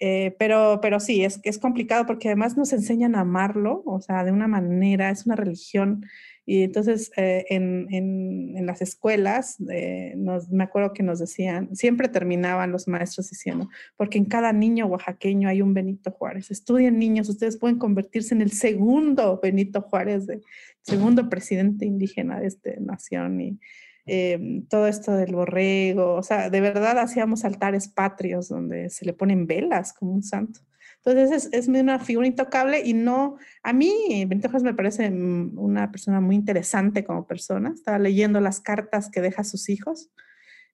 Eh, 0.00 0.34
pero, 0.38 0.80
pero 0.80 0.98
sí, 0.98 1.24
es, 1.24 1.40
es 1.42 1.58
complicado 1.58 2.06
porque 2.06 2.28
además 2.28 2.56
nos 2.56 2.72
enseñan 2.72 3.14
a 3.14 3.20
amarlo, 3.20 3.82
o 3.84 4.00
sea, 4.00 4.24
de 4.24 4.32
una 4.32 4.48
manera, 4.48 5.10
es 5.10 5.26
una 5.26 5.36
religión 5.36 6.06
y 6.50 6.64
entonces 6.64 7.12
eh, 7.16 7.44
en, 7.48 7.86
en, 7.90 8.66
las 8.66 8.82
escuelas, 8.82 9.56
eh, 9.70 10.14
nos, 10.16 10.48
me 10.48 10.64
acuerdo 10.64 10.92
que 10.92 11.04
nos 11.04 11.20
decían, 11.20 11.76
siempre 11.76 12.08
terminaban 12.08 12.72
los 12.72 12.88
maestros 12.88 13.30
diciendo, 13.30 13.68
porque 13.96 14.18
en 14.18 14.24
cada 14.24 14.52
niño 14.52 14.86
oaxaqueño 14.86 15.48
hay 15.48 15.62
un 15.62 15.74
Benito 15.74 16.10
Juárez. 16.10 16.50
Estudien 16.50 16.98
niños, 16.98 17.28
ustedes 17.28 17.56
pueden 17.56 17.78
convertirse 17.78 18.34
en 18.34 18.42
el 18.42 18.50
segundo 18.50 19.38
Benito 19.40 19.82
Juárez, 19.82 20.26
de, 20.26 20.40
segundo 20.82 21.28
presidente 21.28 21.86
indígena 21.86 22.40
de 22.40 22.48
esta 22.48 22.70
nación. 22.80 23.40
Y 23.40 23.60
eh, 24.06 24.62
todo 24.68 24.86
esto 24.86 25.12
del 25.12 25.34
borrego, 25.34 26.14
o 26.14 26.22
sea, 26.22 26.50
de 26.50 26.60
verdad 26.60 26.98
hacíamos 26.98 27.44
altares 27.44 27.88
patrios 27.88 28.48
donde 28.48 28.90
se 28.90 29.04
le 29.04 29.12
ponen 29.12 29.46
velas 29.46 29.92
como 29.92 30.12
un 30.12 30.22
santo. 30.22 30.60
Entonces 31.04 31.46
es, 31.46 31.52
es, 31.52 31.68
una 31.68 31.98
figura 31.98 32.26
intocable 32.26 32.82
y 32.84 32.92
no, 32.92 33.38
a 33.62 33.72
mí 33.72 34.24
Benito 34.28 34.48
Juárez 34.48 34.64
me 34.64 34.74
parece 34.74 35.10
mm, 35.10 35.58
una 35.58 35.90
persona 35.90 36.20
muy 36.20 36.36
interesante 36.36 37.04
como 37.04 37.26
persona. 37.26 37.72
Estaba 37.74 37.98
leyendo 37.98 38.40
las 38.40 38.60
cartas 38.60 39.10
que 39.10 39.22
deja 39.22 39.40
a 39.40 39.44
sus 39.44 39.70
hijos, 39.70 40.10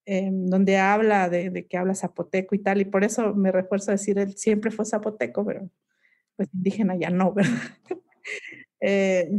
eh, 0.05 0.31
donde 0.33 0.79
habla 0.79 1.29
de, 1.29 1.67
que 1.69 1.77
habla 1.77 1.95
zapoteco 1.95 2.55
y 2.55 2.61
tal, 2.61 2.81
y 2.81 2.85
por 2.85 3.05
eso 3.05 3.35
me 3.35 3.53
refuerzo 3.53 3.91
a 3.91 3.95
decir, 3.95 4.19
él 4.19 4.37
siempre 4.37 4.71
fue 4.71 4.85
zapoteco, 4.85 5.45
pero 5.45 5.71
pues 6.37 6.49
indígena 6.53 6.97
ya 6.97 7.11
no, 7.11 7.33
¿verdad? 7.35 7.53
Eh, 8.81 9.31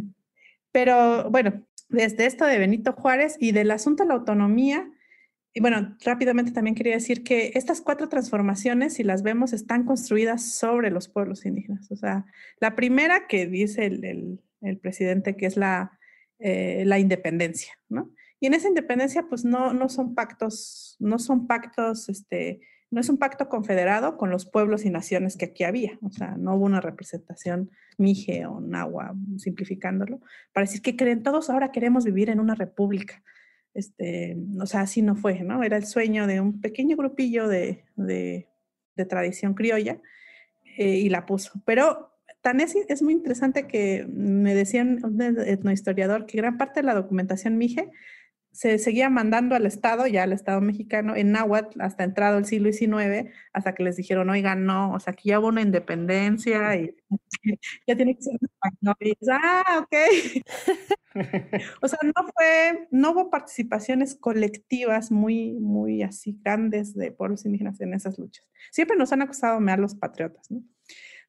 pero 0.71 1.29
bueno, 1.29 1.66
desde 1.89 2.25
esto 2.25 2.45
de 2.45 2.57
Benito 2.59 2.93
Juárez 2.93 3.37
y 3.39 3.51
del 3.51 3.71
asunto 3.71 4.03
de 4.03 4.09
la 4.09 4.15
autonomía, 4.15 4.89
y 5.53 5.59
bueno, 5.59 5.97
rápidamente 6.05 6.51
también 6.51 6.75
quería 6.75 6.93
decir 6.93 7.23
que 7.23 7.51
estas 7.55 7.81
cuatro 7.81 8.09
transformaciones, 8.09 8.93
si 8.93 9.03
las 9.03 9.23
vemos, 9.23 9.53
están 9.53 9.85
construidas 9.85 10.53
sobre 10.53 10.91
los 10.91 11.07
pueblos 11.07 11.47
indígenas. 11.47 11.91
O 11.91 11.95
sea, 11.95 12.25
la 12.59 12.75
primera 12.75 13.25
que 13.25 13.47
dice 13.47 13.85
el, 13.85 14.39
el, 14.61 14.77
presidente 14.77 15.35
que 15.35 15.47
es 15.47 15.57
la, 15.57 15.97
eh, 16.37 16.83
la 16.85 16.99
independencia, 16.99 17.73
¿no? 17.89 18.11
Y 18.39 18.45
en 18.45 18.53
esa 18.53 18.67
independencia, 18.67 19.23
pues 19.27 19.45
no, 19.45 19.73
no 19.73 19.89
son 19.89 20.13
pactos, 20.13 20.95
no 20.99 21.17
son 21.17 21.47
pactos, 21.47 22.07
este, 22.07 22.61
no 22.89 23.01
es 23.01 23.09
un 23.09 23.17
pacto 23.17 23.49
confederado 23.49 24.17
con 24.17 24.29
los 24.29 24.45
pueblos 24.45 24.85
y 24.85 24.89
naciones 24.89 25.35
que 25.35 25.45
aquí 25.45 25.63
había. 25.63 25.97
O 26.01 26.09
sea, 26.09 26.35
no 26.37 26.55
hubo 26.55 26.65
una 26.65 26.81
representación 26.81 27.69
mije 27.97 28.45
o 28.45 28.61
nahua, 28.61 29.15
simplificándolo, 29.37 30.21
para 30.53 30.65
decir 30.65 30.81
que 30.81 30.95
creen 30.95 31.23
todos 31.23 31.49
ahora 31.49 31.71
queremos 31.71 32.05
vivir 32.05 32.29
en 32.29 32.39
una 32.39 32.55
república 32.55 33.23
este, 33.77 34.35
o 34.59 34.65
sea, 34.65 34.81
así 34.81 35.03
no 35.03 35.15
fue, 35.15 35.41
¿no? 35.43 35.61
Era 35.61 35.77
el 35.77 35.85
sueño 35.85 36.25
de 36.25 36.41
un 36.41 36.61
pequeño 36.61 36.97
grupillo 36.97 37.47
de, 37.47 37.85
de, 37.95 38.47
tradición 39.07 39.53
criolla 39.53 40.01
eh, 40.79 40.95
y 40.97 41.09
la 41.09 41.27
puso. 41.27 41.61
Pero 41.63 42.11
tan 42.41 42.59
es, 42.59 43.03
muy 43.03 43.13
interesante 43.13 43.67
que 43.67 44.03
me 44.09 44.55
decían 44.55 44.99
un 45.03 45.21
etnohistoriador 45.21 46.25
que 46.25 46.37
gran 46.37 46.57
parte 46.57 46.79
de 46.79 46.87
la 46.87 46.95
documentación 46.95 47.59
Mije 47.59 47.91
se 48.57 48.79
seguía 48.79 49.07
mandando 49.11 49.55
al 49.55 49.67
Estado, 49.67 50.07
ya 50.07 50.23
al 50.23 50.33
Estado 50.33 50.61
mexicano, 50.61 51.15
en 51.15 51.31
náhuatl 51.31 51.79
hasta 51.79 52.03
entrado 52.03 52.39
el 52.39 52.45
siglo 52.45 52.73
XIX, 52.73 53.29
hasta 53.53 53.75
que 53.75 53.83
les 53.83 53.97
dijeron, 53.97 54.31
oigan, 54.31 54.65
no, 54.65 54.93
o 54.93 54.99
sea, 54.99 55.13
aquí 55.13 55.29
ya 55.29 55.39
hubo 55.39 55.49
una 55.49 55.61
independencia 55.61 56.75
y 56.75 56.95
ya 57.87 57.95
tiene 57.95 58.15
que 58.15 58.23
ser 58.23 58.33
español. 58.41 58.95
Y, 58.99 59.15
ah, 59.31 59.83
ok. 59.83 59.95
o 61.83 61.87
sea, 61.87 61.99
no 62.03 62.27
fue, 62.35 62.87
no 62.89 63.11
hubo 63.11 63.29
participaciones 63.29 64.15
colectivas 64.15 65.11
muy, 65.11 65.53
muy 65.59 66.01
así 66.01 66.39
grandes 66.43 66.95
de 66.95 67.11
pueblos 67.11 67.45
indígenas 67.45 67.79
en 67.81 67.93
esas 67.93 68.17
luchas. 68.17 68.43
Siempre 68.71 68.97
nos 68.97 69.13
han 69.13 69.21
acusado 69.21 69.59
de 69.59 69.77
los 69.77 69.93
patriotas, 69.93 70.49
¿no? 70.49 70.63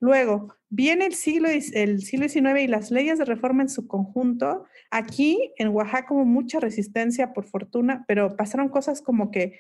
Luego, 0.01 0.55
viene 0.69 1.07
el 1.07 1.15
siglo, 1.15 1.49
el 1.49 2.03
siglo 2.03 2.29
XIX 2.29 2.61
y 2.61 2.69
las 2.69 2.91
leyes 2.91 3.19
de 3.19 3.25
reforma 3.25 3.63
en 3.63 3.69
su 3.69 3.87
conjunto. 3.87 4.67
Aquí 4.91 5.53
en 5.57 5.69
Oaxaca 5.69 6.15
hubo 6.15 6.25
mucha 6.25 6.61
resistencia, 6.61 7.33
por 7.33 7.45
fortuna, 7.45 8.05
pero 8.07 8.37
pasaron 8.37 8.69
cosas 8.69 9.03
como 9.03 9.31
que, 9.31 9.59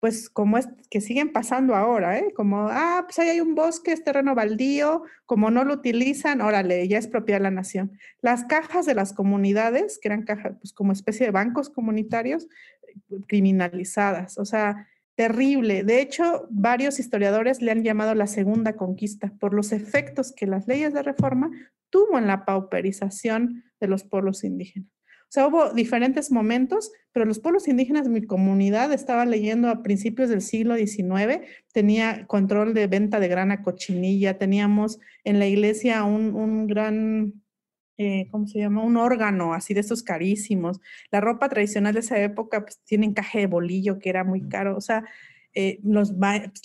pues 0.00 0.28
como 0.28 0.58
es 0.58 0.68
que 0.90 1.00
siguen 1.00 1.32
pasando 1.32 1.74
ahora, 1.74 2.18
¿eh? 2.18 2.32
como, 2.36 2.68
ah, 2.70 3.02
pues 3.06 3.18
ahí 3.18 3.30
hay 3.30 3.40
un 3.40 3.54
bosque, 3.54 3.92
es 3.92 4.04
terreno 4.04 4.34
baldío, 4.34 5.02
como 5.26 5.50
no 5.50 5.64
lo 5.64 5.74
utilizan, 5.74 6.40
órale, 6.40 6.86
ya 6.86 6.98
es 6.98 7.08
propiedad 7.08 7.40
de 7.40 7.44
la 7.44 7.50
nación. 7.50 7.98
Las 8.20 8.44
cajas 8.44 8.86
de 8.86 8.94
las 8.94 9.12
comunidades, 9.12 9.98
que 10.00 10.08
eran 10.08 10.24
cajas, 10.24 10.56
pues 10.60 10.72
como 10.72 10.92
especie 10.92 11.26
de 11.26 11.32
bancos 11.32 11.70
comunitarios, 11.70 12.48
criminalizadas, 13.26 14.38
o 14.38 14.44
sea, 14.44 14.86
terrible. 15.14 15.84
De 15.84 16.00
hecho, 16.00 16.46
varios 16.50 16.98
historiadores 16.98 17.62
le 17.62 17.70
han 17.70 17.82
llamado 17.82 18.14
la 18.14 18.26
segunda 18.26 18.76
conquista 18.76 19.32
por 19.38 19.54
los 19.54 19.72
efectos 19.72 20.32
que 20.32 20.46
las 20.46 20.66
leyes 20.66 20.92
de 20.92 21.02
reforma 21.02 21.50
tuvo 21.90 22.18
en 22.18 22.26
la 22.26 22.44
pauperización 22.44 23.64
de 23.80 23.86
los 23.86 24.04
pueblos 24.04 24.44
indígenas. 24.44 24.88
O 25.24 25.32
sea, 25.34 25.48
hubo 25.48 25.72
diferentes 25.72 26.30
momentos, 26.30 26.92
pero 27.12 27.24
los 27.24 27.40
pueblos 27.40 27.66
indígenas, 27.66 28.08
mi 28.08 28.22
comunidad 28.22 28.92
estaba 28.92 29.26
leyendo 29.26 29.68
a 29.68 29.82
principios 29.82 30.28
del 30.28 30.40
siglo 30.40 30.76
XIX, 30.76 31.40
tenía 31.72 32.26
control 32.26 32.72
de 32.72 32.86
venta 32.86 33.18
de 33.18 33.28
grana 33.28 33.62
cochinilla, 33.62 34.38
teníamos 34.38 35.00
en 35.24 35.40
la 35.40 35.46
iglesia 35.46 36.04
un, 36.04 36.34
un 36.34 36.68
gran 36.68 37.43
eh, 37.96 38.28
¿cómo 38.30 38.46
se 38.46 38.58
llama? 38.58 38.82
Un 38.82 38.96
órgano 38.96 39.54
así 39.54 39.74
de 39.74 39.80
estos 39.80 40.02
carísimos. 40.02 40.80
La 41.10 41.20
ropa 41.20 41.48
tradicional 41.48 41.94
de 41.94 42.00
esa 42.00 42.18
época 42.20 42.62
pues, 42.62 42.80
tiene 42.84 43.06
encaje 43.06 43.40
de 43.40 43.46
bolillo 43.46 43.98
que 43.98 44.10
era 44.10 44.24
muy 44.24 44.48
caro. 44.48 44.76
O 44.76 44.80
sea, 44.80 45.04
eh, 45.54 45.78
los, 45.84 46.12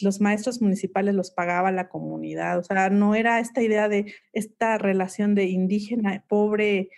los 0.02 0.22
maestros 0.22 0.62
municipales 0.62 1.14
los 1.14 1.32
pagaba 1.32 1.72
la 1.72 1.90
comunidad. 1.90 2.58
O 2.58 2.64
sea, 2.64 2.90
no 2.90 3.14
era 3.16 3.40
esta 3.40 3.62
idea 3.62 3.88
de 3.88 4.14
esta 4.34 4.78
relación 4.78 5.36
de 5.36 5.46
indígena, 5.46 6.24
pobre, 6.28 6.90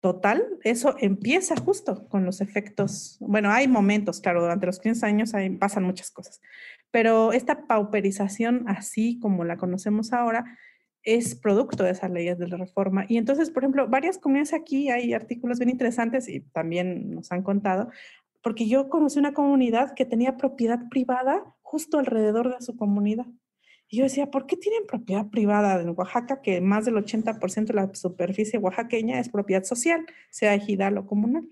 total. 0.00 0.44
Eso 0.62 0.94
empieza 1.00 1.56
justo 1.56 2.06
con 2.08 2.24
los 2.24 2.40
efectos. 2.40 3.16
Bueno, 3.18 3.50
hay 3.50 3.66
momentos, 3.66 4.20
claro, 4.20 4.40
durante 4.40 4.66
los 4.66 4.78
15 4.78 5.04
años 5.04 5.32
pasan 5.58 5.82
muchas 5.82 6.12
cosas. 6.12 6.40
Pero 6.92 7.32
esta 7.32 7.66
pauperización, 7.66 8.64
así 8.68 9.18
como 9.18 9.44
la 9.44 9.56
conocemos 9.56 10.12
ahora, 10.12 10.44
es 11.06 11.36
producto 11.36 11.84
de 11.84 11.92
esas 11.92 12.10
leyes 12.10 12.36
de 12.36 12.48
la 12.48 12.56
reforma. 12.56 13.06
Y 13.08 13.16
entonces, 13.16 13.50
por 13.50 13.62
ejemplo, 13.62 13.88
varias 13.88 14.18
comunidades 14.18 14.52
aquí, 14.52 14.90
hay 14.90 15.14
artículos 15.14 15.58
bien 15.58 15.70
interesantes 15.70 16.28
y 16.28 16.40
también 16.40 17.14
nos 17.14 17.30
han 17.32 17.42
contado, 17.42 17.88
porque 18.42 18.68
yo 18.68 18.90
conocí 18.90 19.18
una 19.18 19.32
comunidad 19.32 19.94
que 19.94 20.04
tenía 20.04 20.36
propiedad 20.36 20.80
privada 20.90 21.54
justo 21.62 21.98
alrededor 21.98 22.52
de 22.54 22.60
su 22.60 22.76
comunidad. 22.76 23.26
Y 23.88 23.98
yo 23.98 24.04
decía, 24.04 24.32
¿por 24.32 24.46
qué 24.46 24.56
tienen 24.56 24.84
propiedad 24.86 25.28
privada 25.30 25.80
en 25.80 25.94
Oaxaca 25.96 26.42
que 26.42 26.60
más 26.60 26.84
del 26.84 26.96
80% 26.96 27.66
de 27.66 27.74
la 27.74 27.94
superficie 27.94 28.58
oaxaqueña 28.58 29.20
es 29.20 29.28
propiedad 29.28 29.62
social, 29.62 30.04
sea 30.30 30.54
ejidal 30.54 30.98
o 30.98 31.06
comunal? 31.06 31.48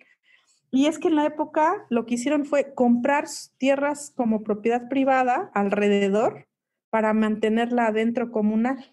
Y 0.72 0.86
es 0.86 0.98
que 0.98 1.06
en 1.06 1.14
la 1.14 1.26
época 1.26 1.86
lo 1.90 2.06
que 2.06 2.14
hicieron 2.14 2.44
fue 2.44 2.74
comprar 2.74 3.26
tierras 3.58 4.12
como 4.16 4.42
propiedad 4.42 4.88
privada 4.88 5.52
alrededor 5.54 6.48
para 6.90 7.12
mantenerla 7.12 7.86
adentro 7.86 8.32
comunal. 8.32 8.84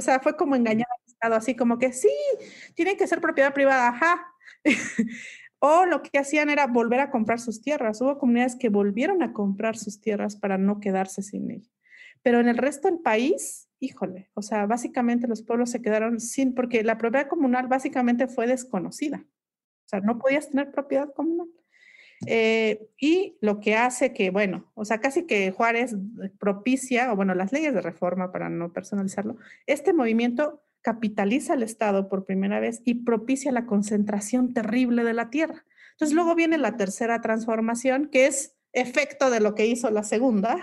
O 0.00 0.02
sea, 0.02 0.18
fue 0.18 0.34
como 0.34 0.56
engañar 0.56 0.88
al 0.90 1.06
Estado, 1.06 1.34
así 1.34 1.54
como 1.54 1.78
que 1.78 1.92
sí, 1.92 2.08
tiene 2.74 2.96
que 2.96 3.06
ser 3.06 3.20
propiedad 3.20 3.52
privada, 3.52 3.88
ajá. 3.88 4.26
o 5.58 5.84
lo 5.84 6.00
que 6.00 6.18
hacían 6.18 6.48
era 6.48 6.66
volver 6.66 7.00
a 7.00 7.10
comprar 7.10 7.38
sus 7.38 7.60
tierras. 7.60 8.00
Hubo 8.00 8.18
comunidades 8.18 8.56
que 8.56 8.70
volvieron 8.70 9.22
a 9.22 9.34
comprar 9.34 9.76
sus 9.76 10.00
tierras 10.00 10.36
para 10.36 10.56
no 10.56 10.80
quedarse 10.80 11.20
sin 11.20 11.50
ellas. 11.50 11.70
Pero 12.22 12.40
en 12.40 12.48
el 12.48 12.56
resto 12.56 12.88
del 12.88 13.00
país, 13.00 13.68
híjole, 13.78 14.30
o 14.32 14.40
sea, 14.40 14.64
básicamente 14.64 15.28
los 15.28 15.42
pueblos 15.42 15.70
se 15.70 15.82
quedaron 15.82 16.18
sin, 16.18 16.54
porque 16.54 16.82
la 16.82 16.96
propiedad 16.96 17.28
comunal 17.28 17.68
básicamente 17.68 18.26
fue 18.26 18.46
desconocida. 18.46 19.18
O 19.22 19.88
sea, 19.90 20.00
no 20.00 20.18
podías 20.18 20.48
tener 20.48 20.70
propiedad 20.70 21.12
comunal. 21.12 21.48
Eh, 22.26 22.88
y 22.98 23.38
lo 23.40 23.60
que 23.60 23.76
hace 23.76 24.12
que, 24.12 24.30
bueno, 24.30 24.70
o 24.74 24.84
sea, 24.84 24.98
casi 24.98 25.26
que 25.26 25.50
Juárez 25.52 25.96
propicia, 26.38 27.12
o 27.12 27.16
bueno, 27.16 27.34
las 27.34 27.52
leyes 27.52 27.72
de 27.72 27.80
reforma, 27.80 28.30
para 28.30 28.48
no 28.50 28.72
personalizarlo, 28.72 29.36
este 29.66 29.92
movimiento 29.92 30.62
capitaliza 30.82 31.54
el 31.54 31.62
Estado 31.62 32.08
por 32.08 32.24
primera 32.24 32.60
vez 32.60 32.82
y 32.84 33.04
propicia 33.04 33.52
la 33.52 33.66
concentración 33.66 34.52
terrible 34.52 35.04
de 35.04 35.14
la 35.14 35.30
tierra. 35.30 35.64
Entonces 35.92 36.14
luego 36.14 36.34
viene 36.34 36.58
la 36.58 36.76
tercera 36.76 37.20
transformación, 37.20 38.08
que 38.10 38.26
es 38.26 38.56
efecto 38.72 39.30
de 39.30 39.40
lo 39.40 39.54
que 39.54 39.66
hizo 39.66 39.90
la 39.90 40.02
segunda. 40.02 40.56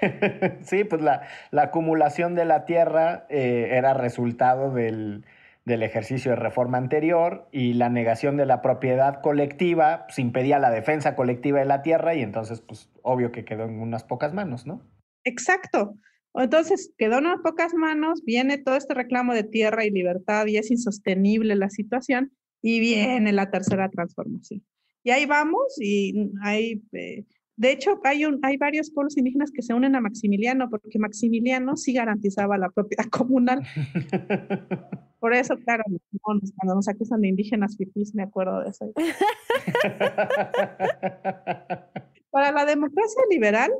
sí, 0.62 0.84
pues 0.84 1.02
la, 1.02 1.22
acumulación 1.52 2.34
de 2.34 2.44
la 2.44 2.64
tierra 2.64 3.26
eh, 3.28 3.68
era 3.72 3.94
resultado 3.94 4.72
del, 4.72 5.24
ejercicio 5.66 6.30
de 6.30 6.36
reforma 6.36 6.78
anterior 6.78 7.48
y 7.52 7.74
la 7.74 7.88
negación 7.88 8.36
de 8.36 8.46
la 8.46 8.62
propiedad 8.62 9.20
colectiva 9.20 10.04
pues, 10.06 10.18
impedía 10.18 10.58
la 10.58 10.70
defensa 10.70 11.16
colectiva 11.16 11.58
de 11.58 11.64
la 11.64 11.82
tierra 11.82 12.14
y 12.14 12.22
entonces, 12.22 12.60
pues, 12.60 12.88
obvio 13.02 13.32
que 13.32 13.44
quedó 13.44 13.64
en 13.64 13.80
unas 13.80 14.04
pocas 14.04 14.32
manos, 14.32 14.66
¿no? 14.66 14.80
Exacto. 15.24 15.96
Entonces, 16.34 16.92
quedó 16.96 17.18
en 17.18 17.26
unas 17.26 17.40
pocas 17.40 17.74
manos, 17.74 18.22
viene 18.24 18.58
todo 18.58 18.76
este 18.76 18.94
reclamo 18.94 19.34
de 19.34 19.42
tierra 19.42 19.84
y 19.84 19.90
libertad 19.90 20.46
y 20.46 20.58
es 20.58 20.70
insostenible 20.70 21.56
la 21.56 21.70
situación 21.70 22.32
y 22.62 22.78
viene 22.78 23.32
la 23.32 23.50
tercera 23.50 23.88
transformación. 23.88 24.62
Y 25.02 25.10
ahí 25.10 25.24
vamos 25.26 25.76
y 25.80 26.30
hay, 26.42 26.82
eh, 26.92 27.24
de 27.56 27.72
hecho, 27.72 28.00
hay, 28.04 28.24
un, 28.24 28.38
hay 28.42 28.56
varios 28.56 28.90
pueblos 28.90 29.16
indígenas 29.16 29.50
que 29.50 29.62
se 29.62 29.72
unen 29.72 29.96
a 29.96 30.00
Maximiliano 30.00 30.68
porque 30.68 30.98
Maximiliano 30.98 31.76
sí 31.76 31.92
garantizaba 31.92 32.58
la 32.58 32.70
propiedad 32.70 33.04
comunal. 33.10 33.62
Por 35.18 35.34
eso, 35.34 35.56
claro, 35.56 35.82
cuando 36.20 36.74
nos 36.74 36.88
acusan 36.88 37.22
de 37.22 37.28
indígenas 37.28 37.76
fifís, 37.76 38.14
me 38.14 38.22
acuerdo 38.22 38.60
de 38.60 38.70
eso. 38.70 38.92
Para 42.30 42.52
la 42.52 42.66
democracia 42.66 43.22
liberal, 43.30 43.72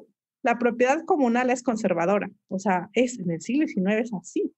la 0.43 0.59
propiedad 0.59 1.05
comunal 1.05 1.51
es 1.51 1.63
conservadora, 1.63 2.31
o 2.49 2.59
sea, 2.59 2.89
es 2.95 3.19
en 3.19 3.31
el 3.31 3.43
siglo 3.43 3.67
XIX 3.67 4.01
es 4.01 4.15
así. 4.15 4.55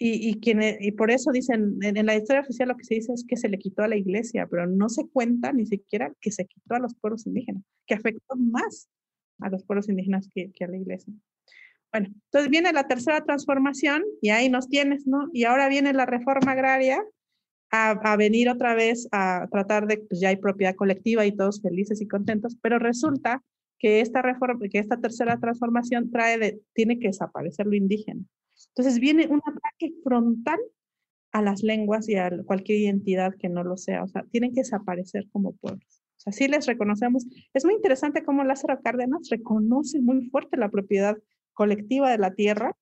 Y, 0.00 0.28
y, 0.28 0.38
quien, 0.38 0.60
y 0.78 0.92
por 0.92 1.10
eso 1.10 1.32
dicen, 1.32 1.80
en, 1.82 2.06
la 2.06 2.14
historia 2.14 2.42
oficial 2.42 2.68
lo 2.68 2.76
que 2.76 2.84
se 2.84 2.94
dice 2.94 3.12
es 3.12 3.24
que 3.26 3.36
se 3.36 3.48
le 3.48 3.58
quitó 3.58 3.82
a 3.82 3.88
la 3.88 3.96
iglesia, 3.96 4.46
pero 4.48 4.68
no 4.68 4.88
se 4.88 5.08
cuenta 5.08 5.52
ni 5.52 5.66
siquiera 5.66 6.14
que 6.20 6.30
se 6.30 6.46
quitó 6.46 6.76
a 6.76 6.78
los 6.78 6.94
pueblos 6.94 7.26
indígenas, 7.26 7.64
que 7.84 7.94
afectó 7.94 8.36
más 8.36 8.88
a 9.40 9.48
los 9.48 9.64
pueblos 9.64 9.88
indígenas 9.88 10.28
que, 10.32 10.52
que 10.52 10.64
a 10.64 10.68
la 10.68 10.76
iglesia. 10.76 11.12
Bueno, 11.92 12.08
entonces 12.08 12.50
viene 12.50 12.72
la 12.72 12.86
tercera 12.86 13.24
transformación 13.24 14.02
y 14.20 14.30
ahí 14.30 14.48
nos 14.48 14.68
tienes, 14.68 15.06
¿no? 15.06 15.28
Y 15.32 15.44
ahora 15.44 15.68
viene 15.68 15.92
la 15.92 16.06
reforma 16.06 16.52
agraria 16.52 17.02
a, 17.70 18.16
venir 18.16 18.48
otra 18.48 18.74
vez 18.74 19.08
a 19.12 19.46
tratar 19.50 19.86
de, 19.86 19.98
pues 19.98 20.20
ya 20.20 20.28
hay 20.28 20.36
propiedad 20.36 20.74
colectiva 20.74 21.26
y 21.26 21.36
todos 21.36 21.62
felices 21.62 22.00
y 22.00 22.08
contentos, 22.08 22.56
pero 22.62 22.78
resulta 22.78 23.42
que 23.78 24.00
esta 24.00 24.22
reforma, 24.22 24.68
que 24.70 24.78
esta 24.78 24.98
tercera 25.00 25.38
transformación 25.38 26.10
trae 26.10 26.38
de, 26.38 26.60
tiene 26.74 26.98
que 26.98 27.08
desaparecer 27.08 27.66
lo 27.66 27.74
indígena. 27.74 28.22
Entonces 28.74 28.98
viene 28.98 29.26
un 29.28 29.40
ataque 29.44 29.92
frontal 30.02 30.58
a 31.32 31.42
las 31.42 31.62
lenguas 31.62 32.08
y 32.08 32.16
a 32.16 32.30
cualquier 32.44 32.78
identidad 32.78 33.34
que 33.38 33.48
no 33.48 33.62
lo 33.62 33.76
sea. 33.76 34.02
O 34.02 34.08
sea, 34.08 34.24
tienen 34.30 34.52
que 34.52 34.60
desaparecer 34.60 35.28
como 35.30 35.52
pueblos. 35.52 36.02
O 36.16 36.20
sea, 36.20 36.32
sí 36.32 36.48
les 36.48 36.66
reconocemos. 36.66 37.26
Es 37.54 37.64
muy 37.64 37.74
interesante 37.74 38.24
cómo 38.24 38.42
Lázaro 38.42 38.80
Cárdenas 38.82 39.28
reconoce 39.30 40.00
muy 40.00 40.28
fuerte 40.30 40.56
la 40.56 40.70
propiedad 40.70 41.16
colectiva 41.58 42.08
de 42.08 42.18
la 42.18 42.34
tierra, 42.34 42.76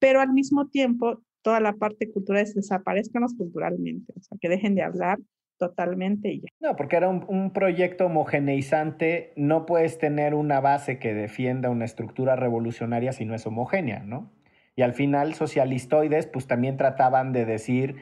pero 0.00 0.20
al 0.20 0.32
mismo 0.32 0.66
tiempo 0.66 1.22
toda 1.42 1.60
la 1.60 1.74
parte 1.74 2.10
cultural 2.10 2.42
es 2.42 2.56
desaparezcan 2.56 3.22
culturalmente, 3.38 4.12
o 4.16 4.20
sea, 4.20 4.36
que 4.40 4.48
dejen 4.48 4.74
de 4.74 4.82
hablar 4.82 5.20
totalmente 5.58 6.32
y 6.32 6.40
ya. 6.40 6.48
No, 6.58 6.74
porque 6.74 6.96
era 6.96 7.08
un, 7.08 7.24
un, 7.28 7.52
proyecto 7.52 8.06
homogeneizante, 8.06 9.32
no 9.36 9.64
puedes 9.64 9.98
tener 9.98 10.34
una 10.34 10.58
base 10.60 10.98
que 10.98 11.14
defienda 11.14 11.70
una 11.70 11.84
estructura 11.84 12.34
revolucionaria 12.34 13.12
si 13.12 13.24
no 13.26 13.36
es 13.36 13.46
homogénea, 13.46 14.00
¿no? 14.00 14.32
Y 14.74 14.82
al 14.82 14.92
final, 14.92 15.34
socialistoides, 15.34 16.26
pues 16.26 16.48
también 16.48 16.76
trataban 16.76 17.32
de 17.32 17.44
decir 17.44 17.96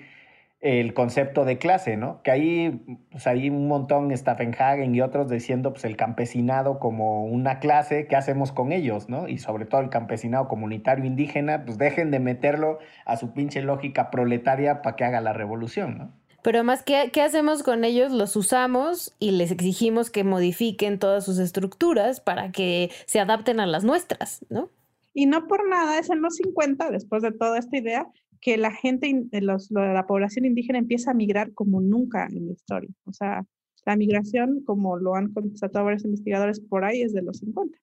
el 0.60 0.92
concepto 0.92 1.44
de 1.44 1.58
clase, 1.58 1.96
¿no? 1.96 2.20
Que 2.22 2.32
ahí, 2.32 2.82
pues 3.10 3.26
ahí 3.26 3.48
un 3.48 3.68
montón, 3.68 4.16
Staffenhagen 4.16 4.94
y 4.94 5.00
otros 5.00 5.30
diciendo, 5.30 5.72
pues 5.72 5.84
el 5.84 5.96
campesinado 5.96 6.80
como 6.80 7.24
una 7.24 7.60
clase, 7.60 8.06
¿qué 8.08 8.16
hacemos 8.16 8.50
con 8.50 8.72
ellos, 8.72 9.08
no? 9.08 9.28
Y 9.28 9.38
sobre 9.38 9.66
todo 9.66 9.80
el 9.80 9.88
campesinado 9.88 10.48
comunitario 10.48 11.04
indígena, 11.04 11.64
pues 11.64 11.78
dejen 11.78 12.10
de 12.10 12.18
meterlo 12.18 12.80
a 13.04 13.16
su 13.16 13.32
pinche 13.32 13.62
lógica 13.62 14.10
proletaria 14.10 14.82
para 14.82 14.96
que 14.96 15.04
haga 15.04 15.20
la 15.20 15.32
revolución, 15.32 15.98
¿no? 15.98 16.12
Pero 16.42 16.58
además, 16.58 16.82
¿qué, 16.82 17.10
¿qué, 17.12 17.22
hacemos 17.22 17.62
con 17.62 17.84
ellos? 17.84 18.12
Los 18.12 18.34
usamos 18.36 19.14
y 19.18 19.32
les 19.32 19.50
exigimos 19.50 20.10
que 20.10 20.24
modifiquen 20.24 20.98
todas 20.98 21.24
sus 21.24 21.38
estructuras 21.38 22.20
para 22.20 22.52
que 22.52 22.90
se 23.06 23.20
adapten 23.20 23.60
a 23.60 23.66
las 23.66 23.84
nuestras, 23.84 24.44
¿no? 24.48 24.70
Y 25.14 25.26
no 25.26 25.48
por 25.48 25.68
nada 25.68 25.98
es 25.98 26.10
en 26.10 26.22
los 26.22 26.36
50, 26.36 26.90
después 26.90 27.22
de 27.22 27.32
toda 27.32 27.58
esta 27.58 27.76
idea, 27.76 28.06
que 28.40 28.56
la 28.56 28.72
gente, 28.72 29.28
los, 29.40 29.70
la 29.70 30.06
población 30.06 30.44
indígena 30.44 30.78
empieza 30.78 31.10
a 31.10 31.14
migrar 31.14 31.52
como 31.54 31.80
nunca 31.80 32.26
en 32.26 32.46
la 32.46 32.52
historia. 32.52 32.90
O 33.04 33.12
sea, 33.12 33.44
la 33.86 33.96
migración, 33.96 34.62
como 34.64 34.96
lo 34.98 35.14
han 35.14 35.32
constatado 35.32 35.86
varios 35.86 36.04
investigadores 36.04 36.60
por 36.60 36.84
ahí, 36.84 37.02
es 37.02 37.12
de 37.12 37.22
los 37.22 37.38
50. 37.38 37.78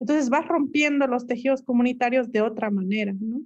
Entonces 0.00 0.30
va 0.30 0.42
rompiendo 0.42 1.06
los 1.06 1.26
tejidos 1.26 1.62
comunitarios 1.62 2.30
de 2.30 2.42
otra 2.42 2.70
manera, 2.70 3.12
¿no? 3.18 3.40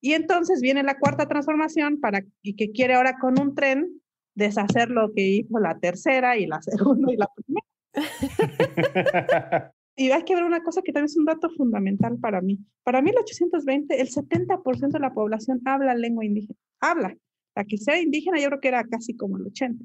Y 0.00 0.12
entonces 0.12 0.60
viene 0.60 0.82
la 0.82 0.98
cuarta 0.98 1.26
transformación 1.26 2.00
para, 2.00 2.24
y 2.42 2.54
que 2.54 2.70
quiere 2.70 2.94
ahora 2.94 3.18
con 3.18 3.40
un 3.40 3.54
tren 3.54 4.00
deshacer 4.34 4.88
lo 4.90 5.12
que 5.12 5.22
hizo 5.22 5.58
la 5.58 5.78
tercera 5.78 6.36
y 6.36 6.46
la 6.46 6.62
segunda 6.62 7.12
y 7.12 7.16
la 7.16 7.28
primera. 7.34 7.66
Y 9.98 10.12
hay 10.12 10.22
que 10.22 10.36
ver 10.36 10.44
una 10.44 10.62
cosa 10.62 10.80
que 10.80 10.92
también 10.92 11.06
es 11.06 11.16
un 11.16 11.24
dato 11.24 11.50
fundamental 11.50 12.18
para 12.20 12.40
mí. 12.40 12.60
Para 12.84 13.02
1820, 13.02 14.00
el 14.00 14.08
70% 14.08 14.92
de 14.92 15.00
la 15.00 15.12
población 15.12 15.60
habla 15.64 15.92
lengua 15.96 16.24
indígena. 16.24 16.56
Habla. 16.80 17.16
La 17.56 17.64
que 17.64 17.78
sea 17.78 18.00
indígena 18.00 18.38
yo 18.38 18.46
creo 18.46 18.60
que 18.60 18.68
era 18.68 18.84
casi 18.84 19.16
como 19.16 19.38
el 19.38 19.46
80%. 19.46 19.76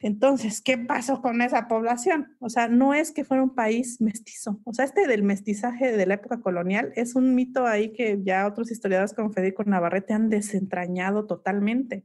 Entonces, 0.00 0.62
¿qué 0.62 0.78
pasó 0.78 1.20
con 1.20 1.42
esa 1.42 1.68
población? 1.68 2.36
O 2.38 2.48
sea, 2.48 2.68
no 2.68 2.94
es 2.94 3.12
que 3.12 3.24
fuera 3.24 3.42
un 3.42 3.54
país 3.54 4.00
mestizo. 4.00 4.58
O 4.64 4.72
sea, 4.72 4.86
este 4.86 5.06
del 5.06 5.22
mestizaje 5.22 5.94
de 5.94 6.06
la 6.06 6.14
época 6.14 6.40
colonial 6.40 6.92
es 6.94 7.14
un 7.14 7.34
mito 7.34 7.66
ahí 7.66 7.92
que 7.92 8.20
ya 8.22 8.46
otros 8.46 8.70
historiadores 8.70 9.12
como 9.12 9.32
Federico 9.32 9.64
Navarrete 9.64 10.14
han 10.14 10.30
desentrañado 10.30 11.26
totalmente. 11.26 12.04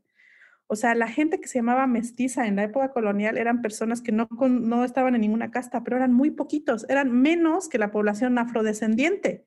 O 0.67 0.75
sea, 0.75 0.95
la 0.95 1.07
gente 1.07 1.39
que 1.39 1.47
se 1.47 1.59
llamaba 1.59 1.87
mestiza 1.87 2.47
en 2.47 2.55
la 2.55 2.63
época 2.63 2.91
colonial 2.91 3.37
eran 3.37 3.61
personas 3.61 4.01
que 4.01 4.11
no, 4.11 4.27
no 4.29 4.83
estaban 4.83 5.15
en 5.15 5.21
ninguna 5.21 5.51
casta, 5.51 5.83
pero 5.83 5.97
eran 5.97 6.13
muy 6.13 6.31
poquitos, 6.31 6.85
eran 6.89 7.11
menos 7.11 7.69
que 7.69 7.77
la 7.77 7.91
población 7.91 8.37
afrodescendiente. 8.37 9.45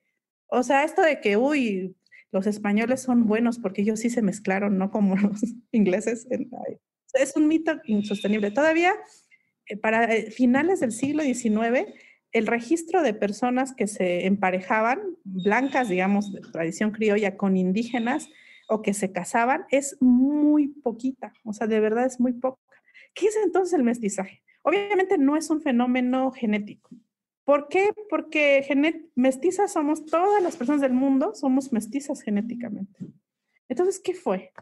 O 0.49 0.63
sea, 0.63 0.85
esto 0.85 1.03
de 1.03 1.21
que, 1.21 1.37
uy, 1.37 1.97
los 2.33 2.47
españoles 2.47 3.01
son 3.01 3.27
buenos 3.27 3.59
porque 3.59 3.83
ellos 3.83 4.01
sí 4.01 4.11
se 4.11 4.23
mezclaron, 4.23 4.79
no 4.79 4.91
como 4.91 5.17
los 5.17 5.41
ingleses. 5.73 6.27
Es 7.15 7.37
un 7.37 7.49
mito 7.49 7.81
insostenible. 7.85 8.51
Todavía, 8.51 8.93
eh, 9.69 9.77
para 9.77 10.05
eh, 10.15 10.31
finales 10.31 10.81
del 10.81 10.93
siglo 10.93 11.23
XIX, 11.23 11.87
el 12.33 12.47
registro 12.47 13.03
de 13.03 13.15
personas 13.15 13.73
que 13.75 13.87
se 13.87 14.27
emparejaban, 14.27 15.01
blancas, 15.25 15.89
digamos, 15.89 16.33
de 16.33 16.41
tradición 16.41 16.91
criolla, 16.91 17.37
con 17.37 17.57
indígenas, 17.57 18.29
o 18.69 18.83
que 18.83 18.95
se 18.95 19.13
casaban 19.13 19.65
es 19.71 19.97
muy 20.01 20.69
poquita, 20.69 21.33
o 21.45 21.53
sea, 21.53 21.67
de 21.67 21.81
verdad 21.81 22.07
es 22.07 22.21
muy 22.21 22.33
poca. 22.33 22.61
¿Qué 23.15 23.27
es 23.27 23.37
entonces 23.45 23.75
el 23.75 23.85
mestizaje? 23.85 24.43
Obviamente 24.63 25.19
no 25.19 25.37
es 25.37 25.49
un 25.51 25.61
fenómeno 25.61 26.31
genético. 26.33 26.91
¿Por 27.45 27.69
qué? 27.69 27.91
Porque 28.11 28.67
mestizas 29.15 29.73
somos 29.73 30.05
todas 30.05 30.43
las 30.43 30.57
personas 30.57 30.81
del 30.81 30.93
mundo, 30.93 31.33
somos 31.35 31.73
mestizas 31.73 32.21
genéticamente. 32.21 33.07
Entonces, 33.69 34.01
¿qué 34.01 34.15
fue? 34.15 34.53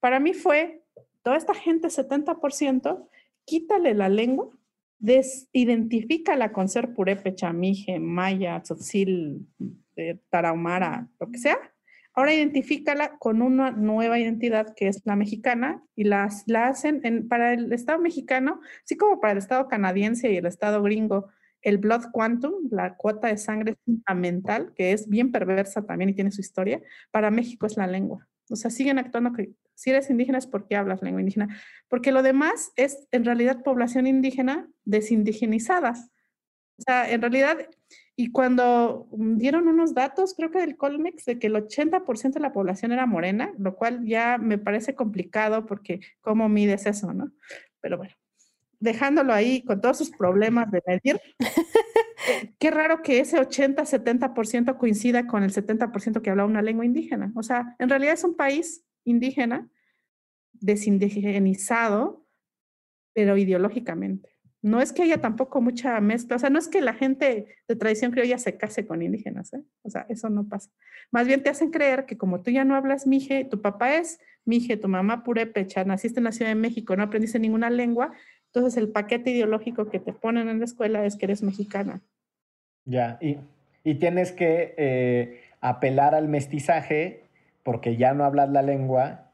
Para 0.00 0.18
mí 0.18 0.34
fue 0.34 0.82
toda 1.22 1.36
esta 1.36 1.54
gente, 1.54 1.86
70%, 1.86 3.08
quítale 3.44 3.94
la 3.94 4.08
lengua, 4.08 4.50
desidentifica 4.98 6.52
con 6.52 6.68
ser 6.68 6.94
purépecha, 6.94 7.52
mije, 7.52 8.00
maya, 8.00 8.60
tzotzil, 8.60 9.46
eh, 9.96 10.18
tarahumara, 10.28 11.08
lo 11.20 11.30
que 11.30 11.38
sea, 11.38 11.71
Ahora 12.14 12.34
identifícala 12.34 13.16
con 13.18 13.40
una 13.40 13.70
nueva 13.70 14.18
identidad 14.18 14.74
que 14.74 14.88
es 14.88 15.00
la 15.04 15.16
mexicana 15.16 15.82
y 15.96 16.04
las, 16.04 16.44
la 16.46 16.68
hacen 16.68 17.00
en, 17.04 17.28
para 17.28 17.54
el 17.54 17.72
Estado 17.72 17.98
mexicano, 17.98 18.60
así 18.84 18.96
como 18.96 19.20
para 19.20 19.32
el 19.32 19.38
Estado 19.38 19.68
canadiense 19.68 20.30
y 20.30 20.36
el 20.36 20.46
Estado 20.46 20.82
gringo, 20.82 21.28
el 21.62 21.78
Blood 21.78 22.10
Quantum, 22.12 22.68
la 22.70 22.96
cuota 22.96 23.28
de 23.28 23.38
sangre 23.38 23.76
fundamental, 23.84 24.72
que 24.74 24.92
es 24.92 25.08
bien 25.08 25.32
perversa 25.32 25.86
también 25.86 26.10
y 26.10 26.14
tiene 26.14 26.32
su 26.32 26.40
historia, 26.40 26.82
para 27.10 27.30
México 27.30 27.66
es 27.66 27.76
la 27.76 27.86
lengua. 27.86 28.28
O 28.50 28.56
sea, 28.56 28.70
siguen 28.70 28.98
actuando 28.98 29.32
que 29.32 29.52
si 29.74 29.90
eres 29.90 30.10
indígena 30.10 30.38
es 30.38 30.46
porque 30.46 30.76
hablas 30.76 31.02
lengua 31.02 31.20
indígena, 31.20 31.56
porque 31.88 32.12
lo 32.12 32.22
demás 32.22 32.72
es 32.76 33.08
en 33.10 33.24
realidad 33.24 33.62
población 33.62 34.06
indígena 34.06 34.68
desindigenizada. 34.84 35.94
O 36.78 36.82
sea, 36.82 37.10
en 37.10 37.20
realidad 37.20 37.58
y 38.22 38.30
cuando 38.30 39.08
dieron 39.10 39.66
unos 39.66 39.94
datos, 39.94 40.34
creo 40.36 40.52
que 40.52 40.60
del 40.60 40.76
Colmex, 40.76 41.24
de 41.24 41.40
que 41.40 41.48
el 41.48 41.56
80% 41.56 42.34
de 42.34 42.38
la 42.38 42.52
población 42.52 42.92
era 42.92 43.04
morena, 43.04 43.52
lo 43.58 43.74
cual 43.74 44.06
ya 44.06 44.38
me 44.38 44.58
parece 44.58 44.94
complicado 44.94 45.66
porque 45.66 45.98
cómo 46.20 46.48
mides 46.48 46.86
eso, 46.86 47.12
¿no? 47.12 47.32
Pero 47.80 47.96
bueno, 47.96 48.14
dejándolo 48.78 49.34
ahí 49.34 49.64
con 49.64 49.80
todos 49.80 49.98
sus 49.98 50.10
problemas 50.10 50.70
de 50.70 50.84
medir, 50.86 51.20
qué 52.60 52.70
raro 52.70 53.02
que 53.02 53.18
ese 53.18 53.40
80-70% 53.40 54.78
coincida 54.78 55.26
con 55.26 55.42
el 55.42 55.52
70% 55.52 56.22
que 56.22 56.30
habla 56.30 56.44
una 56.44 56.62
lengua 56.62 56.84
indígena. 56.84 57.32
O 57.34 57.42
sea, 57.42 57.74
en 57.80 57.88
realidad 57.88 58.14
es 58.14 58.22
un 58.22 58.36
país 58.36 58.84
indígena, 59.02 59.68
desindigenizado, 60.52 62.24
pero 63.14 63.36
ideológicamente. 63.36 64.31
No 64.62 64.80
es 64.80 64.92
que 64.92 65.02
haya 65.02 65.20
tampoco 65.20 65.60
mucha 65.60 66.00
mezcla, 66.00 66.36
o 66.36 66.38
sea, 66.38 66.48
no 66.48 66.58
es 66.58 66.68
que 66.68 66.80
la 66.80 66.94
gente 66.94 67.46
de 67.66 67.76
tradición 67.76 68.12
criolla 68.12 68.38
se 68.38 68.56
case 68.56 68.86
con 68.86 69.02
indígenas, 69.02 69.52
¿eh? 69.52 69.62
o 69.82 69.90
sea, 69.90 70.06
eso 70.08 70.30
no 70.30 70.48
pasa. 70.48 70.70
Más 71.10 71.26
bien 71.26 71.42
te 71.42 71.50
hacen 71.50 71.70
creer 71.70 72.06
que 72.06 72.16
como 72.16 72.42
tú 72.42 72.52
ya 72.52 72.64
no 72.64 72.76
hablas 72.76 73.06
mije, 73.06 73.44
tu 73.44 73.60
papá 73.60 73.96
es 73.96 74.20
mije, 74.44 74.76
tu 74.76 74.88
mamá 74.88 75.24
purépecha, 75.24 75.84
naciste 75.84 76.20
en 76.20 76.24
la 76.24 76.32
Ciudad 76.32 76.52
de 76.52 76.56
México, 76.56 76.94
no 76.96 77.02
aprendiste 77.02 77.40
ninguna 77.40 77.70
lengua, 77.70 78.12
entonces 78.46 78.76
el 78.76 78.90
paquete 78.90 79.30
ideológico 79.30 79.90
que 79.90 79.98
te 79.98 80.12
ponen 80.12 80.48
en 80.48 80.60
la 80.60 80.64
escuela 80.64 81.04
es 81.04 81.16
que 81.16 81.26
eres 81.26 81.42
mexicana. 81.42 82.00
Ya, 82.84 83.18
y, 83.20 83.38
tienes 83.94 84.30
que 84.30 84.74
eh, 84.76 85.40
apelar 85.60 86.14
al 86.14 86.28
mestizaje 86.28 87.24
porque 87.64 87.96
ya 87.96 88.14
no 88.14 88.24
hablas 88.24 88.50
la 88.50 88.62
lengua 88.62 89.31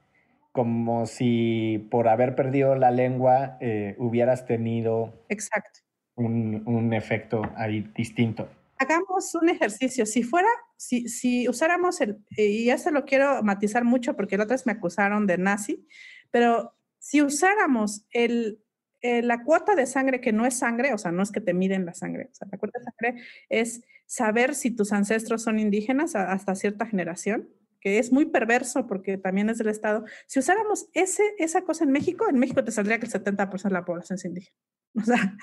como 0.58 1.06
si 1.06 1.86
por 1.88 2.08
haber 2.08 2.34
perdido 2.34 2.74
la 2.74 2.90
lengua 2.90 3.58
eh, 3.60 3.94
hubieras 3.96 4.44
tenido 4.44 5.24
Exacto. 5.28 5.82
Un, 6.16 6.92
efecto 6.92 7.42
ahí 7.54 7.88
distinto. 7.94 8.48
Hagamos 8.76 9.32
un 9.36 9.50
ejercicio. 9.50 10.04
Si 10.04 10.24
fuera, 10.24 10.48
si, 10.76 11.08
si 11.08 11.48
usáramos 11.48 12.00
el, 12.00 12.24
y 12.36 12.70
eso 12.70 12.90
lo 12.90 13.04
quiero 13.04 13.40
matizar 13.44 13.84
mucho 13.84 14.16
porque 14.16 14.36
la 14.36 14.42
otra 14.42 14.56
vez 14.56 14.66
me 14.66 14.72
acusaron 14.72 15.28
de 15.28 15.38
nazi, 15.38 15.86
pero 16.32 16.74
si 16.98 17.22
usáramos 17.22 18.04
el, 18.10 18.60
eh, 19.00 19.22
la 19.22 19.44
cuota 19.44 19.76
de 19.76 19.86
sangre 19.86 20.20
que 20.20 20.32
no 20.32 20.44
es 20.44 20.58
sangre, 20.58 20.92
o 20.92 20.98
sea, 20.98 21.12
no 21.12 21.22
es 21.22 21.30
que 21.30 21.40
te 21.40 21.54
miden 21.54 21.86
la 21.86 21.94
sangre, 21.94 22.30
o 22.32 22.34
sea, 22.34 22.48
la 22.50 22.58
cuota 22.58 22.80
de 22.80 22.84
sangre 22.84 23.22
es 23.48 23.84
saber 24.06 24.56
si 24.56 24.72
tus 24.72 24.92
ancestros 24.92 25.40
son 25.40 25.60
indígenas 25.60 26.16
hasta 26.16 26.56
cierta 26.56 26.84
generación 26.84 27.48
que 27.80 27.98
es 27.98 28.12
muy 28.12 28.26
perverso 28.26 28.86
porque 28.86 29.18
también 29.18 29.50
es 29.50 29.58
del 29.58 29.68
Estado, 29.68 30.04
si 30.26 30.38
usáramos 30.38 30.88
ese, 30.94 31.22
esa 31.38 31.62
cosa 31.62 31.84
en 31.84 31.92
México, 31.92 32.28
en 32.28 32.38
México 32.38 32.64
te 32.64 32.72
saldría 32.72 32.98
que 32.98 33.06
el 33.06 33.12
70% 33.12 33.62
de 33.62 33.70
la 33.70 33.84
población 33.84 34.16
es 34.16 34.24
indígena. 34.24 34.56
O 34.94 35.02
sea, 35.02 35.36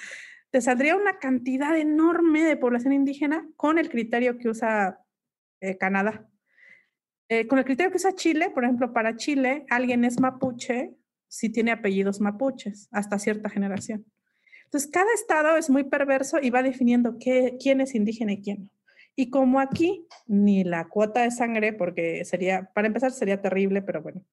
te 0.52 0.62
saldría 0.62 0.96
una 0.96 1.20
cantidad 1.20 1.78
enorme 1.78 2.44
de 2.44 2.58
población 2.58 2.94
indígena 2.94 3.48
con 3.56 3.78
el 3.78 3.90
criterio 3.90 4.38
que 4.38 4.50
usa 4.50 5.00
eh, 5.62 5.78
Canadá. 5.78 6.30
Eh, 7.28 7.48
con 7.48 7.58
el 7.58 7.66
criterio 7.66 7.92
que 7.92 7.98
usa 7.98 8.16
Chile, 8.16 8.52
por 8.52 8.64
ejemplo, 8.64 8.94
para 8.94 9.16
Chile, 9.16 9.66
alguien 9.70 10.06
es 10.06 10.20
mapuche 10.20 10.96
si 11.28 11.50
tiene 11.50 11.72
apellidos 11.72 12.22
mapuches 12.22 12.88
hasta 12.92 13.20
cierta 13.20 13.50
generación. 13.50 14.06
Entonces, 14.66 14.90
cada 14.90 15.12
estado 15.14 15.58
es 15.58 15.70
muy 15.70 15.84
perverso 15.86 16.38
y 16.42 16.50
va 16.50 16.64
definiendo 16.64 17.18
qué, 17.20 17.58
quién 17.62 17.82
es 17.82 17.96
indígena 17.96 18.34
y 18.34 18.42
quién 18.42 18.64
no. 18.64 18.70
Y 19.16 19.30
como 19.30 19.60
aquí 19.60 20.08
ni 20.28 20.64
la 20.64 20.88
cuota 20.90 21.22
de 21.24 21.32
sangre, 21.32 21.74
porque 21.74 22.26
sería, 22.26 22.70
para 22.74 22.88
empezar 22.88 23.12
sería 23.12 23.42
terrible, 23.42 23.82
pero 23.82 24.02
bueno, 24.02 24.24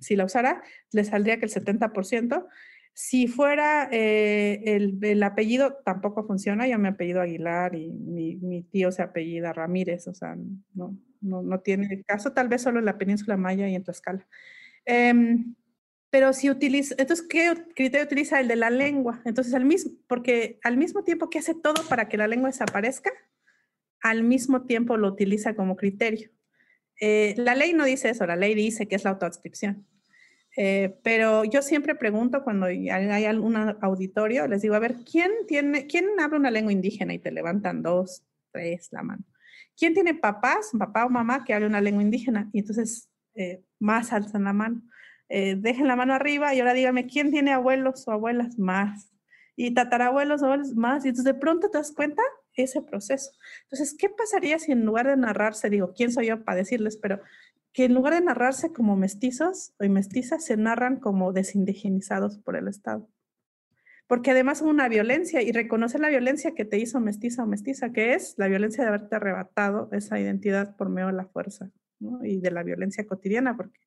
si 0.00 0.16
la 0.16 0.24
usara, 0.24 0.62
le 0.92 1.04
saldría 1.04 1.38
que 1.38 1.46
el 1.46 1.52
70%. 1.52 2.46
Si 2.92 3.28
fuera 3.28 3.88
eh, 3.92 4.62
el, 4.64 4.98
el, 5.02 5.22
apellido, 5.22 5.76
tampoco 5.84 6.26
funciona. 6.26 6.66
Yo 6.66 6.78
me 6.78 6.88
apellido 6.88 7.20
Aguilar 7.20 7.74
y 7.74 7.92
mi, 7.92 8.36
mi, 8.36 8.62
tío 8.62 8.90
se 8.90 9.02
apellida 9.02 9.52
Ramírez, 9.52 10.08
o 10.08 10.14
sea, 10.14 10.34
no, 10.74 10.96
no, 11.20 11.42
no, 11.42 11.60
tiene 11.60 12.02
caso, 12.04 12.32
tal 12.32 12.48
vez 12.48 12.62
solo 12.62 12.78
en 12.78 12.86
la 12.86 12.98
península 12.98 13.36
Maya 13.36 13.68
y 13.68 13.74
en 13.74 13.84
Tlaxcala. 13.84 14.26
Eh, 14.86 15.14
pero 16.10 16.32
si 16.32 16.48
utiliza, 16.48 16.94
entonces, 16.98 17.26
¿qué 17.28 17.52
criterio 17.74 18.06
utiliza? 18.06 18.40
El 18.40 18.48
de 18.48 18.56
la 18.56 18.70
lengua. 18.70 19.20
Entonces, 19.26 19.52
al 19.52 19.66
mismo, 19.66 19.92
porque 20.06 20.58
al 20.62 20.78
mismo 20.78 21.04
tiempo 21.04 21.28
que 21.28 21.38
hace 21.38 21.54
todo 21.54 21.86
para 21.90 22.08
que 22.08 22.16
la 22.16 22.26
lengua 22.26 22.48
desaparezca, 22.48 23.10
al 24.00 24.22
mismo 24.22 24.62
tiempo 24.62 24.96
lo 24.96 25.08
utiliza 25.08 25.54
como 25.54 25.76
criterio. 25.76 26.30
Eh, 27.00 27.34
la 27.36 27.54
ley 27.54 27.72
no 27.72 27.84
dice 27.84 28.10
eso, 28.10 28.26
la 28.26 28.36
ley 28.36 28.54
dice 28.54 28.88
que 28.88 28.96
es 28.96 29.04
la 29.04 29.10
autoadscripción. 29.10 29.86
Eh, 30.56 30.96
pero 31.02 31.44
yo 31.44 31.60
siempre 31.60 31.94
pregunto 31.94 32.42
cuando 32.42 32.66
hay, 32.66 32.88
algún 32.88 33.56
auditorio, 33.56 34.46
les 34.46 34.62
digo, 34.62 34.74
a 34.74 34.78
ver, 34.78 34.96
¿quién, 35.10 35.30
tiene, 35.46 35.86
¿quién 35.86 36.06
habla 36.18 36.38
una 36.38 36.50
lengua 36.50 36.72
indígena? 36.72 37.12
Y 37.12 37.18
te 37.18 37.30
levantan 37.30 37.82
dos, 37.82 38.22
tres 38.52 38.88
la 38.90 39.02
mano. 39.02 39.22
¿Quién 39.76 39.92
tiene 39.92 40.14
papás, 40.14 40.70
papá 40.78 41.04
o 41.04 41.10
mamá 41.10 41.44
que 41.44 41.52
hable 41.52 41.66
una 41.66 41.82
lengua 41.82 42.02
indígena? 42.02 42.48
Y 42.54 42.60
entonces 42.60 43.10
eh, 43.34 43.62
más 43.78 44.14
alzan 44.14 44.44
la 44.44 44.54
mano. 44.54 44.80
dejen 45.28 45.88
la 45.88 45.96
mano 45.96 46.14
arriba 46.14 46.54
y 46.54 46.60
ahora 46.60 46.72
díganme, 46.72 47.06
¿quién 47.06 47.30
tiene 47.30 47.52
abuelos 47.52 48.08
o 48.08 48.12
abuelas? 48.12 48.58
Más. 48.58 49.12
Y 49.54 49.72
tatarabuelos 49.74 50.40
o 50.40 50.46
abuelos 50.46 50.74
más. 50.74 51.04
Y 51.04 51.08
entonces 51.08 51.34
de 51.34 51.38
pronto 51.38 51.68
te 51.68 51.76
das 51.76 51.92
cuenta 51.92 52.22
ese 52.62 52.82
proceso. 52.82 53.32
Entonces, 53.64 53.96
¿qué 53.98 54.08
pasaría 54.08 54.58
si 54.58 54.72
en 54.72 54.84
lugar 54.84 55.06
de 55.06 55.16
narrarse, 55.16 55.70
digo, 55.70 55.92
¿quién 55.94 56.12
soy 56.12 56.26
yo 56.26 56.44
para 56.44 56.58
decirles? 56.58 56.96
Pero 56.96 57.20
que 57.72 57.84
en 57.84 57.94
lugar 57.94 58.14
de 58.14 58.22
narrarse 58.22 58.72
como 58.72 58.96
mestizos 58.96 59.74
o 59.78 59.88
mestizas, 59.88 60.44
se 60.44 60.56
narran 60.56 60.98
como 60.98 61.32
desindigenizados 61.32 62.38
por 62.38 62.56
el 62.56 62.68
Estado. 62.68 63.08
Porque 64.06 64.30
además 64.30 64.62
hubo 64.62 64.70
una 64.70 64.88
violencia 64.88 65.42
y 65.42 65.52
reconocer 65.52 66.00
la 66.00 66.08
violencia 66.08 66.54
que 66.54 66.64
te 66.64 66.78
hizo 66.78 67.00
mestiza 67.00 67.42
o 67.42 67.46
mestiza, 67.46 67.92
que 67.92 68.14
es 68.14 68.34
la 68.38 68.48
violencia 68.48 68.82
de 68.82 68.88
haberte 68.88 69.16
arrebatado 69.16 69.88
esa 69.92 70.18
identidad 70.18 70.76
por 70.76 70.88
medio 70.88 71.08
de 71.08 71.14
la 71.14 71.26
fuerza 71.26 71.70
y 72.22 72.40
de 72.40 72.50
la 72.50 72.62
violencia 72.62 73.06
cotidiana, 73.06 73.56
porque 73.56 73.80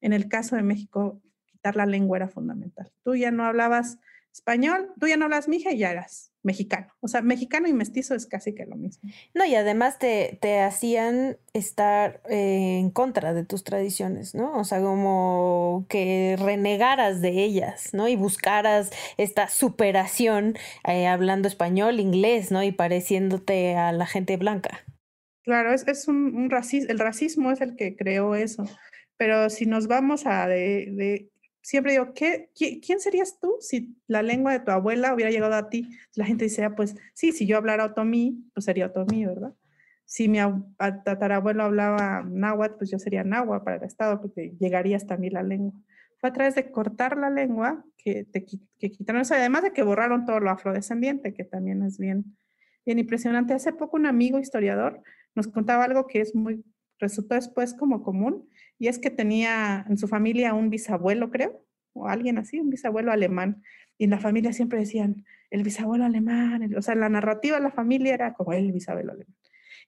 en 0.00 0.12
el 0.12 0.28
caso 0.28 0.56
de 0.56 0.62
México, 0.62 1.22
quitar 1.46 1.76
la 1.76 1.86
lengua 1.86 2.18
era 2.18 2.28
fundamental. 2.28 2.92
Tú 3.04 3.14
ya 3.14 3.30
no 3.30 3.44
hablabas 3.44 3.98
español, 4.34 4.92
tú 4.98 5.06
ya 5.06 5.16
no 5.16 5.24
hablas 5.24 5.48
mija 5.48 5.72
y 5.72 5.78
ya 5.78 5.92
eras 5.92 6.32
mexicano. 6.42 6.88
O 7.00 7.08
sea, 7.08 7.22
mexicano 7.22 7.68
y 7.68 7.72
mestizo 7.72 8.14
es 8.14 8.26
casi 8.26 8.54
que 8.54 8.66
lo 8.66 8.76
mismo. 8.76 9.10
No, 9.32 9.44
y 9.44 9.54
además 9.54 9.98
te, 9.98 10.38
te 10.40 10.60
hacían 10.60 11.38
estar 11.54 12.20
eh, 12.28 12.78
en 12.78 12.90
contra 12.90 13.32
de 13.32 13.44
tus 13.44 13.64
tradiciones, 13.64 14.34
¿no? 14.34 14.58
O 14.58 14.64
sea, 14.64 14.80
como 14.80 15.86
que 15.88 16.36
renegaras 16.38 17.22
de 17.22 17.44
ellas, 17.44 17.94
¿no? 17.94 18.08
Y 18.08 18.16
buscaras 18.16 18.90
esta 19.16 19.48
superación 19.48 20.56
eh, 20.86 21.06
hablando 21.06 21.48
español, 21.48 21.98
inglés, 21.98 22.50
¿no? 22.50 22.62
Y 22.62 22.72
pareciéndote 22.72 23.76
a 23.76 23.92
la 23.92 24.06
gente 24.06 24.36
blanca. 24.36 24.84
Claro, 25.44 25.72
es, 25.72 25.86
es 25.88 26.08
un, 26.08 26.34
un 26.36 26.50
racismo, 26.50 26.90
el 26.90 26.98
racismo 26.98 27.52
es 27.52 27.60
el 27.60 27.76
que 27.76 27.96
creó 27.96 28.34
eso. 28.34 28.64
Pero 29.16 29.48
si 29.48 29.64
nos 29.64 29.86
vamos 29.86 30.26
a 30.26 30.48
de 30.48 31.30
siempre 31.64 31.92
digo, 31.92 32.12
¿qué, 32.12 32.50
¿quién 32.54 33.00
serías 33.00 33.40
tú 33.40 33.56
si 33.60 33.96
la 34.06 34.22
lengua 34.22 34.52
de 34.52 34.60
tu 34.60 34.70
abuela 34.70 35.14
hubiera 35.14 35.30
llegado 35.30 35.54
a 35.54 35.70
ti? 35.70 35.88
La 36.14 36.26
gente 36.26 36.44
dice, 36.44 36.62
ah, 36.62 36.76
pues 36.76 36.94
sí, 37.14 37.32
si 37.32 37.46
yo 37.46 37.56
hablara 37.56 37.86
otomí, 37.86 38.44
pues 38.52 38.66
sería 38.66 38.86
otomí, 38.86 39.24
¿verdad? 39.24 39.54
Si 40.04 40.28
mi 40.28 40.38
tatarabuelo 40.76 41.62
hablaba 41.62 42.22
náhuatl, 42.22 42.76
pues 42.76 42.90
yo 42.90 42.98
sería 42.98 43.24
náhuatl 43.24 43.64
para 43.64 43.76
el 43.78 43.84
Estado, 43.84 44.20
porque 44.20 44.54
llegaría 44.60 44.98
hasta 44.98 45.16
mí 45.16 45.30
la 45.30 45.42
lengua. 45.42 45.72
Fue 46.18 46.28
a 46.28 46.32
través 46.34 46.54
de 46.54 46.70
cortar 46.70 47.16
la 47.16 47.30
lengua 47.30 47.82
que, 47.96 48.24
te, 48.24 48.44
que 48.44 48.90
quitaron 48.90 49.22
eso, 49.22 49.34
además 49.34 49.62
de 49.62 49.72
que 49.72 49.82
borraron 49.82 50.26
todo 50.26 50.40
lo 50.40 50.50
afrodescendiente, 50.50 51.32
que 51.32 51.44
también 51.44 51.82
es 51.82 51.96
bien, 51.96 52.36
bien 52.84 52.98
impresionante. 52.98 53.54
Hace 53.54 53.72
poco 53.72 53.96
un 53.96 54.04
amigo 54.04 54.38
historiador 54.38 55.02
nos 55.34 55.48
contaba 55.48 55.84
algo 55.84 56.06
que 56.06 56.20
es 56.20 56.34
muy, 56.34 56.62
resultó 57.04 57.34
después 57.34 57.74
como 57.74 58.02
común, 58.02 58.48
y 58.78 58.88
es 58.88 58.98
que 58.98 59.10
tenía 59.10 59.84
en 59.88 59.96
su 59.96 60.08
familia 60.08 60.54
un 60.54 60.70
bisabuelo, 60.70 61.30
creo, 61.30 61.64
o 61.92 62.08
alguien 62.08 62.38
así, 62.38 62.58
un 62.58 62.70
bisabuelo 62.70 63.12
alemán, 63.12 63.62
y 63.98 64.04
en 64.04 64.10
la 64.10 64.18
familia 64.18 64.52
siempre 64.52 64.80
decían, 64.80 65.24
el 65.50 65.62
bisabuelo 65.62 66.04
alemán, 66.04 66.74
o 66.76 66.82
sea, 66.82 66.94
la 66.94 67.08
narrativa 67.08 67.56
de 67.58 67.62
la 67.62 67.70
familia 67.70 68.14
era 68.14 68.34
como 68.34 68.52
el 68.52 68.72
bisabuelo 68.72 69.12
alemán. 69.12 69.36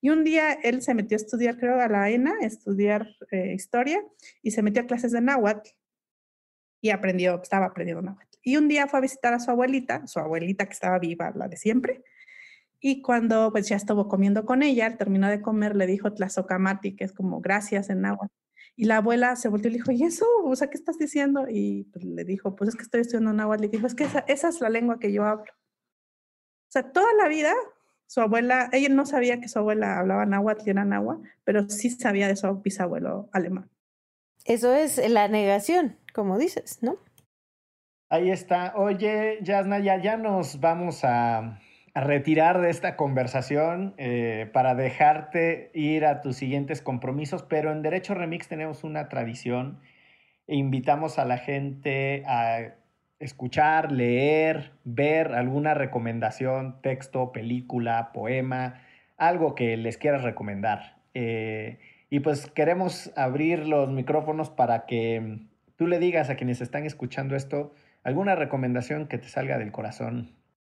Y 0.00 0.10
un 0.10 0.22
día 0.22 0.52
él 0.52 0.82
se 0.82 0.94
metió 0.94 1.16
a 1.16 1.22
estudiar, 1.22 1.58
creo, 1.58 1.80
a 1.80 1.88
la 1.88 2.10
ENA, 2.10 2.34
a 2.40 2.46
estudiar 2.46 3.08
eh, 3.30 3.54
historia, 3.54 4.00
y 4.42 4.52
se 4.52 4.62
metió 4.62 4.82
a 4.82 4.86
clases 4.86 5.12
de 5.12 5.20
náhuatl, 5.20 5.68
y 6.80 6.90
aprendió, 6.90 7.40
estaba 7.42 7.66
aprendiendo 7.66 8.02
náhuatl. 8.02 8.38
Y 8.42 8.56
un 8.56 8.68
día 8.68 8.86
fue 8.86 8.98
a 8.98 9.02
visitar 9.02 9.34
a 9.34 9.40
su 9.40 9.50
abuelita, 9.50 10.06
su 10.06 10.20
abuelita 10.20 10.66
que 10.66 10.74
estaba 10.74 10.98
viva, 10.98 11.32
la 11.34 11.48
de 11.48 11.56
siempre, 11.56 12.04
y 12.89 13.03
cuando 13.03 13.51
pues 13.51 13.68
ya 13.68 13.74
estuvo 13.74 14.07
comiendo 14.07 14.45
con 14.47 14.62
ella, 14.62 14.97
terminó 14.97 15.28
de 15.28 15.43
comer, 15.43 15.74
le 15.74 15.89
dijo 15.89 16.12
tlazocamati, 16.12 16.95
que 16.95 17.03
es 17.03 17.12
como 17.12 17.41
gracias 17.41 17.91
en 17.91 18.03
náhuatl. 18.03 18.32
Y 18.76 18.84
la 18.84 18.99
abuela 18.99 19.34
se 19.34 19.49
volvió 19.49 19.66
y 19.66 19.72
le 19.72 19.78
dijo, 19.78 19.91
¿y 19.91 20.05
eso? 20.05 20.24
O 20.45 20.55
sea, 20.55 20.70
¿qué 20.70 20.76
estás 20.76 20.97
diciendo? 20.97 21.47
Y 21.51 21.82
pues, 21.93 22.05
le 22.05 22.22
dijo, 22.22 22.55
pues 22.55 22.68
es 22.68 22.76
que 22.76 22.84
estoy 22.84 23.01
estudiando 23.01 23.32
náhuatl. 23.32 23.62
Le 23.62 23.68
dijo, 23.70 23.89
es 23.89 23.97
que 23.97 24.05
esa, 24.05 24.49
es 24.49 24.61
la 24.61 24.68
lengua 24.68 25.01
que 25.01 25.12
yo 25.12 25.24
hablo. 25.24 25.51
O 25.51 26.70
sea, 26.70 26.93
toda 26.93 27.12
la 27.14 27.26
vida 27.26 27.53
su 28.07 28.20
abuela, 28.20 28.68
ella 28.70 28.89
no 28.89 29.05
sabía 29.05 29.41
que 29.41 29.49
su 29.49 29.59
abuela 29.59 29.99
hablaba 29.99 30.24
náhuatl 30.24 30.62
y 30.64 30.70
era 30.70 30.84
náhuatl, 30.84 31.26
pero 31.43 31.68
sí 31.68 31.91
sabía 31.91 32.28
de 32.28 32.37
su 32.37 32.55
bisabuelo 32.61 33.28
alemán. 33.32 33.68
Eso 34.45 34.72
es 34.72 34.99
la 35.11 35.26
negación, 35.26 35.99
como 36.14 36.39
dices, 36.39 36.78
¿no? 36.82 36.99
Ahí 38.11 38.30
está. 38.30 38.74
Oye, 38.76 39.41
Yasna, 39.43 39.80
ya, 39.80 40.01
ya 40.01 40.16
nos 40.16 40.61
vamos 40.61 41.01
a 41.03 41.59
retirar 42.03 42.61
de 42.61 42.68
esta 42.70 42.94
conversación 42.97 43.94
eh, 43.97 44.51
para 44.53 44.74
dejarte 44.74 45.70
ir 45.72 46.05
a 46.05 46.20
tus 46.20 46.36
siguientes 46.36 46.82
compromisos, 46.82 47.42
pero 47.42 47.72
en 47.72 47.82
Derecho 47.82 48.14
Remix 48.14 48.49
tenemos 48.49 48.84
una 48.84 49.09
tradición 49.09 49.80
e 50.47 50.57
invitamos 50.57 51.18
a 51.18 51.24
la 51.24 51.38
gente 51.38 52.22
a 52.26 52.74
escuchar, 53.18 53.92
leer, 53.92 54.72
ver 54.84 55.32
alguna 55.32 55.72
recomendación, 55.72 56.80
texto, 56.82 57.32
película, 57.32 58.12
poema, 58.12 58.82
algo 59.16 59.55
que 59.55 59.78
les 59.78 59.97
quieras 59.97 60.22
recomendar. 60.22 60.99
Eh, 61.14 61.78
y 62.11 62.20
pues 62.20 62.47
queremos 62.51 63.11
abrir 63.16 63.66
los 63.66 63.90
micrófonos 63.90 64.51
para 64.51 64.84
que 64.84 65.38
tú 65.76 65.86
le 65.86 65.99
digas 65.99 66.28
a 66.28 66.36
quienes 66.36 66.61
están 66.61 66.84
escuchando 66.84 67.36
esto 67.36 67.72
alguna 68.05 68.34
recomendación 68.36 69.09
que 69.09 69.16
te 69.16 69.28
salga 69.28 69.59
del 69.59 69.72
corazón. 69.72 70.36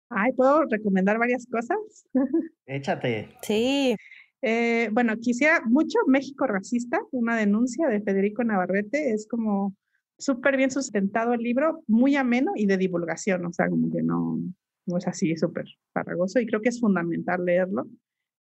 Ay, 0.09 0.33
¿puedo 0.33 0.65
recomendar 0.65 1.17
varias 1.19 1.45
cosas? 1.45 1.77
Échate. 2.65 3.29
Sí. 3.43 3.95
Eh, 4.41 4.89
bueno, 4.91 5.17
quisiera 5.17 5.61
mucho 5.65 5.99
México 6.07 6.47
Racista, 6.47 6.99
una 7.11 7.35
denuncia 7.35 7.87
de 7.87 8.01
Federico 8.01 8.43
Navarrete, 8.43 9.11
es 9.11 9.27
como 9.27 9.75
súper 10.17 10.57
bien 10.57 10.71
sustentado 10.71 11.33
el 11.33 11.41
libro, 11.41 11.83
muy 11.87 12.15
ameno 12.15 12.51
y 12.55 12.65
de 12.65 12.77
divulgación, 12.77 13.45
o 13.45 13.53
sea, 13.53 13.69
como 13.69 13.91
que 13.91 14.01
no, 14.01 14.39
no 14.85 14.97
es 14.97 15.07
así 15.07 15.35
súper 15.35 15.65
farragoso 15.93 16.39
y 16.39 16.45
creo 16.45 16.61
que 16.61 16.69
es 16.69 16.79
fundamental 16.79 17.45
leerlo. 17.45 17.87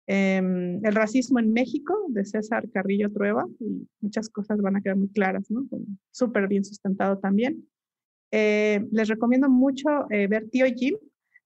Em, 0.07 0.85
el 0.85 0.93
racismo 0.93 1.39
en 1.39 1.51
México, 1.51 1.95
de 2.09 2.25
César 2.25 2.69
Carrillo 2.71 3.11
Trueba, 3.11 3.45
y 3.59 3.87
muchas 4.01 4.29
cosas 4.29 4.61
van 4.61 4.75
a 4.75 4.81
quedar 4.81 4.97
muy 4.97 5.09
claras, 5.09 5.49
¿no? 5.49 5.67
Súper 6.11 6.47
bien 6.47 6.63
sustentado 6.63 7.17
también. 7.17 7.67
Eh, 8.31 8.85
les 8.91 9.07
recomiendo 9.07 9.49
mucho 9.49 9.89
eh, 10.11 10.27
ver 10.27 10.47
Tío 10.49 10.65
Jim, 10.65 10.95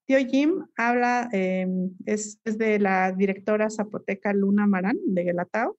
Tío 0.10 0.18
Jim 0.28 0.66
habla, 0.76 1.30
em, 1.34 1.92
es, 2.08 2.40
de 2.44 2.80
la 2.80 3.12
directora 3.12 3.70
zapoteca 3.70 4.34
Luna 4.34 4.66
Marán 4.66 4.98
de 5.06 5.24
Guelatao 5.24 5.78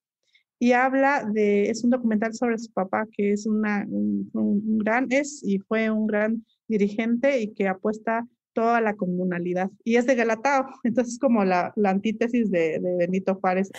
y 0.61 0.71
habla 0.71 1.25
de, 1.25 1.69
es 1.69 1.83
un 1.83 1.91
documental 1.91 2.33
sobre 2.33 2.57
su 2.59 2.73
papá 2.73 3.09
que 3.11 3.33
es 3.33 3.45
una, 3.47 3.85
un, 3.91 4.79
gran, 4.79 5.09
es 5.11 5.43
y 5.45 5.59
fue 5.59 5.91
un 5.91 6.07
gran 6.07 6.47
dirigente 6.69 7.41
y 7.41 7.53
que 7.55 7.67
apuesta 7.67 8.25
toda 8.53 8.81
la 8.81 8.95
comunalidad. 8.95 9.69
Y 9.83 9.97
es 9.97 10.07
de 10.07 10.15
Guelatao, 10.15 10.65
entonces 10.85 11.19
como 11.19 11.45
la, 11.45 11.73
la 11.75 11.91
antítesis 11.91 12.53
de, 12.53 12.79
de 12.79 12.97
Benito 12.99 13.35
Juárez. 13.35 13.73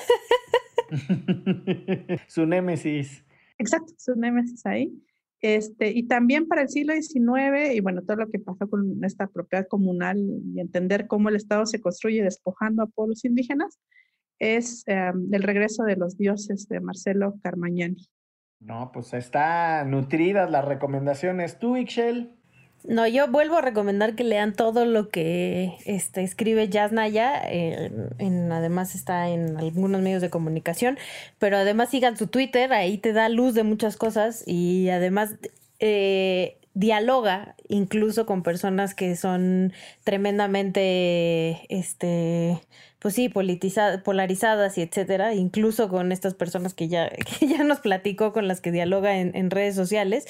su 2.27 2.45
némesis. 2.45 3.23
Exacto, 3.57 3.93
su 3.97 4.15
némesis 4.15 4.65
ahí. 4.65 4.91
Este, 5.41 5.89
y 5.89 6.03
también 6.03 6.47
para 6.47 6.61
el 6.61 6.69
siglo 6.69 6.93
XIX, 6.93 7.73
y 7.73 7.79
bueno, 7.79 8.03
todo 8.03 8.17
lo 8.17 8.29
que 8.29 8.37
pasó 8.37 8.69
con 8.69 9.03
esta 9.03 9.27
propiedad 9.27 9.67
comunal 9.67 10.19
y 10.19 10.59
entender 10.59 11.07
cómo 11.07 11.29
el 11.29 11.35
Estado 11.35 11.65
se 11.65 11.81
construye 11.81 12.23
despojando 12.23 12.83
a 12.83 12.87
pueblos 12.87 13.25
indígenas, 13.25 13.79
es 14.37 14.83
em, 14.87 15.33
el 15.33 15.43
regreso 15.43 15.83
de 15.83 15.95
los 15.95 16.17
dioses 16.17 16.67
de 16.67 16.79
Marcelo 16.79 17.35
Carmagnani. 17.41 18.07
No, 18.59 18.91
pues 18.91 19.13
está 19.13 19.83
nutridas 19.85 20.49
las 20.51 20.65
recomendaciones. 20.65 21.57
¿Tú, 21.57 21.75
Ixchel? 21.75 22.40
No, 22.83 23.07
yo 23.07 23.27
vuelvo 23.27 23.57
a 23.57 23.61
recomendar 23.61 24.15
que 24.15 24.23
lean 24.23 24.53
todo 24.53 24.85
lo 24.85 25.09
que 25.09 25.77
este, 25.85 26.23
escribe 26.23 26.67
Jazz 26.67 26.91
Naya. 26.91 27.39
en, 27.47 28.51
además 28.51 28.95
está 28.95 29.29
en 29.29 29.57
algunos 29.57 30.01
medios 30.01 30.21
de 30.21 30.29
comunicación, 30.29 30.97
pero 31.37 31.57
además 31.57 31.89
sigan 31.89 32.17
su 32.17 32.27
Twitter, 32.27 32.73
ahí 32.73 32.97
te 32.97 33.13
da 33.13 33.29
luz 33.29 33.53
de 33.53 33.63
muchas 33.63 33.97
cosas 33.97 34.43
y 34.47 34.89
además 34.89 35.35
eh, 35.79 36.57
dialoga 36.73 37.55
incluso 37.67 38.25
con 38.25 38.43
personas 38.43 38.95
que 38.95 39.15
son 39.15 39.73
tremendamente, 40.03 41.65
este, 41.69 42.61
pues 43.01 43.15
sí, 43.15 43.29
polarizadas 43.29 44.77
y 44.77 44.83
etcétera, 44.83 45.33
incluso 45.33 45.89
con 45.89 46.11
estas 46.11 46.35
personas 46.35 46.75
que 46.75 46.87
ya, 46.87 47.11
ya 47.41 47.63
nos 47.63 47.79
platicó, 47.79 48.31
con 48.31 48.47
las 48.47 48.61
que 48.61 48.71
dialoga 48.71 49.17
en, 49.17 49.49
redes 49.49 49.75
sociales. 49.75 50.27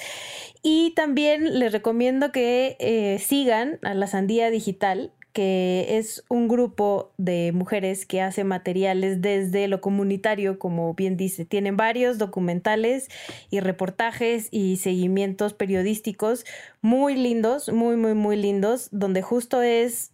Y 0.62 0.92
también 0.96 1.58
les 1.58 1.70
recomiendo 1.70 2.32
que 2.32 2.76
eh, 2.80 3.18
sigan 3.18 3.78
a 3.82 3.92
la 3.92 4.06
Sandía 4.06 4.50
Digital 4.50 5.12
que 5.32 5.96
es 5.96 6.24
un 6.28 6.46
grupo 6.46 7.12
de 7.16 7.52
mujeres 7.52 8.04
que 8.04 8.20
hace 8.20 8.44
materiales 8.44 9.22
desde 9.22 9.66
lo 9.66 9.80
comunitario, 9.80 10.58
como 10.58 10.92
bien 10.94 11.16
dice. 11.16 11.46
Tienen 11.46 11.76
varios 11.76 12.18
documentales 12.18 13.08
y 13.50 13.60
reportajes 13.60 14.48
y 14.50 14.76
seguimientos 14.76 15.54
periodísticos 15.54 16.44
muy 16.82 17.16
lindos, 17.16 17.70
muy, 17.70 17.96
muy, 17.96 18.14
muy 18.14 18.36
lindos, 18.36 18.88
donde 18.92 19.22
justo 19.22 19.62
es 19.62 20.11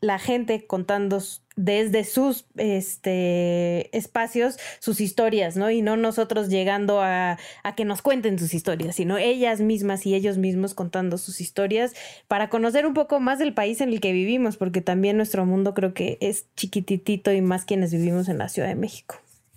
la 0.00 0.18
gente 0.18 0.66
contando 0.66 1.20
desde 1.56 2.04
sus 2.04 2.46
este, 2.56 3.96
espacios 3.96 4.58
sus 4.78 5.00
historias, 5.00 5.56
¿no? 5.56 5.70
Y 5.70 5.82
no 5.82 5.96
nosotros 5.96 6.48
llegando 6.48 7.00
a, 7.00 7.38
a, 7.64 7.74
que 7.74 7.84
nos 7.84 8.00
cuenten 8.00 8.38
sus 8.38 8.54
historias, 8.54 8.96
sino 8.96 9.18
ellas 9.18 9.60
mismas 9.60 10.06
y 10.06 10.14
ellos 10.14 10.38
mismos 10.38 10.74
contando 10.74 11.18
sus 11.18 11.40
historias 11.40 11.94
para 12.28 12.48
conocer 12.48 12.86
un 12.86 12.94
poco 12.94 13.18
más 13.18 13.40
del 13.40 13.54
país 13.54 13.80
en 13.80 13.88
el 13.88 14.00
que 14.00 14.12
vivimos, 14.12 14.56
porque 14.56 14.80
también 14.80 15.16
nuestro 15.16 15.44
mundo 15.46 15.74
creo 15.74 15.94
que 15.94 16.16
es 16.20 16.46
chiquititito 16.54 17.32
y 17.32 17.40
más 17.40 17.64
quienes 17.64 17.92
vivimos 17.92 18.28
en 18.28 18.38
la 18.38 18.48
Ciudad 18.48 18.68
de 18.68 18.76
México. 18.76 19.16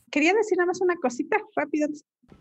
Quería 0.09 0.33
decir 0.33 0.57
nada 0.57 0.67
más 0.67 0.81
una 0.81 0.95
cosita 0.95 1.37
rápido. 1.55 1.87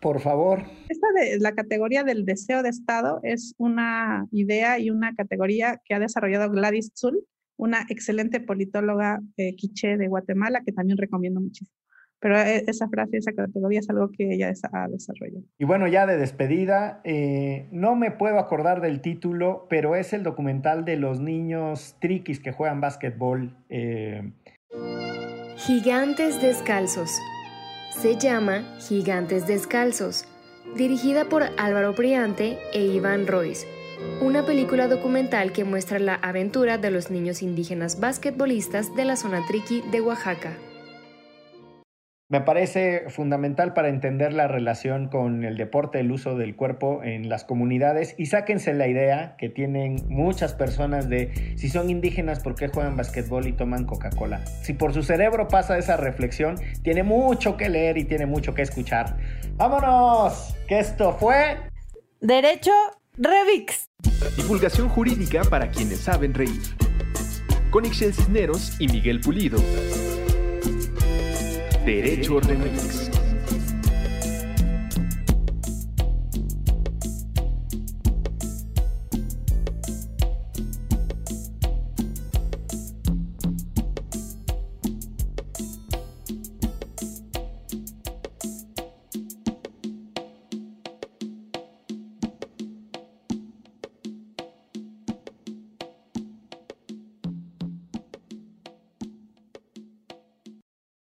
Por 0.00 0.20
favor. 0.20 0.64
Esta 0.88 1.06
de 1.14 1.38
la 1.38 1.52
categoría 1.52 2.02
del 2.02 2.24
deseo 2.24 2.62
de 2.62 2.70
Estado 2.70 3.20
es 3.22 3.54
una 3.58 4.26
idea 4.32 4.78
y 4.78 4.90
una 4.90 5.14
categoría 5.14 5.80
que 5.84 5.94
ha 5.94 5.98
desarrollado 5.98 6.50
Gladys 6.50 6.90
Zul 6.96 7.24
una 7.60 7.84
excelente 7.90 8.40
politóloga 8.40 9.20
eh, 9.36 9.54
quiché 9.54 9.98
de 9.98 10.08
Guatemala, 10.08 10.62
que 10.64 10.72
también 10.72 10.96
recomiendo 10.96 11.40
muchísimo. 11.40 11.76
Pero 12.18 12.38
eh, 12.38 12.64
esa 12.66 12.88
frase, 12.88 13.18
esa 13.18 13.32
categoría 13.32 13.80
es 13.80 13.90
algo 13.90 14.10
que 14.10 14.34
ella 14.34 14.52
ha 14.72 14.88
desarrollado. 14.88 15.44
Y 15.58 15.64
bueno, 15.64 15.86
ya 15.86 16.06
de 16.06 16.16
despedida, 16.16 17.00
eh, 17.04 17.68
no 17.70 17.96
me 17.96 18.10
puedo 18.10 18.38
acordar 18.38 18.80
del 18.80 19.00
título, 19.00 19.66
pero 19.68 19.94
es 19.94 20.12
el 20.12 20.22
documental 20.22 20.84
de 20.84 20.96
los 20.96 21.20
niños 21.20 21.96
triquis 22.00 22.40
que 22.40 22.52
juegan 22.52 22.80
básquetbol. 22.80 23.54
Gigantes 25.56 26.40
Descalzos. 26.40 27.10
Se 28.00 28.16
llama 28.16 28.64
Gigantes 28.80 29.46
Descalzos, 29.46 30.24
dirigida 30.76 31.26
por 31.26 31.42
Álvaro 31.58 31.94
Priante 31.94 32.58
e 32.72 32.86
Iván 32.86 33.26
Royce 33.26 33.79
una 34.20 34.44
película 34.44 34.88
documental 34.88 35.52
que 35.52 35.64
muestra 35.64 35.98
la 35.98 36.14
aventura 36.14 36.78
de 36.78 36.90
los 36.90 37.10
niños 37.10 37.42
indígenas 37.42 38.00
basquetbolistas 38.00 38.94
de 38.94 39.04
la 39.04 39.16
zona 39.16 39.44
triqui 39.46 39.82
de 39.90 40.00
Oaxaca. 40.00 40.52
Me 42.30 42.40
parece 42.40 43.10
fundamental 43.10 43.74
para 43.74 43.88
entender 43.88 44.32
la 44.32 44.46
relación 44.46 45.08
con 45.08 45.42
el 45.42 45.56
deporte, 45.56 45.98
el 45.98 46.12
uso 46.12 46.36
del 46.36 46.54
cuerpo 46.54 47.02
en 47.02 47.28
las 47.28 47.42
comunidades 47.42 48.14
y 48.18 48.26
sáquense 48.26 48.72
la 48.72 48.86
idea 48.86 49.34
que 49.36 49.48
tienen 49.48 49.96
muchas 50.08 50.54
personas 50.54 51.08
de 51.08 51.56
si 51.56 51.68
son 51.68 51.90
indígenas, 51.90 52.38
¿por 52.38 52.54
qué 52.54 52.68
juegan 52.68 52.96
basquetbol 52.96 53.48
y 53.48 53.52
toman 53.52 53.84
Coca-Cola? 53.84 54.46
Si 54.62 54.74
por 54.74 54.94
su 54.94 55.02
cerebro 55.02 55.48
pasa 55.48 55.76
esa 55.76 55.96
reflexión, 55.96 56.54
tiene 56.84 57.02
mucho 57.02 57.56
que 57.56 57.68
leer 57.68 57.98
y 57.98 58.04
tiene 58.04 58.26
mucho 58.26 58.54
que 58.54 58.62
escuchar. 58.62 59.16
¡Vámonos! 59.56 60.56
Que 60.68 60.78
esto 60.78 61.14
fue... 61.14 61.56
Derecho 62.20 62.70
Revix. 63.16 63.89
Divulgación 64.36 64.88
jurídica 64.88 65.42
para 65.44 65.70
quienes 65.70 66.00
saben 66.00 66.34
reír. 66.34 66.60
Con 67.70 67.84
Ixel 67.84 68.12
Cisneros 68.14 68.72
y 68.78 68.88
Miguel 68.88 69.20
Pulido. 69.20 69.58
Derecho 71.84 72.40
Remix. 72.40 73.19